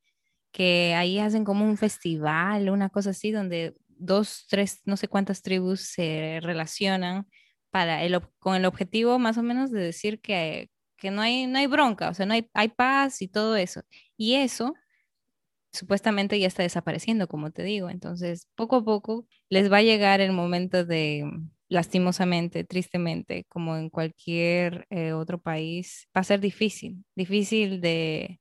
que 0.53 0.95
ahí 0.95 1.19
hacen 1.19 1.43
como 1.43 1.65
un 1.65 1.75
festival, 1.75 2.69
una 2.69 2.87
cosa 2.87 3.09
así, 3.09 3.31
donde 3.31 3.75
dos, 3.89 4.45
tres, 4.49 4.81
no 4.85 4.95
sé 4.95 5.09
cuántas 5.09 5.41
tribus 5.41 5.81
se 5.81 6.39
relacionan 6.41 7.27
para 7.69 8.01
el, 8.05 8.21
con 8.39 8.55
el 8.55 8.63
objetivo 8.63 9.19
más 9.19 9.37
o 9.37 9.43
menos 9.43 9.71
de 9.71 9.81
decir 9.81 10.21
que, 10.21 10.69
que 10.95 11.11
no, 11.11 11.21
hay, 11.21 11.47
no 11.47 11.59
hay 11.59 11.67
bronca, 11.67 12.09
o 12.09 12.13
sea, 12.13 12.25
no 12.25 12.33
hay, 12.33 12.49
hay 12.53 12.69
paz 12.69 13.21
y 13.21 13.27
todo 13.27 13.57
eso. 13.57 13.81
Y 14.15 14.35
eso 14.35 14.73
supuestamente 15.73 16.39
ya 16.39 16.47
está 16.47 16.63
desapareciendo, 16.63 17.27
como 17.27 17.51
te 17.51 17.63
digo. 17.63 17.89
Entonces, 17.89 18.47
poco 18.55 18.77
a 18.77 18.85
poco 18.85 19.27
les 19.49 19.69
va 19.69 19.77
a 19.77 19.81
llegar 19.83 20.21
el 20.21 20.31
momento 20.31 20.85
de, 20.85 21.29
lastimosamente, 21.69 22.63
tristemente, 22.63 23.45
como 23.49 23.75
en 23.75 23.89
cualquier 23.89 24.85
eh, 24.89 25.13
otro 25.13 25.39
país, 25.39 26.07
va 26.15 26.21
a 26.21 26.23
ser 26.23 26.39
difícil, 26.39 27.03
difícil 27.15 27.81
de 27.81 28.39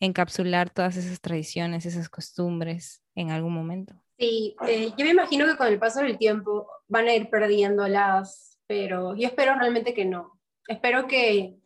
encapsular 0.00 0.70
todas 0.70 0.96
esas 0.96 1.20
tradiciones, 1.20 1.86
esas 1.86 2.08
costumbres 2.08 3.02
en 3.14 3.30
algún 3.30 3.52
momento. 3.52 3.94
Sí, 4.18 4.56
eh, 4.66 4.90
yo 4.96 5.04
me 5.04 5.12
imagino 5.12 5.46
que 5.46 5.56
con 5.56 5.66
el 5.68 5.78
paso 5.78 6.00
del 6.00 6.18
tiempo 6.18 6.68
van 6.86 7.08
a 7.08 7.14
ir 7.14 7.30
perdiéndolas, 7.30 8.58
pero 8.66 9.16
yo 9.16 9.28
espero 9.28 9.54
realmente 9.54 9.94
que 9.94 10.04
no. 10.04 10.40
Espero 10.66 11.06
que, 11.06 11.56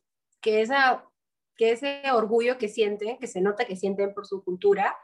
que, 0.41 0.63
esa, 0.63 1.05
que 1.57 1.73
ese 1.73 2.03
orgullo 2.13 2.59
que 2.59 2.69
sienten, 2.69 3.19
que 3.19 3.27
se 3.27 3.41
nota 3.41 3.65
que 3.65 3.77
sienten 3.77 4.15
por 4.15 4.27
su 4.27 4.43
cultura, 4.45 4.97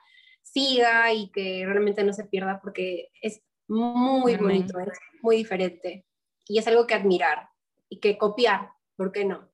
siga 0.42 1.12
y 1.12 1.30
que 1.30 1.64
realmente 1.66 2.04
no 2.04 2.12
se 2.12 2.24
pierda 2.24 2.60
porque 2.62 3.08
es 3.20 3.42
muy 3.68 4.36
bonito, 4.36 4.78
es 4.80 4.98
muy 5.22 5.36
diferente. 5.36 6.06
Y 6.46 6.58
es 6.58 6.66
algo 6.66 6.86
que 6.86 6.94
admirar 6.94 7.50
y 7.88 8.00
que 8.00 8.16
copiar, 8.18 8.70
¿por 8.96 9.12
qué 9.12 9.24
no? 9.24 9.48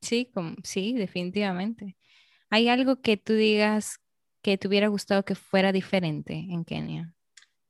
Sí, 0.00 0.30
sí, 0.62 0.94
definitivamente. 0.94 1.96
¿Hay 2.50 2.68
algo 2.68 3.00
que 3.00 3.16
tú 3.16 3.34
digas 3.34 4.00
que 4.42 4.56
te 4.56 4.68
hubiera 4.68 4.88
gustado 4.88 5.24
que 5.24 5.34
fuera 5.34 5.72
diferente 5.72 6.34
en 6.34 6.64
Kenia? 6.64 7.14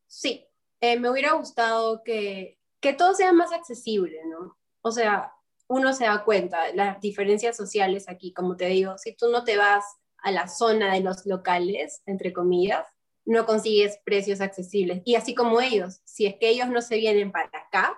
Sí, 0.06 0.46
eh, 0.80 0.98
me 0.98 1.10
hubiera 1.10 1.32
gustado 1.32 2.02
que, 2.04 2.58
que 2.80 2.92
todo 2.92 3.14
sea 3.14 3.32
más 3.32 3.52
accesible, 3.52 4.18
¿no? 4.26 4.58
O 4.82 4.90
sea, 4.90 5.32
uno 5.68 5.92
se 5.92 6.04
da 6.04 6.24
cuenta, 6.24 6.74
las 6.74 7.00
diferencias 7.00 7.56
sociales 7.56 8.08
aquí, 8.08 8.32
como 8.32 8.56
te 8.56 8.66
digo, 8.66 8.98
si 8.98 9.14
tú 9.14 9.30
no 9.30 9.44
te 9.44 9.56
vas 9.56 9.84
a 10.18 10.32
la 10.32 10.48
zona 10.48 10.92
de 10.92 11.00
los 11.00 11.26
locales, 11.26 12.02
entre 12.06 12.32
comillas, 12.32 12.86
no 13.24 13.46
consigues 13.46 13.98
precios 14.04 14.40
accesibles. 14.40 15.02
Y 15.04 15.14
así 15.14 15.34
como 15.34 15.60
ellos, 15.60 16.00
si 16.04 16.26
es 16.26 16.36
que 16.36 16.48
ellos 16.48 16.68
no 16.68 16.82
se 16.82 16.96
vienen 16.96 17.32
para 17.32 17.46
acá, 17.46 17.96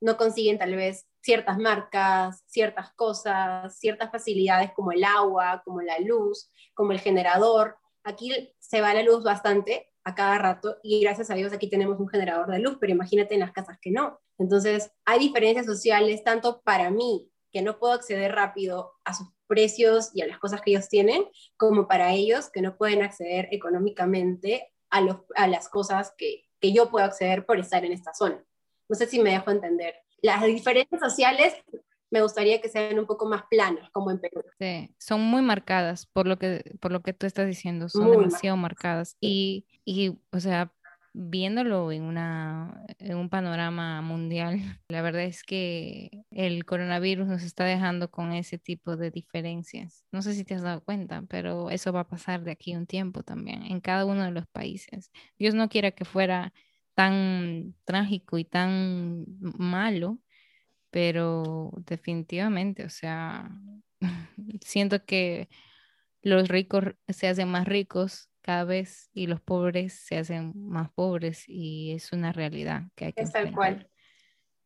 no 0.00 0.16
consiguen 0.16 0.58
tal 0.58 0.76
vez 0.76 1.06
ciertas 1.22 1.58
marcas, 1.58 2.42
ciertas 2.46 2.92
cosas, 2.92 3.78
ciertas 3.78 4.10
facilidades 4.10 4.72
como 4.72 4.92
el 4.92 5.02
agua, 5.04 5.62
como 5.64 5.80
la 5.80 5.98
luz, 5.98 6.50
como 6.74 6.92
el 6.92 7.00
generador. 7.00 7.78
Aquí 8.02 8.52
se 8.58 8.80
va 8.80 8.92
la 8.92 9.02
luz 9.02 9.24
bastante 9.24 9.90
a 10.04 10.14
cada 10.14 10.36
rato 10.36 10.76
y 10.82 11.00
gracias 11.00 11.30
a 11.30 11.34
Dios 11.34 11.52
aquí 11.52 11.70
tenemos 11.70 11.98
un 11.98 12.08
generador 12.08 12.50
de 12.50 12.58
luz, 12.58 12.76
pero 12.78 12.92
imagínate 12.92 13.34
en 13.34 13.40
las 13.40 13.52
casas 13.52 13.78
que 13.80 13.90
no. 13.90 14.20
Entonces 14.38 14.92
hay 15.06 15.18
diferencias 15.18 15.64
sociales 15.64 16.22
tanto 16.22 16.60
para 16.62 16.90
mí, 16.90 17.30
que 17.50 17.62
no 17.62 17.78
puedo 17.78 17.94
acceder 17.94 18.32
rápido 18.32 18.92
a 19.04 19.14
sus 19.14 19.28
precios 19.46 20.10
y 20.14 20.22
a 20.22 20.26
las 20.26 20.38
cosas 20.38 20.60
que 20.60 20.70
ellos 20.70 20.88
tienen, 20.88 21.24
como 21.56 21.86
para 21.88 22.12
ellos 22.12 22.50
que 22.50 22.62
no 22.62 22.76
pueden 22.76 23.02
acceder 23.02 23.48
económicamente 23.50 24.72
a, 24.90 25.00
los, 25.00 25.18
a 25.36 25.46
las 25.48 25.68
cosas 25.68 26.14
que, 26.16 26.44
que 26.60 26.72
yo 26.72 26.90
puedo 26.90 27.04
acceder 27.04 27.46
por 27.46 27.58
estar 27.58 27.84
en 27.84 27.92
esta 27.92 28.14
zona. 28.14 28.42
No 28.88 28.96
sé 28.96 29.06
si 29.06 29.20
me 29.20 29.30
dejo 29.30 29.50
entender. 29.50 29.94
Las 30.22 30.44
diferencias 30.44 31.00
sociales 31.00 31.54
me 32.10 32.22
gustaría 32.22 32.60
que 32.60 32.68
sean 32.68 32.98
un 32.98 33.06
poco 33.06 33.26
más 33.26 33.42
planas, 33.50 33.90
como 33.90 34.10
en 34.10 34.20
Perú. 34.20 34.42
Sí, 34.58 34.94
son 34.98 35.20
muy 35.20 35.42
marcadas 35.42 36.06
por 36.06 36.26
lo 36.26 36.38
que, 36.38 36.76
por 36.80 36.92
lo 36.92 37.02
que 37.02 37.12
tú 37.12 37.26
estás 37.26 37.46
diciendo, 37.46 37.88
son 37.88 38.10
demasiado 38.10 38.56
marcadas. 38.56 39.16
Y, 39.20 39.66
y, 39.84 40.18
o 40.30 40.38
sea, 40.38 40.72
viéndolo 41.14 41.92
en, 41.92 42.02
una, 42.02 42.84
en 42.98 43.16
un 43.16 43.30
panorama 43.30 44.02
mundial, 44.02 44.58
la 44.88 45.00
verdad 45.00 45.22
es 45.22 45.44
que 45.44 46.24
el 46.30 46.64
coronavirus 46.66 47.28
nos 47.28 47.42
está 47.42 47.64
dejando 47.64 48.10
con 48.10 48.32
ese 48.32 48.58
tipo 48.58 48.96
de 48.96 49.10
diferencias. 49.10 50.04
No 50.12 50.22
sé 50.22 50.34
si 50.34 50.44
te 50.44 50.54
has 50.54 50.62
dado 50.62 50.82
cuenta, 50.82 51.22
pero 51.28 51.70
eso 51.70 51.92
va 51.92 52.00
a 52.00 52.08
pasar 52.08 52.42
de 52.42 52.50
aquí 52.50 52.74
un 52.74 52.86
tiempo 52.86 53.22
también, 53.22 53.62
en 53.62 53.80
cada 53.80 54.04
uno 54.04 54.24
de 54.24 54.32
los 54.32 54.46
países. 54.48 55.10
Dios 55.38 55.54
no 55.54 55.68
quiera 55.68 55.92
que 55.92 56.04
fuera 56.04 56.52
tan 56.94 57.74
trágico 57.84 58.38
y 58.38 58.44
tan 58.44 59.24
malo, 59.40 60.18
pero 60.90 61.72
definitivamente, 61.86 62.84
o 62.84 62.90
sea, 62.90 63.50
siento 64.62 65.04
que 65.04 65.48
los 66.22 66.48
ricos 66.48 66.84
se 67.08 67.28
hacen 67.28 67.48
más 67.48 67.66
ricos 67.66 68.30
cada 68.44 68.64
vez 68.64 69.08
y 69.14 69.26
los 69.26 69.40
pobres 69.40 69.94
se 69.94 70.18
hacen 70.18 70.52
más 70.54 70.90
pobres 70.90 71.44
y 71.48 71.92
es 71.92 72.12
una 72.12 72.30
realidad 72.30 72.82
que 72.94 73.06
hay 73.06 73.12
que 73.14 73.22
Es 73.22 73.32
tal 73.32 73.50
cual, 73.54 73.88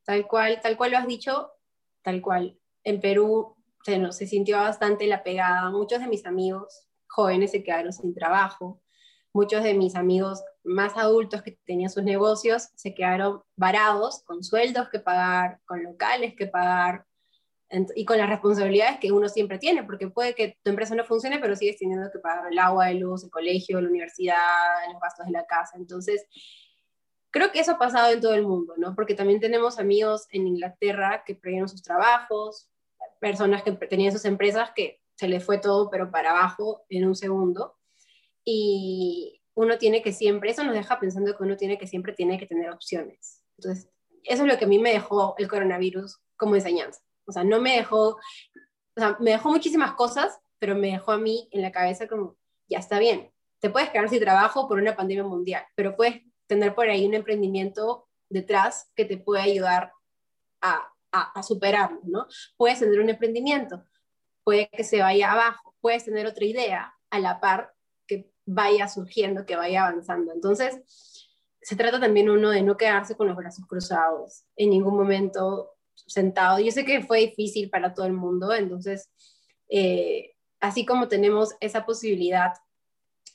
tal 0.05 0.27
cual, 0.27 0.61
tal 0.61 0.77
cual 0.77 0.91
lo 0.91 0.99
has 0.99 1.07
dicho, 1.07 1.53
tal 2.03 2.21
cual. 2.21 2.59
En 2.83 3.01
Perú 3.01 3.57
se, 3.85 4.11
se 4.11 4.27
sintió 4.27 4.57
bastante 4.57 5.07
la 5.07 5.23
pegada, 5.23 5.71
muchos 5.71 6.01
de 6.01 6.09
mis 6.09 6.27
amigos 6.27 6.89
jóvenes 7.07 7.53
se 7.53 7.63
quedaron 7.63 7.93
sin 7.93 8.13
trabajo, 8.15 8.83
muchos 9.33 9.63
de 9.63 9.75
mis 9.75 9.95
amigos 9.95 10.43
más 10.65 10.97
adultos 10.97 11.43
que 11.43 11.53
tenían 11.65 11.91
sus 11.91 12.03
negocios 12.03 12.71
se 12.75 12.95
quedaron 12.95 13.43
varados 13.55 14.25
con 14.25 14.43
sueldos 14.43 14.89
que 14.89 14.99
pagar, 14.99 15.61
con 15.67 15.85
locales 15.85 16.35
que 16.35 16.49
pagar 16.49 17.07
y 17.95 18.05
con 18.05 18.19
las 18.19 18.29
responsabilidades 18.31 18.99
que 18.99 19.13
uno 19.13 19.29
siempre 19.29 19.59
tiene, 19.59 19.85
porque 19.85 20.09
puede 20.09 20.35
que 20.35 20.59
tu 20.63 20.71
empresa 20.71 20.95
no 20.95 21.05
funcione, 21.05 21.39
pero 21.39 21.55
sigues 21.55 21.79
teniendo 21.79 22.11
que 22.11 22.19
pagar 22.19 22.51
el 22.51 22.59
agua, 22.59 22.91
el 22.91 23.01
luz, 23.01 23.25
el 23.25 23.31
colegio, 23.31 23.81
la 23.81 23.89
universidad, 23.89 24.37
los 24.91 25.01
gastos 25.01 25.27
de 25.27 25.33
la 25.33 25.45
casa. 25.45 25.77
Entonces, 25.77 26.27
creo 27.31 27.53
que 27.53 27.61
eso 27.61 27.73
ha 27.73 27.79
pasado 27.79 28.13
en 28.13 28.21
todo 28.21 28.35
el 28.35 28.47
mundo, 28.47 28.75
¿no? 28.79 28.95
Porque 28.95 29.15
también 29.15 29.41
tenemos 29.41 29.79
amigos 29.79 30.27
en 30.31 30.47
Inglaterra 30.47 31.25
que 31.27 31.35
perdieron 31.35 31.69
sus 31.69 31.83
trabajos, 31.83 32.71
personas 33.21 33.63
que 33.63 33.73
tenían 33.73 34.13
sus 34.13 34.25
empresas 34.25 34.71
que 34.75 35.01
se 35.17 35.29
les 35.29 35.45
fue 35.45 35.59
todo, 35.59 35.91
pero 35.91 36.11
para 36.11 36.31
abajo 36.31 36.85
en 36.89 37.07
un 37.07 37.15
segundo. 37.15 37.77
Y 38.45 39.43
uno 39.55 39.77
tiene 39.77 40.03
que 40.03 40.13
siempre, 40.13 40.51
eso 40.51 40.65
nos 40.65 40.75
deja 40.75 40.99
pensando 41.01 41.37
que 41.37 41.43
uno 41.43 41.57
tiene 41.57 41.77
que 41.77 41.87
siempre 41.87 42.13
tiene 42.13 42.39
que 42.39 42.47
tener 42.47 42.71
opciones. 42.71 43.45
Entonces, 43.59 43.91
eso 44.25 44.43
es 44.43 44.49
lo 44.49 44.59
que 44.59 44.65
a 44.65 44.69
mí 44.69 44.79
me 44.79 44.93
dejó 44.93 45.35
el 45.37 45.49
coronavirus 45.49 46.19
como 46.37 46.55
enseñanza. 46.55 47.01
O 47.29 47.33
sea, 47.33 47.45
no 47.45 47.61
me 47.61 47.77
dejó, 47.77 48.09
o 48.09 48.21
sea, 48.97 49.17
me 49.21 49.31
dejó 49.33 49.51
muchísimas 49.51 49.93
cosas, 49.93 50.41
pero 50.59 50.75
me 50.75 50.89
dejó 50.89 51.13
a 51.13 51.19
mí 51.19 51.49
en 51.53 51.63
la 51.63 51.71
cabeza 51.71 52.09
como, 52.09 52.37
ya 52.69 52.79
está 52.79 52.99
bien, 52.99 53.31
te 53.61 53.71
puedes 53.71 53.91
quedar 53.91 54.09
sin 54.09 54.21
trabajo 54.21 54.67
por 54.67 54.79
una 54.79 54.97
pandemia 54.97 55.25
mundial, 55.25 55.65
pero 55.77 55.95
puedes 55.95 56.23
tener 56.47 56.75
por 56.75 56.89
ahí 56.89 57.07
un 57.07 57.15
emprendimiento 57.15 58.09
detrás 58.29 58.91
que 58.97 59.05
te 59.05 59.19
puede 59.19 59.43
ayudar 59.43 59.93
a, 60.61 60.91
a, 61.13 61.33
a 61.39 61.43
superarlo, 61.43 62.01
¿no? 62.03 62.27
Puedes 62.57 62.81
tener 62.81 62.99
un 62.99 63.11
emprendimiento, 63.11 63.85
puede 64.43 64.69
que 64.71 64.83
se 64.83 65.01
vaya 65.01 65.33
abajo, 65.33 65.77
puedes 65.81 66.05
tener 66.05 66.27
otra 66.27 66.45
idea 66.45 66.95
a 67.11 67.21
la 67.21 67.39
par 67.41 67.75
vaya 68.51 68.89
surgiendo, 68.89 69.45
que 69.45 69.57
vaya 69.57 69.87
avanzando. 69.87 70.33
Entonces, 70.33 70.81
se 71.61 71.77
trata 71.77 72.01
también 72.01 72.31
uno 72.31 72.51
de 72.51 72.63
no 72.63 72.77
quedarse 72.77 73.15
con 73.15 73.29
los 73.29 73.37
brazos 73.37 73.67
cruzados, 73.67 74.45
en 74.57 74.71
ningún 74.71 74.97
momento 74.97 75.73
sentado. 76.07 76.59
Yo 76.59 76.71
sé 76.71 76.85
que 76.85 77.03
fue 77.03 77.21
difícil 77.21 77.71
para 77.71 77.95
todo 77.95 78.07
el 78.07 78.13
mundo, 78.13 78.53
entonces, 78.55 79.11
eh, 79.69 80.35
así 80.61 80.85
como 80.85 81.09
tenemos 81.09 81.55
esa 81.61 81.85
posibilidad 81.85 82.53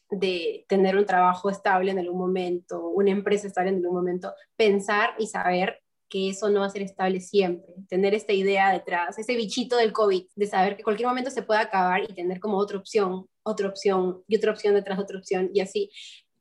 de 0.10 0.66
tener 0.68 0.98
un 0.98 1.06
trabajo 1.06 1.50
estable 1.50 1.92
en 1.92 2.00
algún 2.00 2.20
momento, 2.20 2.88
una 2.90 3.12
empresa 3.12 3.48
estable 3.48 3.72
en 3.72 3.78
algún 3.78 3.96
momento, 3.96 4.34
pensar 4.56 5.16
y 5.18 5.28
saber 5.28 5.80
que 6.10 6.30
eso 6.30 6.50
no 6.50 6.60
va 6.60 6.68
a 6.68 6.70
ser 6.70 6.84
estable 6.84 7.20
siempre, 7.20 7.74
tener 7.90 8.14
esta 8.14 8.34
idea 8.34 8.72
detrás, 8.72 9.18
ese 9.18 9.36
bichito 9.36 9.78
del 9.78 9.92
COVID, 9.92 10.26
de 10.36 10.46
saber 10.46 10.78
que 10.78 10.84
cualquier 10.84 11.08
momento 11.08 11.32
se 11.32 11.42
puede 11.42 11.62
acabar 11.62 12.04
y 12.04 12.14
tener 12.14 12.40
como 12.40 12.58
otra 12.58 12.78
opción, 12.78 13.28
otra 13.42 13.68
opción 13.68 14.24
y 14.28 14.36
otra 14.36 14.52
opción 14.52 14.76
detrás 14.76 15.00
de 15.00 15.04
otra 15.04 15.18
opción 15.18 15.50
y 15.54 15.62
así. 15.62 15.90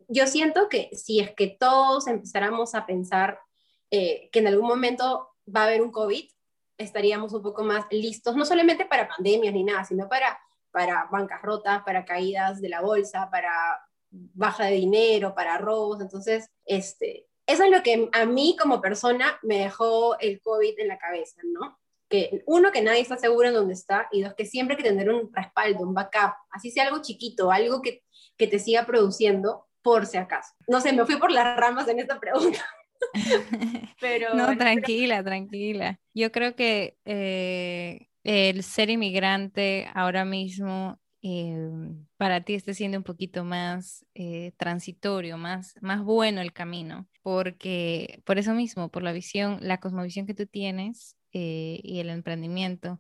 Yo 0.09 0.27
siento 0.27 0.69
que 0.69 0.91
si 0.93 1.21
es 1.21 1.31
que 1.35 1.57
todos 1.59 2.07
empezáramos 2.07 2.75
a 2.75 2.85
pensar 2.85 3.39
eh, 3.91 4.29
que 4.31 4.41
en 4.41 4.49
algún 4.49 4.69
momento 4.69 5.29
va 5.55 5.63
a 5.63 5.67
haber 5.67 5.83
un 5.83 5.93
COVID, 5.93 6.29
estaríamos 6.79 7.33
un 7.33 7.43
poco 7.43 7.63
más 7.65 7.87
listos, 7.91 8.37
no 8.37 8.45
solamente 8.45 8.85
para 8.85 9.09
pandemias 9.09 9.55
ni 9.55 9.65
nada, 9.65 9.85
sino 9.85 10.09
para, 10.09 10.39
para 10.71 11.09
bancarrotas, 11.11 11.83
para 11.83 12.05
caídas 12.05 12.61
de 12.61 12.69
la 12.69 12.81
bolsa, 12.81 13.29
para 13.31 13.53
baja 14.11 14.67
de 14.67 14.73
dinero, 14.73 15.35
para 15.35 15.59
robos. 15.59 16.01
Entonces, 16.01 16.51
este, 16.65 17.27
eso 17.47 17.65
es 17.65 17.71
lo 17.71 17.83
que 17.83 18.09
a 18.13 18.25
mí 18.25 18.57
como 18.61 18.81
persona 18.81 19.39
me 19.43 19.59
dejó 19.59 20.19
el 20.19 20.41
COVID 20.41 20.79
en 20.79 20.89
la 20.89 20.99
cabeza, 20.99 21.41
¿no? 21.45 21.79
Que 22.09 22.43
uno, 22.47 22.73
que 22.73 22.83
nadie 22.83 23.01
está 23.01 23.17
seguro 23.17 23.49
en 23.49 23.55
dónde 23.55 23.75
está, 23.75 24.09
y 24.13 24.23
dos, 24.23 24.35
que 24.35 24.45
siempre 24.45 24.77
hay 24.77 24.83
que 24.83 24.89
tener 24.89 25.11
un 25.11 25.33
respaldo, 25.33 25.81
un 25.81 25.95
backup, 25.95 26.35
así 26.51 26.71
sea 26.71 26.87
algo 26.87 27.01
chiquito, 27.01 27.51
algo 27.51 27.81
que, 27.81 28.03
que 28.37 28.47
te 28.47 28.59
siga 28.59 28.85
produciendo 28.85 29.67
por 29.83 30.07
si 30.07 30.19
acaso. 30.19 30.55
No 30.69 30.81
sé, 30.81 30.93
me 30.93 31.07
fui 31.07 31.17
por 31.17 31.31
las 31.31 31.57
ramas 31.57 31.89
en 31.89 32.01
esta 32.01 32.21
pregunta. 32.21 32.65
Pero, 34.01 34.35
no, 34.35 34.57
tranquila, 34.57 35.23
tranquila. 35.23 36.01
Yo 36.15 36.33
creo 36.33 36.55
que 36.55 36.97
eh, 37.05 38.09
el 38.25 38.63
ser 38.63 38.91
inmigrante 38.91 39.89
ahora 39.95 40.25
mismo 40.25 41.01
Em, 41.25 42.05
para 42.17 42.41
ti 42.41 42.55
esté 42.55 42.75
siendo 42.75 42.99
un 42.99 43.05
poquito 43.05 43.45
más 43.45 44.05
eh, 44.15 44.53
transitorio, 44.57 45.39
más, 45.39 45.77
más 45.81 46.03
bueno 46.03 46.41
el 46.41 46.53
camino, 46.53 47.09
porque 47.23 48.21
por 48.25 48.39
eso 48.39 48.55
mismo, 48.55 48.91
por 48.91 49.05
la 49.05 49.13
visión, 49.13 49.59
la 49.61 49.79
cosmovisión 49.79 50.27
que 50.27 50.35
tú 50.35 50.47
tienes 50.47 51.17
eh, 51.33 51.79
y 51.85 52.01
el 52.01 52.11
emprendimiento, 52.11 52.99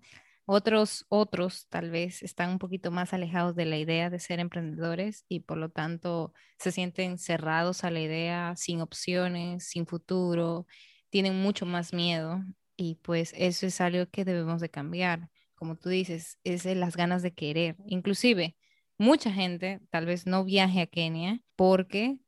otros, 0.52 1.06
otros 1.08 1.66
tal 1.68 1.90
vez 1.90 2.22
están 2.22 2.50
un 2.50 2.58
poquito 2.58 2.90
más 2.90 3.12
alejados 3.12 3.54
de 3.56 3.64
la 3.66 3.78
idea 3.78 4.10
de 4.10 4.18
ser 4.18 4.40
emprendedores 4.40 5.24
y 5.28 5.40
por 5.40 5.58
lo 5.58 5.70
tanto 5.70 6.32
se 6.58 6.72
sienten 6.72 7.18
cerrados 7.18 7.84
a 7.84 7.90
la 7.90 8.00
idea, 8.00 8.54
sin 8.56 8.80
opciones, 8.80 9.68
sin 9.68 9.86
futuro, 9.86 10.66
tienen 11.10 11.40
mucho 11.42 11.66
más 11.66 11.92
miedo 11.92 12.42
y 12.76 12.96
pues 12.96 13.32
eso 13.36 13.66
es 13.66 13.80
algo 13.80 14.06
que 14.10 14.24
debemos 14.24 14.60
de 14.60 14.70
cambiar 14.70 15.28
como 15.62 15.76
tú 15.76 15.90
dices, 15.90 16.40
es 16.42 16.64
las 16.64 16.96
ganas 16.96 17.22
de 17.22 17.34
querer. 17.34 17.76
Inclusive, 17.86 18.56
mucha 18.98 19.30
gente 19.30 19.80
tal 19.90 20.06
vez 20.06 20.26
no 20.26 20.44
viaje 20.44 20.80
a 20.80 20.88
Kenia 20.88 21.38
porque 21.54 22.18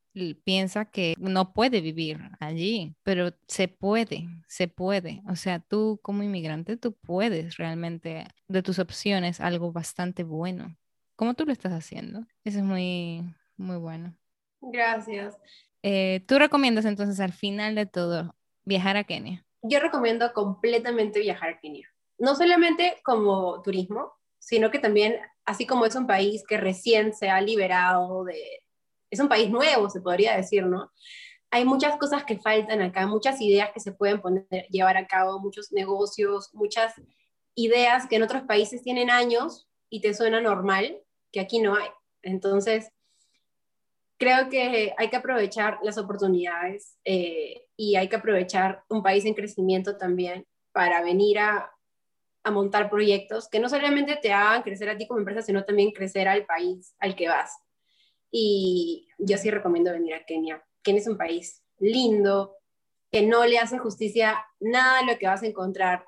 piensa 0.44 0.84
que 0.84 1.14
no 1.18 1.52
puede 1.52 1.80
vivir 1.80 2.20
allí, 2.40 2.94
pero 3.02 3.32
se 3.46 3.68
puede, 3.68 4.28
se 4.46 4.68
puede. 4.68 5.22
O 5.28 5.36
sea, 5.36 5.60
tú 5.60 5.98
como 6.02 6.22
inmigrante, 6.22 6.76
tú 6.76 6.92
puedes 6.94 7.56
realmente 7.56 8.26
de 8.48 8.62
tus 8.62 8.78
opciones 8.78 9.40
algo 9.40 9.72
bastante 9.72 10.24
bueno. 10.24 10.76
¿Cómo 11.16 11.34
tú 11.34 11.44
lo 11.44 11.52
estás 11.52 11.72
haciendo? 11.72 12.26
Eso 12.44 12.58
es 12.58 12.64
muy, 12.64 13.22
muy 13.56 13.76
bueno. 13.76 14.16
Gracias. 14.60 15.36
Eh, 15.82 16.24
¿Tú 16.26 16.38
recomiendas 16.38 16.86
entonces 16.86 17.20
al 17.20 17.32
final 17.32 17.74
de 17.74 17.86
todo 17.86 18.34
viajar 18.64 18.96
a 18.96 19.04
Kenia? 19.04 19.44
Yo 19.62 19.80
recomiendo 19.80 20.32
completamente 20.32 21.20
viajar 21.20 21.50
a 21.50 21.60
Kenia 21.60 21.88
no 22.18 22.34
solamente 22.34 23.00
como 23.04 23.62
turismo, 23.62 24.12
sino 24.38 24.70
que 24.70 24.78
también, 24.78 25.16
así 25.44 25.66
como 25.66 25.86
es 25.86 25.94
un 25.94 26.06
país 26.06 26.44
que 26.46 26.56
recién 26.56 27.14
se 27.14 27.30
ha 27.30 27.40
liberado 27.40 28.24
de, 28.24 28.63
es 29.14 29.20
un 29.20 29.28
país 29.28 29.50
nuevo, 29.50 29.88
se 29.90 30.00
podría 30.00 30.36
decir, 30.36 30.66
¿no? 30.66 30.92
Hay 31.50 31.64
muchas 31.64 31.96
cosas 31.96 32.24
que 32.24 32.38
faltan 32.38 32.82
acá, 32.82 33.06
muchas 33.06 33.40
ideas 33.40 33.70
que 33.72 33.80
se 33.80 33.92
pueden 33.92 34.20
poner, 34.20 34.66
llevar 34.70 34.96
a 34.96 35.06
cabo, 35.06 35.38
muchos 35.38 35.72
negocios, 35.72 36.50
muchas 36.52 36.94
ideas 37.54 38.06
que 38.08 38.16
en 38.16 38.24
otros 38.24 38.42
países 38.42 38.82
tienen 38.82 39.10
años 39.10 39.68
y 39.88 40.00
te 40.00 40.14
suena 40.14 40.40
normal, 40.40 40.98
que 41.30 41.40
aquí 41.40 41.60
no 41.60 41.76
hay. 41.76 41.88
Entonces, 42.22 42.90
creo 44.18 44.48
que 44.48 44.94
hay 44.96 45.10
que 45.10 45.16
aprovechar 45.16 45.78
las 45.82 45.98
oportunidades 45.98 46.96
eh, 47.04 47.66
y 47.76 47.96
hay 47.96 48.08
que 48.08 48.16
aprovechar 48.16 48.82
un 48.88 49.02
país 49.02 49.24
en 49.24 49.34
crecimiento 49.34 49.96
también 49.96 50.46
para 50.72 51.02
venir 51.02 51.38
a, 51.38 51.70
a 52.44 52.50
montar 52.50 52.90
proyectos 52.90 53.48
que 53.48 53.58
no 53.58 53.68
solamente 53.68 54.16
te 54.16 54.32
hagan 54.32 54.62
crecer 54.62 54.88
a 54.90 54.96
ti 54.96 55.06
como 55.06 55.20
empresa, 55.20 55.42
sino 55.42 55.64
también 55.64 55.92
crecer 55.92 56.28
al 56.28 56.44
país 56.44 56.94
al 56.98 57.16
que 57.16 57.28
vas. 57.28 57.52
Y 58.36 59.06
yo 59.18 59.38
sí 59.38 59.48
recomiendo 59.48 59.92
venir 59.92 60.14
a 60.14 60.24
Kenia. 60.24 60.60
Kenia 60.82 61.00
es 61.00 61.06
un 61.06 61.16
país 61.16 61.62
lindo, 61.78 62.56
que 63.12 63.22
no 63.22 63.46
le 63.46 63.58
hace 63.58 63.78
justicia 63.78 64.44
nada 64.58 65.00
de 65.00 65.12
lo 65.12 65.18
que 65.18 65.28
vas 65.28 65.44
a 65.44 65.46
encontrar 65.46 66.04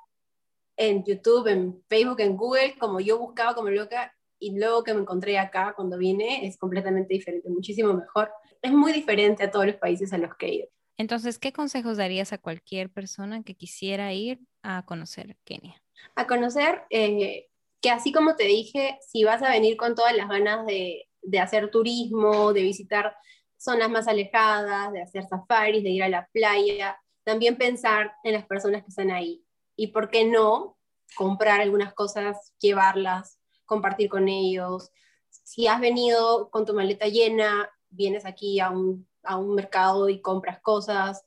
en 0.77 1.05
YouTube, 1.05 1.47
en 1.47 1.85
Facebook, 1.89 2.20
en 2.20 2.37
Google, 2.37 2.77
como 2.79 2.99
yo 2.99 3.18
buscaba 3.18 3.55
como 3.55 3.70
loca, 3.70 4.12
y 4.41 4.59
luego 4.59 4.83
que 4.83 4.93
me 4.93 5.03
encontré 5.03 5.39
acá 5.39 5.72
cuando 5.77 5.99
vine, 5.99 6.45
es 6.47 6.59
completamente 6.59 7.14
diferente, 7.14 7.49
muchísimo 7.49 7.95
mejor. 7.95 8.33
Es 8.61 8.72
muy 8.72 8.93
diferente 8.93 9.45
a 9.45 9.51
todos 9.53 9.66
los 9.66 9.77
países 9.77 10.12
a 10.12 10.18
los 10.18 10.35
que 10.37 10.47
he 10.47 10.55
ido. 10.57 10.68
Entonces, 10.99 11.39
¿qué 11.39 11.53
consejos 11.53 11.97
darías 11.97 12.33
a 12.33 12.39
cualquier 12.39 12.91
persona 12.91 13.45
que 13.45 13.55
quisiera 13.55 14.12
ir 14.12 14.41
a 14.62 14.85
conocer 14.85 15.37
Kenia? 15.45 15.81
a 16.14 16.27
conocer 16.27 16.83
eh, 16.91 17.47
que 17.81 17.91
así 17.91 18.12
como 18.12 18.37
te 18.37 18.45
dije, 18.45 18.99
si 19.01 19.24
vas 19.24 19.43
a 19.43 19.51
venir 19.51 19.77
con 19.77 19.95
todas 19.95 20.16
las 20.16 20.29
ganas 20.29 20.66
de, 20.66 21.05
de 21.27 21.41
hacer 21.41 21.70
turismo, 21.70 22.53
de 22.53 22.62
visitar 22.62 23.16
zonas 23.57 23.91
más 23.91 24.09
alejadas, 24.09 24.93
de 24.93 25.03
hacer 25.03 25.24
safaris, 25.24 25.83
de 25.83 25.91
ir 25.91 26.03
a 26.03 26.09
la 26.09 26.29
playa, 26.33 26.99
también 27.24 27.57
pensar 27.57 28.14
en 28.22 28.35
las 28.35 28.47
personas 28.47 28.83
que 28.83 28.89
están 28.89 29.11
ahí. 29.11 29.45
Y 29.77 29.89
por 29.89 30.11
qué 30.11 30.24
no 30.24 30.77
comprar 31.16 31.61
algunas 31.61 31.93
cosas, 31.95 32.55
llevarlas, 32.59 33.39
compartir 33.64 34.09
con 34.09 34.29
ellos. 34.29 34.91
Si 35.29 35.66
has 35.66 35.81
venido 35.81 36.51
con 36.51 36.64
tu 36.64 36.74
maleta 36.74 37.07
llena, 37.09 37.68
vienes 37.91 38.24
aquí 38.24 38.61
a 38.61 38.70
un, 38.70 39.09
a 39.22 39.37
un 39.37 39.55
mercado 39.55 40.09
y 40.09 40.20
compras 40.20 40.61
cosas, 40.61 41.24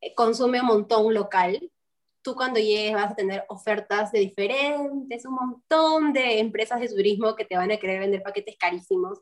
eh, 0.00 0.14
consume 0.14 0.60
un 0.60 0.66
montón 0.66 1.12
local, 1.14 1.70
tú 2.28 2.34
cuando 2.34 2.60
llegues 2.60 2.92
vas 2.92 3.12
a 3.12 3.14
tener 3.14 3.44
ofertas 3.48 4.12
de 4.12 4.18
diferentes, 4.18 5.24
un 5.24 5.34
montón 5.34 6.12
de 6.12 6.40
empresas 6.40 6.78
de 6.78 6.88
turismo 6.88 7.34
que 7.34 7.46
te 7.46 7.56
van 7.56 7.70
a 7.72 7.78
querer 7.78 8.00
vender 8.00 8.22
paquetes 8.22 8.56
carísimos. 8.58 9.20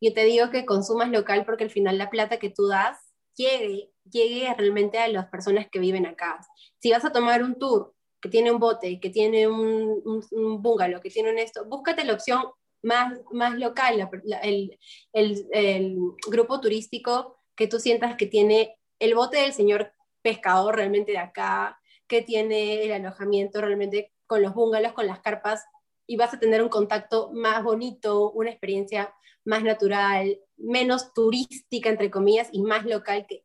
Yo 0.00 0.12
te 0.14 0.24
digo 0.24 0.50
que 0.50 0.64
consumas 0.64 1.10
local 1.10 1.44
porque 1.44 1.64
al 1.64 1.70
final 1.70 1.98
la 1.98 2.08
plata 2.08 2.38
que 2.38 2.50
tú 2.50 2.68
das 2.68 2.98
llegue, 3.34 3.90
llegue 4.08 4.54
realmente 4.56 4.98
a 4.98 5.08
las 5.08 5.26
personas 5.26 5.66
que 5.72 5.80
viven 5.80 6.06
acá. 6.06 6.38
Si 6.78 6.92
vas 6.92 7.04
a 7.04 7.10
tomar 7.10 7.42
un 7.42 7.58
tour 7.58 7.94
que 8.20 8.28
tiene 8.28 8.52
un 8.52 8.60
bote, 8.60 9.00
que 9.00 9.10
tiene 9.10 9.48
un, 9.48 10.00
un, 10.30 10.62
bungalow, 10.62 11.00
que 11.00 11.10
tiene 11.10 11.32
un 11.32 11.38
esto, 11.38 11.64
búscate 11.64 12.04
la 12.04 12.12
opción 12.12 12.44
más, 12.80 13.12
más 13.32 13.58
local, 13.58 14.08
el, 14.42 14.78
el, 15.12 15.48
el 15.50 15.96
grupo 16.28 16.60
turístico 16.60 17.38
que 17.56 17.66
tú 17.66 17.80
sientas 17.80 18.14
que 18.14 18.26
tiene 18.26 18.78
el 19.00 19.16
bote 19.16 19.38
del 19.38 19.52
señor 19.52 19.92
pescador 20.22 20.76
realmente 20.76 21.10
de 21.10 21.18
acá, 21.18 21.76
que 22.08 22.22
tiene 22.22 22.84
el 22.84 22.92
alojamiento 22.92 23.60
realmente 23.60 24.12
con 24.26 24.42
los 24.42 24.54
bungalows, 24.54 24.92
con 24.92 25.06
las 25.06 25.20
carpas, 25.20 25.64
y 26.06 26.16
vas 26.16 26.32
a 26.34 26.38
tener 26.38 26.62
un 26.62 26.68
contacto 26.68 27.30
más 27.32 27.62
bonito, 27.62 28.30
una 28.30 28.50
experiencia 28.50 29.12
más 29.44 29.62
natural, 29.62 30.38
menos 30.56 31.12
turística, 31.12 31.88
entre 31.88 32.10
comillas, 32.10 32.48
y 32.52 32.62
más 32.62 32.84
local, 32.84 33.26
que 33.28 33.44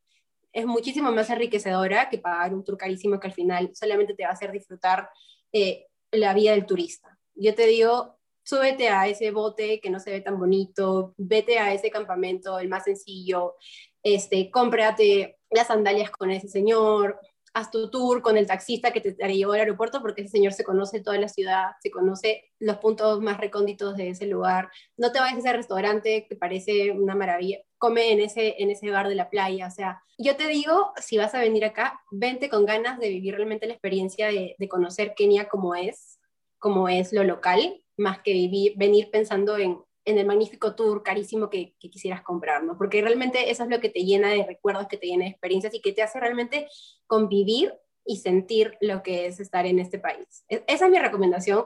es 0.54 0.66
muchísimo 0.66 1.12
más 1.12 1.30
enriquecedora 1.30 2.10
que 2.10 2.18
pagar 2.18 2.54
un 2.54 2.64
tour 2.64 2.78
carísimo 2.78 3.20
que 3.20 3.28
al 3.28 3.34
final 3.34 3.72
solamente 3.74 4.14
te 4.14 4.24
va 4.24 4.30
a 4.30 4.34
hacer 4.34 4.52
disfrutar 4.52 5.10
eh, 5.52 5.88
la 6.12 6.34
vida 6.34 6.52
del 6.52 6.66
turista. 6.66 7.18
Yo 7.36 7.56
te 7.56 7.68
digo, 7.68 8.18
súbete 8.44 8.90
a 8.90 9.08
ese 9.08 9.32
bote 9.32 9.80
que 9.80 9.90
no 9.90 10.00
se 10.00 10.12
ve 10.12 10.22
tan 10.22 10.38
bonito, 10.38 11.14
vete 11.18 11.60
a 11.60 11.74
ese 11.74 11.90
campamento, 11.90 12.60
el 12.60 12.68
más 12.68 12.84
sencillo, 12.84 13.56
este, 14.04 14.50
cómprate 14.52 15.38
las 15.50 15.68
sandalias 15.68 16.12
con 16.12 16.32
ese 16.32 16.48
señor, 16.48 17.20
haz 17.54 17.70
tu 17.72 17.90
tour 17.90 18.22
con 18.22 18.38
el 18.38 18.48
taxista 18.48 18.92
que 18.92 19.02
te, 19.02 19.34
llevó 19.34 19.54
al 19.54 19.62
aeropuerto 19.62 20.02
porque 20.02 20.22
ese 20.22 20.32
señor 20.32 20.54
se 20.54 20.64
conoce 20.64 21.02
toda 21.02 21.18
la 21.18 21.28
ciudad, 21.28 21.72
se 21.82 21.92
conoce 21.92 22.52
los 22.60 22.78
puntos 22.78 23.22
más 23.22 23.40
recónditos 23.40 23.98
de 23.98 24.10
ese 24.10 24.26
lugar. 24.26 24.70
No 24.98 25.12
te 25.12 25.20
vayas 25.20 25.38
a 25.38 25.40
ese 25.40 25.54
restaurante 25.54 26.26
que 26.28 26.36
parece 26.36 26.92
una 26.92 27.16
maravilla, 27.16 27.60
come 27.78 28.12
en 28.12 28.22
ese, 28.22 28.56
en 28.60 28.72
ese 28.72 28.90
bar 28.90 29.10
de 29.10 29.16
la 29.16 29.30
playa. 29.30 29.68
O 29.68 29.72
sea, 29.72 30.02
yo 30.18 30.36
te 30.36 30.48
digo, 30.48 30.94
si 30.98 31.18
vas 31.18 31.36
a 31.36 31.40
venir 31.40 31.66
acá, 31.66 32.00
vente 32.12 32.50
con 32.50 32.66
ganas 32.66 33.00
de 33.00 33.10
vivir 33.10 33.36
realmente 33.36 33.68
la 33.68 33.74
experiencia 33.74 34.28
de, 34.28 34.56
de 34.58 34.68
conocer 34.70 35.14
Kenia 35.16 35.50
como 35.50 35.76
es, 35.76 36.20
como 36.58 36.88
es 36.88 37.12
lo 37.12 37.24
local, 37.24 37.82
más 37.98 38.20
que 38.22 38.34
vivir, 38.34 38.74
venir 38.78 39.10
pensando 39.12 39.58
en, 39.58 39.80
en 40.06 40.18
el 40.18 40.26
magnífico 40.26 40.76
tour 40.76 41.04
carísimo 41.04 41.50
que, 41.50 41.76
quisieras 41.80 42.22
comprar, 42.22 42.64
¿no? 42.64 42.78
Porque 42.78 43.02
realmente 43.02 43.52
eso 43.52 43.64
es 43.64 43.70
lo 43.70 43.80
que 43.80 43.90
te 43.90 44.04
llena 44.04 44.30
de 44.30 44.46
recuerdos, 44.46 44.88
que 44.88 44.98
te 44.98 45.08
llena 45.08 45.26
de 45.26 45.32
experiencias 45.32 45.74
y 45.74 45.82
que 45.82 45.94
te 45.94 46.02
hace 46.02 46.20
realmente 46.20 46.68
convivir 47.08 47.74
y 48.06 48.18
sentir 48.18 48.78
lo 48.82 49.04
que 49.04 49.28
es 49.28 49.40
estar 49.40 49.66
en 49.66 49.80
este 49.80 50.00
país. 50.00 50.44
E, 50.50 50.64
esa 50.68 50.86
es 50.86 50.92
mi 50.92 51.00
recomendación, 51.00 51.66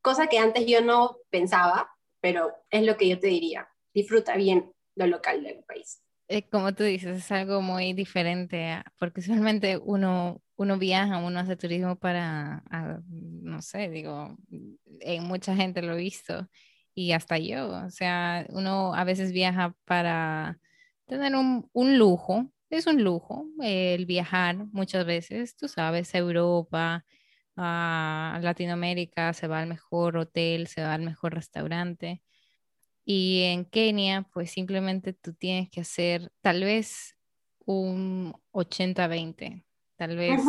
cosa 0.00 0.28
que 0.28 0.38
antes 0.38 0.66
yo 0.66 0.80
no 0.80 1.18
pensaba, 1.30 1.90
pero 2.20 2.52
es 2.70 2.84
lo 2.84 2.96
que 2.96 3.08
yo 3.08 3.18
te 3.18 3.26
diría. 3.26 3.68
Disfruta 3.92 4.36
bien 4.36 4.72
lo 4.96 5.06
local 5.06 5.42
del 5.42 5.62
país. 5.64 6.00
Eh, 6.28 6.48
como 6.48 6.74
tú 6.74 6.84
dices, 6.84 7.18
es 7.18 7.32
algo 7.32 7.60
muy 7.60 7.92
diferente, 7.92 8.82
porque 8.98 9.20
usualmente 9.20 9.76
uno, 9.76 10.40
uno 10.56 10.78
viaja, 10.78 11.18
uno 11.18 11.38
hace 11.38 11.56
turismo 11.56 11.96
para, 11.96 12.64
no 13.10 13.60
sé, 13.60 13.90
digo, 13.90 14.34
en 15.00 15.24
mucha 15.24 15.54
gente 15.54 15.82
lo 15.82 15.92
he 15.92 15.98
visto, 15.98 16.48
y 16.94 17.12
hasta 17.12 17.38
yo. 17.38 17.68
O 17.84 17.90
sea, 17.90 18.46
uno 18.50 18.94
a 18.94 19.04
veces 19.04 19.32
viaja 19.32 19.74
para 19.84 20.58
tener 21.06 21.34
un, 21.34 21.98
lujo, 21.98 22.50
es 22.70 22.86
un 22.86 23.02
lujo 23.02 23.46
el 23.62 24.06
viajar 24.06 24.56
muchas 24.72 25.04
veces, 25.04 25.56
tú 25.56 25.68
sabes, 25.68 26.14
a 26.14 26.18
Europa, 26.18 27.04
a 27.56 28.38
Latinoamérica, 28.42 29.32
se 29.32 29.46
va 29.46 29.60
al 29.60 29.68
mejor 29.68 30.16
hotel, 30.16 30.66
se 30.66 30.82
va 30.82 30.94
al 30.94 31.02
mejor 31.02 31.34
restaurante. 31.34 32.22
Y 33.04 33.42
en 33.44 33.66
Kenia, 33.66 34.22
pues 34.32 34.50
simplemente 34.50 35.12
tú 35.12 35.34
tienes 35.34 35.68
que 35.70 35.82
hacer 35.82 36.32
tal 36.40 36.64
vez 36.64 37.16
un 37.66 38.34
80-20, 38.52 39.64
tal 39.96 40.16
vez 40.16 40.40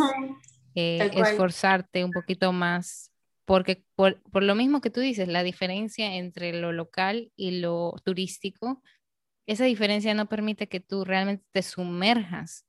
eh, 0.75 1.11
esforzarte 1.15 2.05
un 2.05 2.11
poquito 2.11 2.53
más 2.53 3.11
porque 3.45 3.83
por, 3.95 4.19
lo 4.33 4.55
mismo 4.55 4.81
que 4.81 4.89
tú 4.89 4.99
dices, 4.99 5.27
la 5.27 5.43
diferencia 5.43 6.15
entre 6.15 6.53
lo 6.53 6.71
local 6.71 7.31
y 7.35 7.59
lo 7.59 7.95
turístico, 8.03 8.81
esa 9.47 9.65
diferencia 9.65 10.13
no 10.13 10.27
permite 10.27 10.67
que 10.67 10.79
tú 10.79 11.05
realmente 11.05 11.45
te 11.51 11.61
sumerjas 11.61 12.65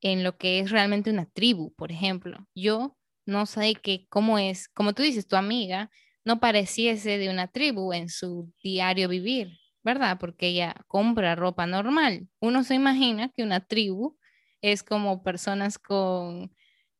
en 0.00 0.22
lo 0.22 0.36
que 0.36 0.60
es 0.60 0.70
realmente 0.70 1.10
una 1.10 1.26
tribu, 1.26 1.74
por 1.74 1.90
ejemplo. 1.90 2.46
Yo 2.54 2.96
no 3.26 3.46
sé 3.46 3.74
que 3.74 4.06
cómo 4.08 4.38
es, 4.38 4.68
como 4.68 4.92
tú 4.94 5.02
dices, 5.02 5.26
tu 5.26 5.36
amiga 5.36 5.90
no 6.24 6.40
pareciese 6.40 7.18
de 7.18 7.30
una 7.30 7.48
tribu 7.48 7.92
en 7.94 8.10
su 8.10 8.52
diario 8.62 9.08
vivir, 9.08 9.58
¿verdad? 9.82 10.18
Porque 10.20 10.48
ella 10.48 10.76
compra 10.86 11.34
ropa 11.34 11.66
normal. 11.66 12.28
Uno 12.40 12.64
se 12.64 12.74
imagina 12.74 13.30
que 13.34 13.42
una 13.42 13.60
tribu 13.60 14.18
es 14.60 14.82
como 14.82 15.22
personas 15.22 15.78
con 15.78 16.52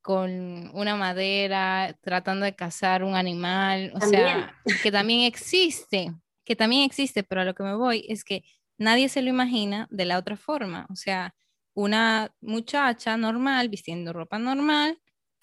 con 0.09 0.71
una 0.73 0.97
madera, 0.97 1.95
tratando 2.01 2.47
de 2.47 2.55
cazar 2.57 3.05
un 3.05 3.15
animal, 3.15 3.93
o 3.95 4.01
sea, 4.01 4.59
que 4.83 4.91
también 4.91 5.21
existe, 5.21 6.15
que 6.47 6.57
también 6.57 6.85
existe, 6.85 7.23
pero 7.25 7.43
a 7.43 7.45
lo 7.45 7.55
que 7.55 7.63
me 7.63 7.75
voy 7.75 8.07
es 8.09 8.25
que 8.25 8.43
nadie 8.79 9.11
se 9.11 9.21
lo 9.21 9.29
imagina 9.29 9.87
de 9.91 10.07
la 10.07 10.17
otra 10.17 10.39
forma, 10.39 10.87
o 10.89 10.97
sea, 10.97 11.35
una 11.75 12.35
muchacha 12.41 13.19
normal, 13.19 13.69
vistiendo 13.69 14.15
ropa 14.15 14.39
normal, 14.39 14.99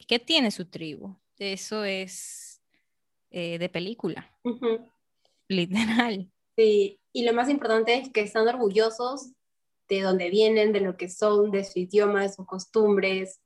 que 0.08 0.18
tiene 0.18 0.50
su 0.50 0.66
tribu. 0.66 1.16
Eso 1.38 1.84
es 1.84 2.60
eh, 3.30 3.60
de 3.60 3.70
película, 3.70 4.36
literal. 5.48 6.32
Sí, 6.58 7.00
y 7.14 7.24
lo 7.24 7.34
más 7.34 7.52
importante 7.52 7.94
es 7.94 8.10
que 8.10 8.22
están 8.22 8.48
orgullosos 8.48 9.32
de 9.88 10.02
dónde 10.02 10.32
vienen, 10.32 10.74
de 10.74 10.82
lo 10.82 10.98
que 10.98 11.08
son, 11.08 11.52
de 11.52 11.64
su 11.66 11.78
idioma, 11.78 12.24
de 12.24 12.34
sus 12.34 12.48
costumbres, 12.48 13.42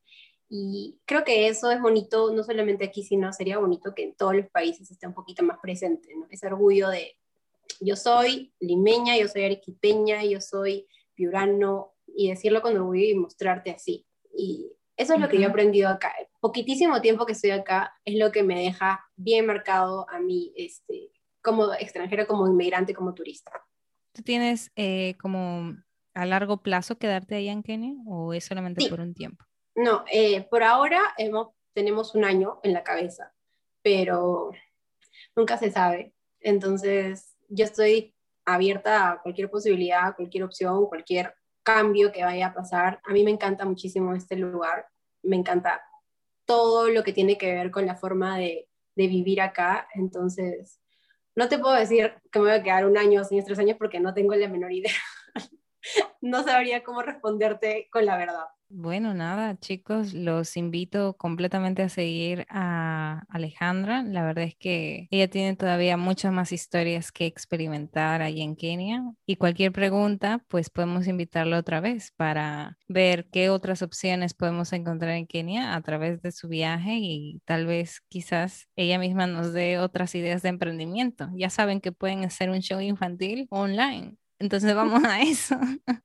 y 0.50 0.98
creo 1.06 1.24
que 1.24 1.46
eso 1.48 1.70
es 1.70 1.80
bonito, 1.80 2.34
no 2.34 2.42
solamente 2.42 2.84
aquí, 2.84 3.02
sino 3.02 3.32
sería 3.32 3.58
bonito 3.58 3.94
que 3.94 4.02
en 4.02 4.14
todos 4.14 4.34
los 4.34 4.48
países 4.50 4.90
esté 4.90 5.06
un 5.06 5.14
poquito 5.14 5.42
más 5.44 5.58
presente, 5.62 6.14
¿no? 6.14 6.26
Ese 6.28 6.48
orgullo 6.48 6.88
de 6.88 7.16
yo 7.80 7.96
soy 7.96 8.52
limeña, 8.60 9.16
yo 9.16 9.28
soy 9.28 9.44
arequipeña, 9.44 10.24
yo 10.24 10.40
soy 10.40 10.86
piurano, 11.14 11.94
y 12.14 12.28
decirlo 12.28 12.62
con 12.62 12.76
orgullo 12.76 13.04
y 13.04 13.14
mostrarte 13.14 13.70
así. 13.70 14.06
Y 14.36 14.72
eso 14.96 15.14
es 15.14 15.20
lo 15.20 15.28
que 15.28 15.36
yo 15.36 15.44
he 15.44 15.46
aprendido 15.46 15.88
acá. 15.88 16.12
Poquitísimo 16.40 17.00
tiempo 17.00 17.26
que 17.26 17.32
estoy 17.32 17.50
acá 17.50 17.94
es 18.04 18.18
lo 18.18 18.32
que 18.32 18.42
me 18.42 18.60
deja 18.60 19.04
bien 19.16 19.46
marcado 19.46 20.08
a 20.10 20.20
mí 20.20 20.52
este, 20.56 21.10
como 21.42 21.72
extranjero, 21.74 22.26
como 22.26 22.48
inmigrante, 22.48 22.94
como 22.94 23.14
turista. 23.14 23.52
¿Tú 24.12 24.22
tienes 24.22 24.72
eh, 24.76 25.14
como 25.20 25.76
a 26.14 26.26
largo 26.26 26.62
plazo 26.62 26.98
quedarte 26.98 27.36
allá 27.36 27.52
en 27.52 27.62
Kenia 27.62 27.94
o 28.06 28.34
es 28.34 28.44
solamente 28.44 28.88
por 28.88 29.00
un 29.00 29.14
tiempo? 29.14 29.44
No, 29.80 30.04
eh, 30.12 30.42
por 30.42 30.62
ahora 30.62 31.00
tenemos 31.72 32.14
un 32.14 32.26
año 32.26 32.60
en 32.62 32.74
la 32.74 32.84
cabeza, 32.84 33.32
pero 33.80 34.50
nunca 35.34 35.56
se 35.56 35.70
sabe. 35.70 36.12
Entonces, 36.38 37.34
yo 37.48 37.64
estoy 37.64 38.14
abierta 38.44 39.10
a 39.10 39.22
cualquier 39.22 39.50
posibilidad, 39.50 40.14
cualquier 40.14 40.44
opción, 40.44 40.84
cualquier 40.84 41.34
cambio 41.62 42.12
que 42.12 42.22
vaya 42.22 42.48
a 42.48 42.52
pasar. 42.52 43.00
A 43.04 43.14
mí 43.14 43.24
me 43.24 43.30
encanta 43.30 43.64
muchísimo 43.64 44.14
este 44.14 44.36
lugar, 44.36 44.86
me 45.22 45.36
encanta 45.36 45.80
todo 46.44 46.90
lo 46.90 47.02
que 47.02 47.14
tiene 47.14 47.38
que 47.38 47.50
ver 47.50 47.70
con 47.70 47.86
la 47.86 47.96
forma 47.96 48.36
de, 48.36 48.68
vivir 48.96 49.40
acá. 49.40 49.88
Entonces, 49.94 50.78
no 51.34 51.48
te 51.48 51.58
puedo 51.58 51.74
decir 51.74 52.12
que 52.30 52.38
me 52.38 52.50
voy 52.50 52.54
a 52.54 52.62
quedar 52.62 52.84
un 52.84 52.98
año, 52.98 53.22
años, 53.22 53.46
tres 53.46 53.58
años, 53.58 53.78
porque 53.78 53.98
no 53.98 54.12
tengo 54.12 54.34
la 54.34 54.46
menor 54.46 54.72
idea. 54.72 54.92
no 56.20 56.42
sabría 56.44 56.82
cómo 56.84 57.02
responderte 57.02 57.88
con 57.90 58.06
la 58.06 58.16
verdad. 58.16 58.46
Bueno, 58.72 59.14
nada, 59.14 59.58
chicos, 59.58 60.14
los 60.14 60.56
invito 60.56 61.16
completamente 61.16 61.82
a 61.82 61.88
seguir 61.88 62.46
a 62.50 63.24
Alejandra. 63.28 64.04
La 64.04 64.24
verdad 64.24 64.44
es 64.44 64.54
que 64.54 65.08
ella 65.10 65.28
tiene 65.28 65.56
todavía 65.56 65.96
muchas 65.96 66.32
más 66.32 66.52
historias 66.52 67.10
que 67.10 67.26
experimentar 67.26 68.22
ahí 68.22 68.40
en 68.40 68.54
Kenia 68.54 69.02
y 69.26 69.34
cualquier 69.34 69.72
pregunta, 69.72 70.44
pues 70.46 70.70
podemos 70.70 71.08
invitarla 71.08 71.58
otra 71.58 71.80
vez 71.80 72.12
para 72.16 72.78
ver 72.86 73.28
qué 73.32 73.50
otras 73.50 73.82
opciones 73.82 74.34
podemos 74.34 74.72
encontrar 74.72 75.16
en 75.16 75.26
Kenia 75.26 75.74
a 75.74 75.80
través 75.82 76.22
de 76.22 76.30
su 76.30 76.46
viaje 76.46 76.96
y 77.00 77.42
tal 77.44 77.66
vez 77.66 78.02
quizás 78.08 78.68
ella 78.76 79.00
misma 79.00 79.26
nos 79.26 79.52
dé 79.52 79.80
otras 79.80 80.14
ideas 80.14 80.42
de 80.42 80.50
emprendimiento. 80.50 81.28
Ya 81.34 81.50
saben 81.50 81.80
que 81.80 81.90
pueden 81.90 82.24
hacer 82.24 82.50
un 82.50 82.60
show 82.60 82.80
infantil 82.80 83.48
online. 83.50 84.19
Entonces 84.40 84.74
vamos 84.74 85.04
a 85.04 85.20
eso. 85.22 85.56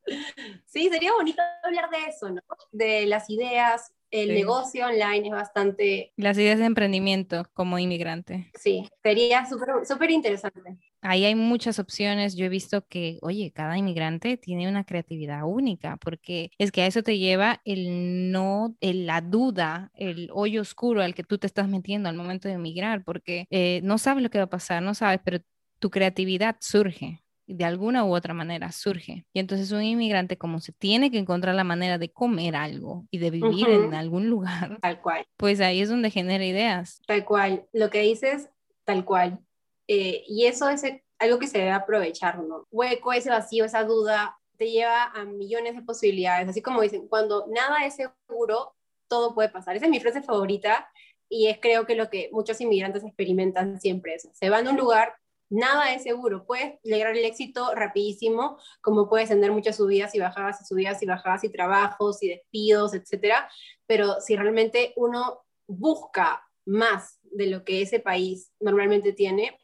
Sí, 0.66 0.90
sería 0.90 1.14
bonito 1.14 1.42
hablar 1.64 1.90
de 1.90 2.10
eso, 2.10 2.30
¿no? 2.30 2.42
De 2.72 3.06
las 3.06 3.30
ideas, 3.30 3.94
el 4.12 4.34
negocio 4.34 4.86
online 4.86 5.30
es 5.30 5.32
bastante... 5.32 6.14
Las 6.18 6.38
ideas 6.38 6.60
de 6.60 6.66
emprendimiento 6.66 7.50
como 7.54 7.80
inmigrante. 7.80 8.52
Sí, 8.54 8.88
sería 9.02 9.48
súper 9.48 10.12
interesante. 10.12 10.78
ahí 11.02 11.24
hay 11.24 11.34
muchas 11.34 11.80
opciones. 11.80 12.36
Yo 12.36 12.46
he 12.46 12.50
visto 12.50 12.86
que, 12.88 13.20
oye, 13.22 13.52
cada 13.54 13.78
inmigrante 13.78 14.36
tiene 14.36 14.68
una 14.68 14.84
creatividad 14.84 15.44
única, 15.46 15.98
porque 15.98 16.52
es 16.58 16.74
que 16.74 16.82
a 16.82 16.88
eso 16.88 17.04
te 17.04 17.18
lleva 17.18 17.62
el 17.64 18.32
no, 18.32 18.76
el, 18.82 19.06
la 19.06 19.22
duda, 19.22 19.92
el 19.96 20.30
hoyo 20.34 20.62
oscuro 20.62 21.02
al 21.02 21.16
que 21.16 21.24
tú 21.24 21.38
te 21.38 21.48
estás 21.48 21.70
metiendo 21.70 22.10
al 22.10 22.16
momento 22.16 22.50
de 22.50 22.56
emigrar, 22.56 23.04
porque 23.06 23.48
eh, 23.50 23.80
no 23.84 23.98
sabes 23.98 24.22
lo 24.22 24.30
que 24.30 24.40
va 24.40 24.46
a 24.46 24.50
pasar, 24.50 24.84
no 24.84 24.94
sabes, 24.94 25.22
pero 25.24 25.40
tu 25.80 25.90
creatividad 25.90 26.58
surge 26.60 27.25
de 27.48 27.66
alguna 27.66 28.06
u 28.06 28.16
otra 28.16 28.34
manera 28.34 28.72
surge. 28.72 29.26
Y 29.34 29.40
entonces 29.40 29.72
un 29.72 29.84
inmigrante 29.84 30.38
como 30.38 30.60
se 30.60 30.72
tiene 30.72 31.12
que 31.12 31.18
encontrar 31.18 31.56
la 31.56 31.64
manera 31.64 31.98
de 31.98 32.12
comer 32.12 32.56
algo 32.56 33.06
y 33.12 33.20
de 33.20 33.30
vivir 33.30 33.70
en 33.70 33.94
algún 33.94 34.30
lugar, 34.30 34.80
tal 34.82 35.02
cual. 35.02 35.26
Pues 35.38 35.62
ahí 35.62 35.82
es 35.82 35.90
donde 35.90 36.10
genera 36.10 36.46
ideas. 36.46 37.02
Tal 37.08 37.26
cual. 37.26 37.66
Lo 37.74 37.90
que 37.90 38.02
dices, 38.02 38.50
tal 38.84 39.06
cual. 39.06 39.40
Eh, 39.88 40.24
y 40.28 40.46
eso 40.46 40.70
es 40.70 40.84
algo 41.20 41.40
que 41.40 41.48
se 41.48 41.60
debe 41.60 41.72
aprovechar, 41.72 42.44
¿no? 42.44 42.68
Hueco, 42.72 43.14
ese 43.14 43.30
vacío, 43.30 43.66
esa 43.66 43.84
duda, 43.84 44.38
te 44.58 44.72
lleva 44.72 45.06
a 45.06 45.26
millones 45.26 45.76
de 45.76 45.82
posibilidades. 45.82 46.48
Así 46.48 46.62
como 46.62 46.82
dicen, 46.82 47.08
cuando 47.08 47.46
nada 47.48 47.86
es 47.86 47.96
seguro, 47.96 48.76
todo 49.08 49.34
puede 49.34 49.50
pasar. 49.50 49.76
Esa 49.76 49.86
es 49.86 49.92
mi 49.92 50.00
frase 50.00 50.22
favorita 50.22 50.90
y 51.30 51.48
es 51.48 51.60
creo 51.60 51.86
que 51.86 51.96
lo 51.96 52.10
que 52.10 52.30
muchos 52.32 52.60
inmigrantes 52.62 53.04
experimentan 53.04 53.80
siempre. 53.80 54.16
Es, 54.16 54.30
se 54.34 54.50
van 54.50 54.68
a 54.68 54.72
un 54.72 54.78
lugar, 54.78 55.14
nada 55.50 55.94
es 55.94 56.04
seguro. 56.04 56.46
Puedes 56.46 56.80
lograr 56.84 57.16
el 57.16 57.26
éxito 57.26 57.74
rapidísimo, 57.76 58.58
como 58.82 59.10
puedes 59.10 59.30
tener 59.30 59.52
muchas 59.52 59.78
subidas 59.78 60.16
y 60.16 60.20
bajadas 60.20 60.68
subidas 60.68 61.02
y 61.02 61.06
bajadas 61.06 61.44
y 61.44 61.50
trabajos 61.50 62.22
y 62.24 62.30
despidos, 62.30 62.94
etcétera. 62.94 63.50
Pero 63.86 64.20
si 64.22 64.36
realmente 64.36 64.94
uno 64.96 65.46
busca 65.68 66.44
más 66.66 67.20
de 67.24 67.48
lo 67.48 67.64
que 67.64 67.82
ese 67.82 68.00
país 68.00 68.52
normalmente 68.60 69.14
tiene, 69.14 69.58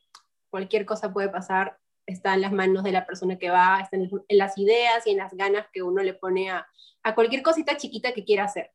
cualquier 0.50 0.86
cosa 0.86 1.12
puede 1.12 1.30
pasar, 1.30 1.78
está 2.06 2.34
en 2.34 2.42
las 2.42 2.52
manos 2.52 2.84
de 2.84 2.92
la 2.92 3.06
persona 3.06 3.38
que 3.38 3.50
va, 3.50 3.80
está 3.82 3.98
en, 3.98 4.10
las 4.30 4.58
ideas 4.58 5.06
y 5.08 5.12
en 5.12 5.18
las 5.18 5.34
ganas 5.34 5.68
que 5.72 5.82
uno 5.82 6.04
le 6.04 6.14
pone 6.14 6.52
a, 6.52 6.68
cualquier 7.16 7.42
cosita 7.42 7.78
chiquita 7.78 8.14
que 8.14 8.24
quiera 8.24 8.44
hacer. 8.44 8.72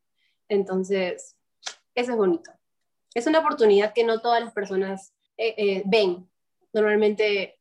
Entonces, 0.48 1.36
eso 1.94 2.12
es 2.12 2.16
bonito. 2.16 2.50
Es 3.14 3.26
una 3.26 3.38
oportunidad 3.38 3.92
que 3.94 4.04
no 4.04 4.20
todas 4.20 4.42
las 4.42 4.52
personas 4.52 5.14
eh, 5.36 5.54
eh, 5.56 5.82
ven. 5.86 6.28
Normalmente 6.76 7.58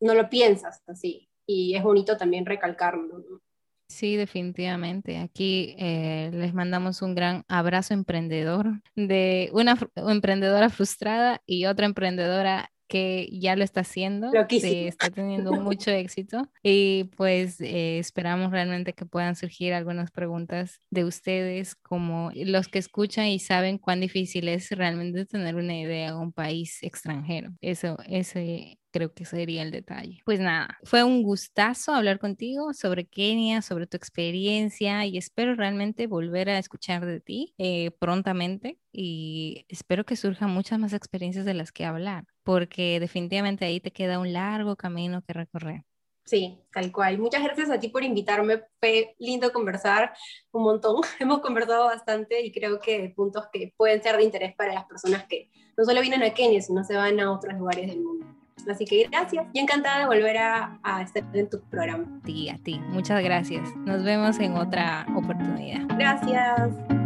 no 0.00 0.14
lo 0.14 0.28
piensas 0.28 0.82
así. 0.88 1.28
Y 1.46 1.76
es 1.76 1.82
bonito 1.82 2.16
también 2.16 2.44
recalcarlo. 2.44 3.40
Sí, 3.88 4.16
definitivamente. 4.16 5.18
Aquí 5.18 5.76
eh, 5.78 6.30
les 6.34 6.52
mandamos 6.52 7.00
un 7.00 7.14
gran 7.14 7.44
abrazo 7.48 7.94
emprendedor 7.94 8.82
de 8.96 9.48
una 9.52 9.78
emprendedora 9.94 10.68
frustrada 10.68 11.40
y 11.46 11.64
otra 11.64 11.86
emprendedora 11.86 12.70
que 12.88 13.28
ya 13.32 13.54
lo 13.56 13.64
está 13.64 13.80
haciendo, 13.80 14.30
está 14.32 15.10
teniendo 15.10 15.52
mucho 15.62 15.90
éxito 15.90 16.50
y 16.62 17.04
pues 17.16 17.60
eh, 17.60 17.98
esperamos 17.98 18.50
realmente 18.50 18.94
que 18.94 19.06
puedan 19.06 19.36
surgir 19.36 19.74
algunas 19.74 20.10
preguntas 20.10 20.80
de 20.90 21.04
ustedes 21.04 21.76
como 21.76 22.30
los 22.34 22.68
que 22.68 22.78
escuchan 22.78 23.26
y 23.26 23.38
saben 23.38 23.78
cuán 23.78 24.00
difícil 24.00 24.48
es 24.48 24.70
realmente 24.70 25.26
tener 25.26 25.54
una 25.54 25.78
idea 25.78 26.08
en 26.08 26.16
un 26.16 26.32
país 26.32 26.82
extranjero. 26.82 27.52
Eso, 27.60 27.98
ese 28.06 28.78
creo 28.90 29.12
que 29.12 29.24
sería 29.24 29.62
el 29.62 29.70
detalle. 29.70 30.20
Pues 30.24 30.40
nada, 30.40 30.78
fue 30.82 31.04
un 31.04 31.22
gustazo 31.22 31.92
hablar 31.92 32.18
contigo 32.18 32.72
sobre 32.72 33.06
Kenia, 33.06 33.62
sobre 33.62 33.86
tu 33.86 33.96
experiencia 33.96 35.04
y 35.06 35.18
espero 35.18 35.54
realmente 35.54 36.06
volver 36.06 36.48
a 36.48 36.58
escuchar 36.58 37.04
de 37.06 37.20
ti 37.20 37.54
eh, 37.58 37.90
prontamente 37.98 38.78
y 38.92 39.64
espero 39.68 40.04
que 40.04 40.16
surjan 40.16 40.50
muchas 40.50 40.78
más 40.78 40.92
experiencias 40.92 41.44
de 41.44 41.54
las 41.54 41.72
que 41.72 41.84
hablar, 41.84 42.24
porque 42.48 42.98
definitivamente 42.98 43.66
ahí 43.66 43.78
te 43.78 43.90
queda 43.90 44.18
un 44.18 44.32
largo 44.32 44.74
camino 44.74 45.20
que 45.20 45.34
recorrer. 45.34 45.84
Sí, 46.24 46.58
tal 46.72 46.90
cual. 46.90 47.18
Muchas 47.18 47.42
gracias 47.42 47.68
a 47.68 47.78
ti 47.78 47.88
por 47.88 48.02
invitarme. 48.04 48.62
Fue 48.80 49.14
lindo 49.18 49.52
conversar 49.52 50.14
un 50.52 50.62
montón. 50.62 51.02
Hemos 51.20 51.40
conversado 51.40 51.84
bastante 51.84 52.40
y 52.40 52.50
creo 52.50 52.80
que 52.80 53.12
puntos 53.14 53.48
que 53.52 53.74
pueden 53.76 54.02
ser 54.02 54.16
de 54.16 54.24
interés 54.24 54.54
para 54.54 54.72
las 54.72 54.86
personas 54.86 55.26
que 55.26 55.50
no 55.76 55.84
solo 55.84 56.00
vienen 56.00 56.22
a 56.22 56.30
Kenia, 56.30 56.62
sino 56.62 56.82
se 56.84 56.96
van 56.96 57.20
a 57.20 57.30
otros 57.30 57.52
lugares 57.58 57.86
del 57.86 58.00
mundo. 58.00 58.24
Así 58.66 58.86
que 58.86 59.08
gracias 59.10 59.44
y 59.52 59.58
encantada 59.58 59.98
de 59.98 60.06
volver 60.06 60.38
a, 60.38 60.80
a 60.82 61.02
estar 61.02 61.24
en 61.34 61.50
tu 61.50 61.60
programa. 61.68 62.18
Sí, 62.24 62.48
a 62.48 62.56
ti. 62.56 62.80
Muchas 62.88 63.22
gracias. 63.22 63.76
Nos 63.76 64.02
vemos 64.02 64.38
en 64.38 64.56
otra 64.56 65.06
oportunidad. 65.14 65.82
Gracias. 65.98 66.97